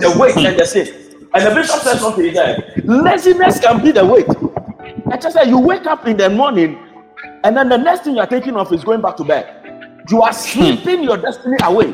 The 0.00 0.16
weight 0.18 0.36
and 0.36 0.58
the 0.58 0.64
sin. 0.64 0.88
And 1.34 1.46
the 1.46 1.54
bishop 1.54 1.80
said 1.80 1.98
something 1.98 2.32
there. 2.32 2.74
Laziness 2.84 3.60
can 3.60 3.82
be 3.82 3.90
the 3.92 4.04
weight. 4.04 4.26
I 5.10 5.16
just 5.16 5.36
said 5.36 5.48
you 5.48 5.58
wake 5.58 5.86
up 5.86 6.06
in 6.06 6.16
the 6.16 6.30
morning 6.30 6.78
and 7.44 7.56
then 7.56 7.68
the 7.68 7.76
next 7.76 8.04
thing 8.04 8.16
you're 8.16 8.26
thinking 8.26 8.56
of 8.56 8.72
is 8.72 8.84
going 8.84 9.00
back 9.00 9.16
to 9.16 9.24
bed. 9.24 10.04
You 10.10 10.22
are 10.22 10.32
hmm. 10.32 10.38
sleeping 10.38 11.02
your 11.02 11.16
destiny 11.16 11.56
away 11.62 11.92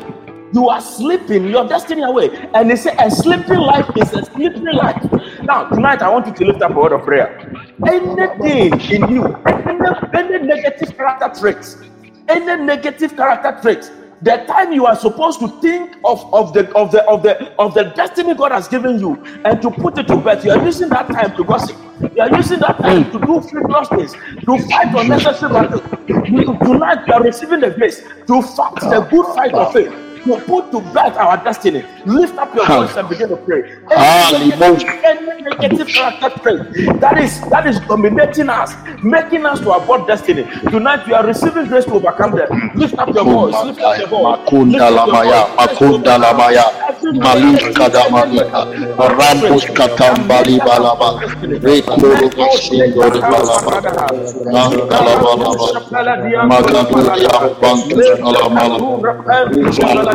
you 0.53 0.69
are 0.69 0.81
sleeping 0.81 1.47
your 1.49 1.67
destiny 1.67 2.03
away. 2.03 2.29
And 2.53 2.69
they 2.69 2.75
say 2.75 2.95
a 2.99 3.09
sleeping 3.09 3.59
life 3.59 3.89
is 3.97 4.13
a 4.13 4.23
sleeping 4.25 4.65
life. 4.65 5.03
Now, 5.41 5.67
tonight 5.67 6.01
I 6.01 6.09
want 6.09 6.27
you 6.27 6.33
to 6.33 6.45
lift 6.45 6.61
up 6.61 6.71
a 6.71 6.73
word 6.73 6.91
of 6.91 7.01
prayer. 7.01 7.39
Anything 7.87 8.79
in 8.91 9.09
you, 9.09 9.35
any, 9.45 9.87
any 10.13 10.45
negative 10.45 10.95
character 10.95 11.31
traits, 11.39 11.77
any 12.29 12.63
negative 12.63 13.15
character 13.15 13.57
traits, 13.61 13.91
the 14.23 14.37
time 14.47 14.71
you 14.71 14.85
are 14.85 14.95
supposed 14.95 15.39
to 15.41 15.49
think 15.59 15.97
of, 16.05 16.33
of 16.33 16.53
the 16.53 16.71
of 16.75 16.91
the 16.91 17.03
of 17.09 17.23
the 17.23 17.51
of 17.59 17.73
the 17.73 17.83
destiny 17.95 18.33
God 18.33 18.51
has 18.51 18.67
given 18.67 18.97
you 18.99 19.21
and 19.43 19.61
to 19.61 19.69
put 19.69 19.97
it 19.97 20.07
to 20.07 20.17
bed, 20.17 20.43
you 20.43 20.51
are 20.51 20.63
using 20.63 20.89
that 20.89 21.07
time 21.07 21.35
to 21.35 21.43
gossip. 21.43 21.77
You 22.15 22.21
are 22.21 22.35
using 22.35 22.59
that 22.59 22.77
time 22.77 23.11
to 23.11 23.19
do 23.19 23.41
frivolous 23.41 23.89
things, 23.89 24.13
to 24.45 24.57
fight 24.69 24.95
unnecessary 24.95 25.53
battles. 25.53 25.81
Tonight 26.07 27.07
you 27.07 27.13
are 27.13 27.23
receiving 27.23 27.59
the 27.59 27.71
grace 27.71 28.01
to 28.27 28.41
fight 28.41 28.75
the 28.75 29.07
good 29.11 29.25
fight 29.35 29.53
of 29.53 29.73
faith 29.73 30.12
to 30.25 30.37
put 30.41 30.71
to 30.71 30.81
bed 30.93 31.17
our 31.17 31.37
destiny. 31.43 31.83
Lift 32.05 32.37
up 32.37 32.53
your 32.55 32.65
voice 32.65 32.95
and 32.95 33.09
begin 33.09 33.29
to 33.29 33.37
pray. 33.37 33.63
Any, 33.91 34.49
negative, 35.43 35.87
character 35.87 36.29
trait 36.41 36.99
that 36.99 37.17
is 37.19 37.39
that 37.49 37.67
is 37.67 37.79
dominating 37.81 38.49
us, 38.49 38.73
making 39.03 39.45
us 39.45 39.59
to 39.59 39.71
abort 39.71 40.07
destiny. 40.07 40.43
Tonight 40.69 41.05
we 41.07 41.13
are 41.13 41.25
receiving 41.25 41.67
grace 41.67 41.85
to 41.85 41.93
overcome 41.93 42.35
them. 42.35 42.49
Lift 42.75 42.97
up 42.97 43.13
your 43.13 43.23
voice. 43.25 43.55
Lift 43.65 43.81
up 43.81 43.97
your 43.99 44.07
voice. 44.07 44.39
Makunda 44.39 44.89
lamaya, 44.91 45.47
makunda 45.57 46.17
lamaya, 46.17 46.65
malus 47.19 47.63
kadamalika, 47.75 48.61
rambus 48.97 49.65
katambali 49.75 50.59
balaba, 50.59 51.19
rekoro 51.63 52.29
basingo 52.37 53.09
de 53.13 53.21
balaba, 53.21 53.73
mangalaba, 54.51 55.31
magadu 56.47 56.99
yambantu 57.23 58.05
alamala. 58.27 60.12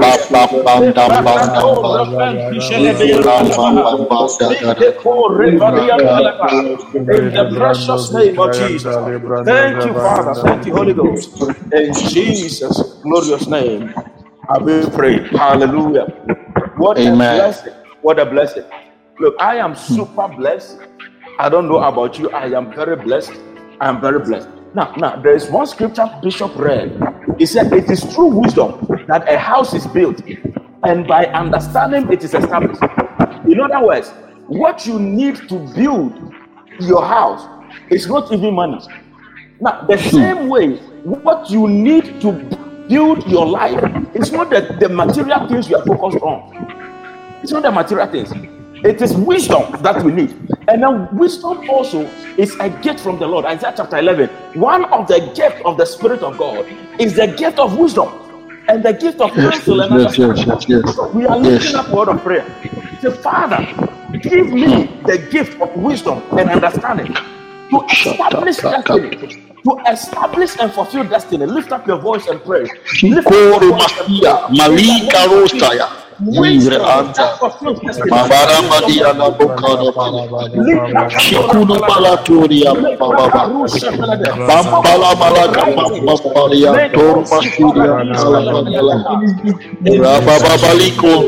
In 7.13 7.33
the 7.33 7.53
precious 7.57 8.13
name 8.13 8.39
of 8.39 8.53
Jesus. 8.53 8.97
Thank 9.45 9.85
you, 9.85 9.95
Father. 9.95 10.37
Thank 10.43 10.67
you, 10.67 10.75
Holy 10.75 10.95
Ghost. 10.95 11.31
In 11.73 11.93
Jesus' 11.95 12.83
glorious 13.03 13.49
name, 13.49 13.95
I 14.49 14.59
will 14.59 14.91
pray. 14.91 15.21
Hallelujah. 15.31 16.07
What 16.77 17.07
a 17.07 17.17
blessing. 17.17 17.75
What 18.03 18.19
a 18.21 18.27
blessing. 18.27 18.65
Look, 19.21 19.37
I 19.41 19.57
am 19.59 19.75
super 19.77 20.29
blessed. 20.29 20.79
I 21.39 21.49
don't 21.49 21.69
know 21.69 21.79
about 21.79 22.19
you. 22.19 22.31
I 22.33 22.47
am 22.57 22.75
very 22.75 22.97
blessed. 22.97 23.33
I 23.81 23.89
am 23.89 24.01
very 24.01 24.21
blessed. 24.21 24.49
Now, 24.79 24.95
now 24.97 25.17
there 25.17 25.35
is 25.35 25.51
one 25.51 25.67
scripture 25.67 26.09
Bishop 26.23 26.55
read. 26.55 27.03
He 27.37 27.47
said, 27.47 27.73
It 27.73 27.91
is 27.91 28.01
true 28.15 28.27
wisdom 28.29 28.87
that 29.09 29.29
a 29.29 29.37
house 29.37 29.75
is 29.75 29.85
built, 29.89 30.23
and 30.85 31.05
by 31.05 31.27
understanding 31.27 32.13
it 32.13 32.23
is 32.23 32.33
established. 32.33 32.81
In 33.45 33.59
other 33.61 33.85
words, 33.85 34.11
what 34.47 34.87
you 34.87 35.01
need 35.01 35.35
to 35.49 35.59
build 35.75 36.33
your 36.79 37.05
house 37.05 37.45
is 37.91 38.07
not 38.07 38.31
even 38.33 38.55
money. 38.55 38.79
Now, 39.61 39.85
the 39.89 39.99
same 39.99 40.47
way, 40.47 40.77
what 41.03 41.51
you 41.51 41.67
need 41.67 42.21
to 42.21 42.31
build 42.89 43.27
your 43.27 43.47
life 43.47 43.83
is 44.15 44.31
not 44.31 44.49
the, 44.51 44.77
the 44.79 44.89
material 44.89 45.49
things 45.49 45.69
you 45.69 45.75
are 45.75 45.85
focused 45.85 46.23
on. 46.23 47.41
It's 47.43 47.51
not 47.51 47.65
the 47.65 47.73
material 47.73 48.07
things. 48.07 48.31
It 48.85 49.03
is 49.03 49.13
wisdom 49.17 49.83
that 49.83 50.05
we 50.05 50.13
need. 50.13 50.37
And 50.69 50.83
then 50.83 51.17
wisdom 51.17 51.69
also 51.71 52.03
is 52.37 52.55
a 52.61 52.69
gift 52.69 53.01
from 53.01 53.19
the 53.19 53.27
Lord. 53.27 53.47
Isaiah 53.47 53.73
chapter 53.75 53.97
11. 53.97 54.29
One 54.61 54.85
of 54.93 55.09
the 55.09 55.33
gifts 55.35 55.63
of 55.65 55.79
the 55.79 55.87
Spirit 55.87 56.23
of 56.23 56.37
God 56.37 56.67
is 57.01 57.17
the 57.17 57.27
gift 57.27 57.59
of 57.59 57.79
wisdom 57.79 58.09
and 58.69 58.85
the 58.85 58.93
gift 58.93 59.19
of 59.23 59.33
counsel 59.33 59.81
and 59.81 59.95
yes, 59.95 60.19
yes, 60.19 60.45
yes, 60.47 60.67
yes, 60.69 60.95
So 60.95 61.09
we 61.09 61.25
are 61.27 61.39
lifting 61.39 61.75
up 61.75 61.89
word 61.89 62.09
of 62.09 62.23
prayer. 62.23 62.45
Say, 63.01 63.11
Father, 63.23 63.65
give 64.21 64.53
me 64.53 64.87
the 65.07 65.27
gift 65.31 65.59
of 65.59 65.75
wisdom 65.75 66.23
and 66.33 66.51
understanding 66.51 67.15
to 67.15 67.87
establish 67.91 68.57
destiny, 68.59 69.17
to 69.65 69.83
establish 69.89 70.59
and 70.61 70.71
fulfill 70.71 71.05
destiny. 71.05 71.47
Lift 71.47 71.73
up 71.73 71.87
your 71.87 71.99
voice 71.99 72.27
and 72.27 72.43
pray. 72.45 72.67
Lift 73.03 73.27
up 73.29 73.33
your 73.33 73.61
voice 73.71 73.99
and 74.01 74.21
pray. 74.21 76.08
Livre 76.21 76.77
anta. 76.85 77.39
Mabara 78.11 78.63
madia 78.63 79.13
na 79.15 79.31
bokana 79.31 79.87
bala. 79.95 80.25
Shikuno 81.19 81.81
balatoria 81.87 82.75
baba. 82.99 83.51
Bambala 84.47 85.15
malaga 85.17 85.67
babalia 86.07 86.81
tor 86.95 87.25
masiria 87.31 87.95
Rababa 89.87 90.59
baliko. 90.59 91.27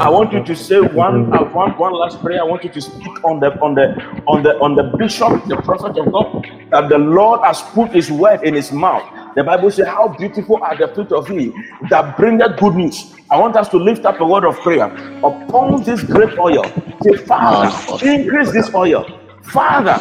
I 0.00 0.10
want 0.10 0.32
you 0.32 0.44
to 0.44 0.56
say 0.56 0.80
one, 0.80 1.32
uh, 1.32 1.44
one, 1.52 1.72
one 1.78 1.92
last 1.94 2.20
prayer. 2.20 2.40
I 2.40 2.44
want 2.44 2.64
you 2.64 2.70
to 2.70 2.80
speak 2.80 3.24
on 3.24 3.40
the 3.40 3.52
on 3.60 3.74
the 3.74 3.94
on 4.26 4.42
the 4.42 4.58
on 4.60 4.74
the 4.76 4.84
bishop, 4.98 5.44
the 5.46 5.56
prophet 5.58 5.98
of 5.98 6.12
God, 6.12 6.46
that 6.70 6.88
the 6.88 6.98
Lord 6.98 7.40
has 7.44 7.62
put 7.62 7.92
His 7.92 8.10
word 8.10 8.42
in 8.44 8.54
his 8.54 8.72
mouth 8.72 9.04
The 9.38 9.44
Bible 9.44 9.70
says, 9.70 9.86
How 9.86 10.08
beautiful 10.08 10.56
are 10.64 10.76
the 10.76 10.88
feet 10.88 11.12
of 11.12 11.28
he 11.28 11.52
that 11.90 12.16
bringeth 12.16 12.58
good 12.58 12.74
news. 12.74 13.14
I 13.30 13.38
want 13.38 13.54
us 13.54 13.68
to 13.68 13.76
lift 13.76 14.04
up 14.04 14.18
a 14.20 14.26
word 14.26 14.44
of 14.44 14.56
prayer 14.62 14.86
upon 15.22 15.84
this 15.84 16.02
great 16.02 16.36
oil. 16.40 16.64
Say, 17.04 17.14
Father, 17.18 17.70
increase 18.04 18.50
this 18.50 18.74
oil. 18.74 19.06
Father, 19.44 19.94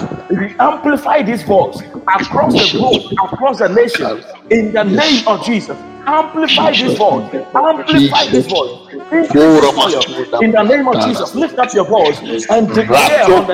amplify 0.59 1.22
this 1.22 1.43
voice 1.43 1.80
across 2.15 2.55
the 2.55 2.68
globe, 2.80 3.14
across 3.23 3.59
the 3.59 3.68
nation, 3.69 4.23
in 4.49 4.73
the 4.73 4.84
name 4.84 5.27
of 5.27 5.45
Jesus. 5.45 5.77
Amplify 6.07 6.71
this 6.71 6.97
voice. 6.97 7.29
Amplify 7.53 8.25
this 8.31 8.47
voice. 8.47 8.88
In 10.41 10.51
the 10.51 10.63
name 10.63 10.88
of 10.88 10.95
Jesus, 11.05 11.35
lift 11.35 11.59
up 11.59 11.73
your 11.73 11.85
voice 11.85 12.17
and 12.49 12.67
declare 12.73 13.25
on 13.25 13.45
the 13.47 13.53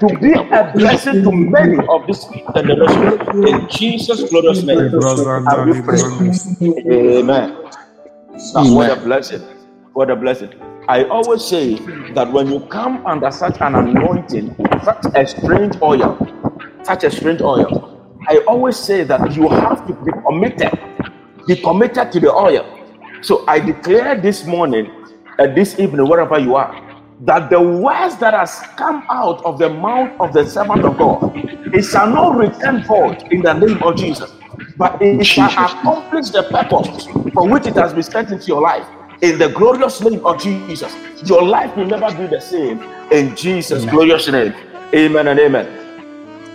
to 0.00 0.18
be 0.18 0.32
a 0.32 0.72
blessing 0.74 1.22
to 1.24 1.32
many 1.32 1.78
of 1.88 2.06
this 2.06 2.26
generation. 2.54 3.21
In 3.30 3.68
Jesus' 3.68 4.28
glorious 4.30 4.62
name, 4.62 4.78
Amen. 6.90 7.56
Now, 8.54 8.74
what 8.74 8.90
a 8.90 8.96
blessing! 8.96 9.42
What 9.92 10.10
a 10.10 10.16
blessing! 10.16 10.50
I 10.88 11.04
always 11.04 11.44
say 11.44 11.76
that 12.14 12.32
when 12.32 12.50
you 12.50 12.60
come 12.66 13.06
under 13.06 13.30
such 13.30 13.60
an 13.60 13.74
anointing, 13.74 14.56
such 14.84 15.04
a 15.14 15.26
strange 15.26 15.76
oil, 15.80 16.18
such 16.82 17.04
a 17.04 17.10
strange 17.10 17.40
oil, 17.40 18.18
I 18.28 18.38
always 18.48 18.76
say 18.76 19.04
that 19.04 19.34
you 19.36 19.48
have 19.48 19.86
to 19.86 19.92
be 19.94 20.10
committed, 20.26 20.78
be 21.46 21.56
committed 21.56 22.10
to 22.12 22.20
the 22.20 22.32
oil. 22.32 22.66
So 23.20 23.44
I 23.46 23.60
declare 23.60 24.20
this 24.20 24.44
morning, 24.44 24.90
uh, 25.38 25.46
this 25.48 25.78
evening, 25.78 26.08
wherever 26.08 26.38
you 26.38 26.56
are, 26.56 26.74
that 27.20 27.50
the 27.50 27.60
words 27.60 28.16
that 28.18 28.34
has 28.34 28.60
come 28.76 29.04
out 29.10 29.44
of 29.44 29.58
the 29.58 29.68
mouth 29.68 30.10
of 30.20 30.32
the 30.32 30.44
servant 30.48 30.84
of 30.84 30.98
God, 30.98 31.32
it 31.74 31.82
shall 31.82 32.08
not 32.08 32.36
return 32.36 32.82
void 32.84 33.22
in 33.30 33.42
the 33.42 33.52
name 33.52 33.82
of 33.82 33.96
Jesus, 33.96 34.32
but 34.76 35.00
it 35.00 35.24
shall 35.24 35.50
accomplish 35.50 36.30
the 36.30 36.42
purpose 36.44 37.06
for 37.32 37.48
which 37.48 37.66
it 37.66 37.74
has 37.74 37.92
been 37.92 38.02
sent 38.02 38.30
into 38.30 38.46
your 38.46 38.60
life. 38.60 38.86
In 39.22 39.38
the 39.38 39.48
glorious 39.50 40.00
name 40.00 40.24
of 40.26 40.42
Jesus, 40.42 40.94
your 41.24 41.44
life 41.44 41.76
will 41.76 41.86
never 41.86 42.12
be 42.16 42.26
the 42.26 42.40
same. 42.40 42.82
In 43.12 43.36
Jesus' 43.36 43.82
amen. 43.82 43.94
glorious 43.94 44.28
name, 44.28 44.54
Amen 44.94 45.28
and 45.28 45.38
Amen. 45.38 45.78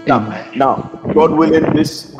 Now, 0.05 0.51
now, 0.55 0.75
God 1.13 1.31
willing, 1.31 1.73
this 1.73 2.15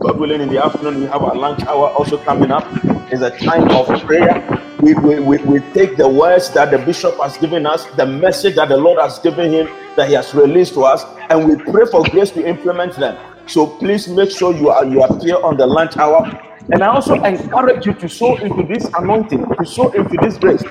God 0.00 0.18
willing, 0.18 0.40
in 0.40 0.48
the 0.48 0.62
afternoon 0.62 1.00
we 1.00 1.06
have 1.06 1.22
our 1.22 1.34
lunch 1.34 1.62
hour 1.64 1.88
also 1.90 2.18
coming 2.18 2.50
up. 2.50 2.66
It's 3.10 3.22
a 3.22 3.30
time 3.30 3.70
of 3.70 3.86
prayer 4.02 4.40
we, 4.82 4.94
we, 4.94 5.20
we, 5.20 5.38
we 5.44 5.60
take 5.72 5.96
the 5.96 6.08
words 6.08 6.50
that 6.50 6.72
the 6.72 6.78
bishop 6.78 7.16
has 7.18 7.38
given 7.38 7.66
us, 7.66 7.84
the 7.96 8.04
message 8.04 8.56
that 8.56 8.68
the 8.68 8.76
Lord 8.76 8.98
has 8.98 9.20
given 9.20 9.52
him, 9.52 9.68
that 9.96 10.08
he 10.08 10.14
has 10.14 10.34
released 10.34 10.74
to 10.74 10.82
us, 10.82 11.04
and 11.30 11.48
we 11.48 11.54
pray 11.70 11.86
for 11.86 12.02
grace 12.02 12.32
to 12.32 12.44
implement 12.44 12.96
them. 12.96 13.16
So 13.46 13.66
please 13.66 14.08
make 14.08 14.32
sure 14.32 14.52
you 14.52 14.70
are 14.70 14.84
you 14.84 15.02
appear 15.04 15.36
on 15.40 15.56
the 15.56 15.66
lunch 15.66 15.96
hour. 15.96 16.26
And 16.72 16.82
I 16.82 16.88
also 16.88 17.14
encourage 17.14 17.86
you 17.86 17.94
to 17.94 18.08
sow 18.08 18.36
into 18.38 18.64
this 18.64 18.84
anointing, 18.98 19.46
to 19.56 19.64
sow 19.64 19.90
into 19.92 20.16
this 20.20 20.36
grace, 20.36 20.62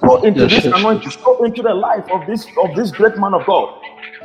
sow 0.00 0.22
into 0.22 0.42
yes, 0.42 0.50
this 0.50 0.64
yes. 0.64 0.74
anointing, 0.76 1.10
sow 1.10 1.44
into 1.44 1.62
the 1.62 1.74
life 1.74 2.10
of 2.10 2.26
this 2.26 2.46
of 2.62 2.74
this 2.74 2.90
great 2.90 3.18
man 3.18 3.34
of 3.34 3.46
God. 3.46 3.80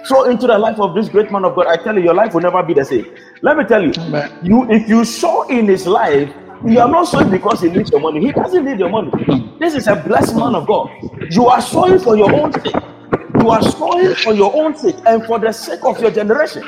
Sow 0.06 0.24
into 0.24 0.48
the 0.48 0.58
life 0.58 0.80
of 0.80 0.96
this 0.96 1.08
great 1.10 1.32
man 1.32 1.46
of 1.46 1.56
God. 1.56 1.68
I 1.68 1.78
tell 1.78 1.96
you, 1.96 2.04
your 2.04 2.14
life 2.16 2.34
will 2.34 2.42
never 2.42 2.62
be 2.64 2.74
the 2.74 2.86
same. 2.86 3.06
Let 3.42 3.58
me 3.58 3.64
tell 3.66 3.84
you, 3.84 3.92
Amen. 4.00 4.40
you 4.42 4.72
if 4.72 4.88
you 4.90 5.06
sow 5.06 5.48
in 5.50 5.68
his 5.68 5.86
life, 5.86 6.32
you 6.66 6.80
are 6.80 6.90
not 6.90 7.04
sowing 7.08 7.30
because 7.30 7.62
he 7.62 7.70
needs 7.70 7.92
your 7.92 8.00
money. 8.02 8.20
He 8.20 8.32
doesn't 8.32 8.66
need 8.66 8.80
your 8.80 8.90
money. 8.90 9.12
This 9.60 9.76
is 9.76 9.88
a 9.88 9.96
blessed 9.96 10.36
man 10.36 10.56
of 10.56 10.66
God. 10.68 10.90
You 11.30 11.48
are 11.48 11.62
sowing 11.62 12.00
for 12.00 12.18
your 12.18 12.34
own 12.34 12.52
sake. 12.54 12.74
You 13.40 13.50
are 13.50 13.62
sowing 13.62 14.16
for 14.16 14.34
your 14.34 14.56
own 14.56 14.76
sake 14.76 14.96
and 15.06 15.24
for 15.26 15.38
the 15.40 15.52
sake 15.52 15.84
of 15.84 16.00
your 16.02 16.12
generation. 16.12 16.64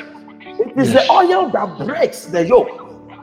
It 0.60 0.76
is 0.76 0.92
the 0.92 1.10
oil 1.10 1.50
that 1.50 1.78
breaks 1.84 2.26
the 2.26 2.46
yoke. 2.46 2.68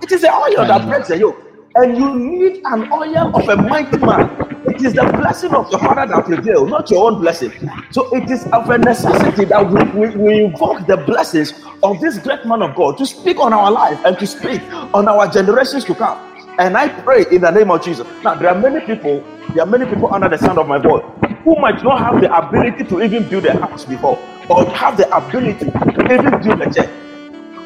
It 0.04 0.12
is 0.12 0.22
the 0.22 0.34
oil 0.34 0.68
that 0.68 0.88
breaks 0.88 1.08
the 1.08 1.18
yoke. 1.18 1.42
And 1.76 1.98
you 1.98 2.16
need 2.16 2.62
an 2.66 2.92
oil 2.92 3.36
of 3.36 3.48
a 3.50 3.56
mighty 3.56 3.98
man. 3.98 4.30
It 4.68 4.82
is 4.84 4.94
the 4.94 5.04
blessing 5.04 5.54
of 5.54 5.70
your 5.72 5.80
father 5.80 6.08
that 6.08 6.26
prevails, 6.26 6.70
not 6.70 6.90
your 6.90 7.10
own 7.12 7.22
blessing. 7.22 7.52
So 7.92 8.14
it 8.16 8.30
is 8.30 8.46
of 8.48 8.70
a 8.70 8.78
necessity 8.78 9.46
that 9.46 9.70
we, 9.70 10.08
we, 10.08 10.16
we 10.16 10.44
invoke 10.46 10.88
the 10.88 10.98
blessings 10.98 11.54
of 11.84 12.02
this 12.02 12.18
great 12.18 12.46
man 12.46 12.62
of 12.62 12.76
God 12.76 12.98
to 12.98 13.06
speak 13.06 13.40
on 13.40 13.54
our 13.54 13.72
life 13.72 14.00
and 14.06 14.18
to 14.20 14.28
speak 14.28 14.62
on 14.94 15.08
our 15.08 15.28
generations 15.28 15.86
to 15.86 15.96
come. 15.96 16.35
And 16.58 16.78
I 16.78 16.88
pray 16.88 17.26
in 17.32 17.42
the 17.42 17.52
name 17.52 17.70
of 17.70 17.84
Jesus. 17.84 18.08
Now, 18.24 18.36
there 18.36 18.50
are 18.50 18.58
many 18.58 18.80
people, 18.86 19.22
there 19.54 19.64
are 19.64 19.68
many 19.68 19.86
people 19.86 20.14
under 20.14 20.30
the 20.30 20.38
sound 20.38 20.58
of 20.58 20.68
my 20.68 20.78
voice 20.78 21.04
who 21.44 21.56
might 21.58 21.84
not 21.84 22.00
have 22.00 22.22
the 22.22 22.34
ability 22.34 22.86
to 22.86 23.02
even 23.04 23.28
build 23.28 23.46
a 23.46 23.60
house 23.60 23.84
before 23.84 24.18
or 24.50 24.66
have 24.70 24.96
the 24.96 25.06
ability 25.16 25.66
to 25.70 26.14
even 26.14 26.42
build 26.42 26.62
a 26.62 26.74
church. 26.74 26.90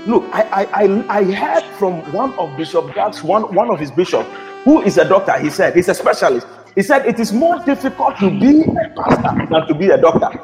Look, 0.07 0.23
I, 0.33 0.65
I, 0.73 1.19
I, 1.19 1.23
heard 1.23 1.63
from 1.77 2.01
one 2.11 2.33
of 2.39 2.57
Bishop 2.57 2.95
Doug's, 2.95 3.21
one, 3.21 3.53
one 3.53 3.69
of 3.69 3.79
his 3.79 3.91
bishops, 3.91 4.27
who 4.63 4.81
is 4.81 4.97
a 4.97 5.07
doctor. 5.07 5.37
He 5.37 5.51
said, 5.51 5.75
he's 5.75 5.89
a 5.89 5.93
specialist. 5.93 6.47
He 6.73 6.81
said, 6.81 7.05
it 7.05 7.19
is 7.19 7.31
more 7.31 7.59
difficult 7.65 8.17
to 8.17 8.29
be 8.31 8.61
a 8.63 8.89
pastor 8.95 9.45
than 9.51 9.67
to 9.67 9.73
be 9.75 9.89
a 9.89 9.97
doctor. 10.01 10.39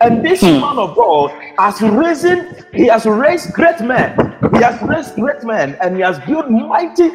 And 0.00 0.24
this 0.24 0.40
hmm. 0.40 0.60
man 0.60 0.78
of 0.78 0.96
God 0.96 1.30
has 1.58 1.80
risen, 1.82 2.64
he 2.72 2.86
has 2.86 3.04
raised 3.04 3.52
great 3.52 3.80
men. 3.80 4.16
He 4.54 4.62
has 4.62 4.80
raised 4.82 5.14
great 5.16 5.44
men 5.44 5.76
and 5.82 5.94
he 5.94 6.02
has 6.02 6.18
built 6.20 6.50
mighty, 6.50 7.10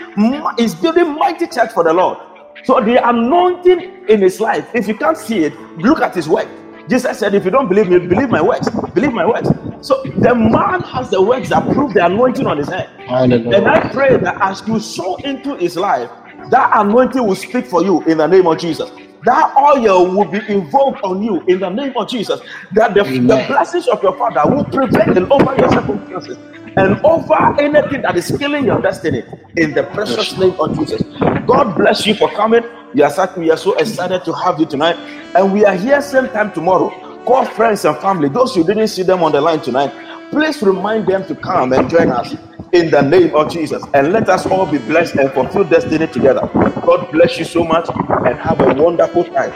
he's 0.57 0.75
building 0.75 1.15
mighty 1.15 1.47
church 1.47 1.71
for 1.71 1.83
the 1.83 1.93
Lord. 1.93 2.19
So 2.63 2.79
the 2.81 3.07
anointing 3.07 4.05
in 4.07 4.21
his 4.21 4.39
life, 4.39 4.69
if 4.75 4.87
you 4.87 4.95
can't 4.95 5.17
see 5.17 5.45
it, 5.45 5.59
look 5.77 6.01
at 6.01 6.13
his 6.13 6.29
work. 6.29 6.47
Jesus 6.87 7.17
said, 7.17 7.33
If 7.33 7.43
you 7.45 7.51
don't 7.51 7.67
believe 7.67 7.89
me, 7.89 7.97
believe 7.99 8.29
my 8.29 8.41
works. 8.41 8.69
Believe 8.93 9.13
my 9.13 9.25
works. 9.25 9.49
So 9.81 10.03
the 10.03 10.35
man 10.35 10.81
has 10.81 11.09
the 11.09 11.21
works 11.21 11.49
that 11.49 11.63
prove 11.73 11.95
the 11.95 12.05
anointing 12.05 12.45
on 12.45 12.57
his 12.57 12.69
head. 12.69 12.89
And 13.07 13.67
I 13.67 13.89
pray 13.89 14.17
that 14.17 14.37
as 14.39 14.67
you 14.67 14.79
sow 14.79 15.15
into 15.17 15.55
his 15.55 15.75
life, 15.75 16.09
that 16.51 16.69
anointing 16.73 17.25
will 17.25 17.35
speak 17.35 17.65
for 17.65 17.83
you 17.83 18.03
in 18.03 18.19
the 18.19 18.27
name 18.27 18.45
of 18.45 18.59
Jesus 18.59 18.91
that 19.25 19.55
oil 19.57 20.07
will 20.15 20.25
be 20.25 20.39
involved 20.47 20.99
on 21.03 21.21
you 21.21 21.41
in 21.47 21.59
the 21.59 21.69
name 21.69 21.93
of 21.95 22.07
Jesus. 22.07 22.39
That 22.73 22.93
the, 22.93 23.03
the 23.03 23.45
blessings 23.47 23.87
of 23.87 24.01
your 24.01 24.15
Father 24.17 24.49
will 24.49 24.65
prevail 24.65 25.33
over 25.33 25.55
your 25.55 25.69
circumstances 25.71 26.37
and 26.77 27.03
over 27.05 27.59
anything 27.59 28.01
that 28.03 28.15
is 28.15 28.35
killing 28.37 28.65
your 28.65 28.81
destiny 28.81 29.23
in 29.57 29.73
the 29.73 29.83
precious 29.83 30.37
name 30.37 30.55
of 30.59 30.77
Jesus. 30.77 31.01
God 31.47 31.75
bless 31.75 32.05
you 32.05 32.15
for 32.15 32.29
coming. 32.31 32.63
So, 32.97 33.33
we 33.37 33.51
are 33.51 33.57
so 33.57 33.75
excited 33.75 34.23
to 34.23 34.31
have 34.33 34.57
you 34.59 34.65
tonight, 34.65 34.95
and 35.35 35.51
we 35.51 35.65
are 35.65 35.75
here 35.75 36.01
same 36.01 36.27
time 36.27 36.53
tomorrow. 36.53 36.89
Call 37.25 37.43
friends 37.43 37.83
and 37.83 37.97
family. 37.97 38.29
Those 38.29 38.55
who 38.55 38.63
didn't 38.63 38.87
see 38.87 39.03
them 39.03 39.21
on 39.23 39.33
the 39.33 39.41
line 39.41 39.59
tonight, 39.59 39.91
please 40.29 40.61
remind 40.61 41.07
them 41.07 41.25
to 41.27 41.35
come 41.35 41.73
and 41.73 41.89
join 41.89 42.09
us 42.09 42.35
in 42.73 42.91
the 42.91 43.01
name 43.01 43.35
of 43.35 43.51
Jesus. 43.51 43.83
And 43.93 44.13
let 44.13 44.29
us 44.29 44.45
all 44.47 44.65
be 44.71 44.79
blessed 44.79 45.15
and 45.15 45.31
fulfill 45.33 45.65
destiny 45.65 46.07
together. 46.07 46.41
God 46.85 47.11
bless 47.11 47.37
you 47.39 47.45
so 47.45 47.63
much 47.63 47.89
and 48.25 48.39
have 48.39 48.61
a 48.61 48.73
wonderful 48.75 49.25
time. 49.25 49.53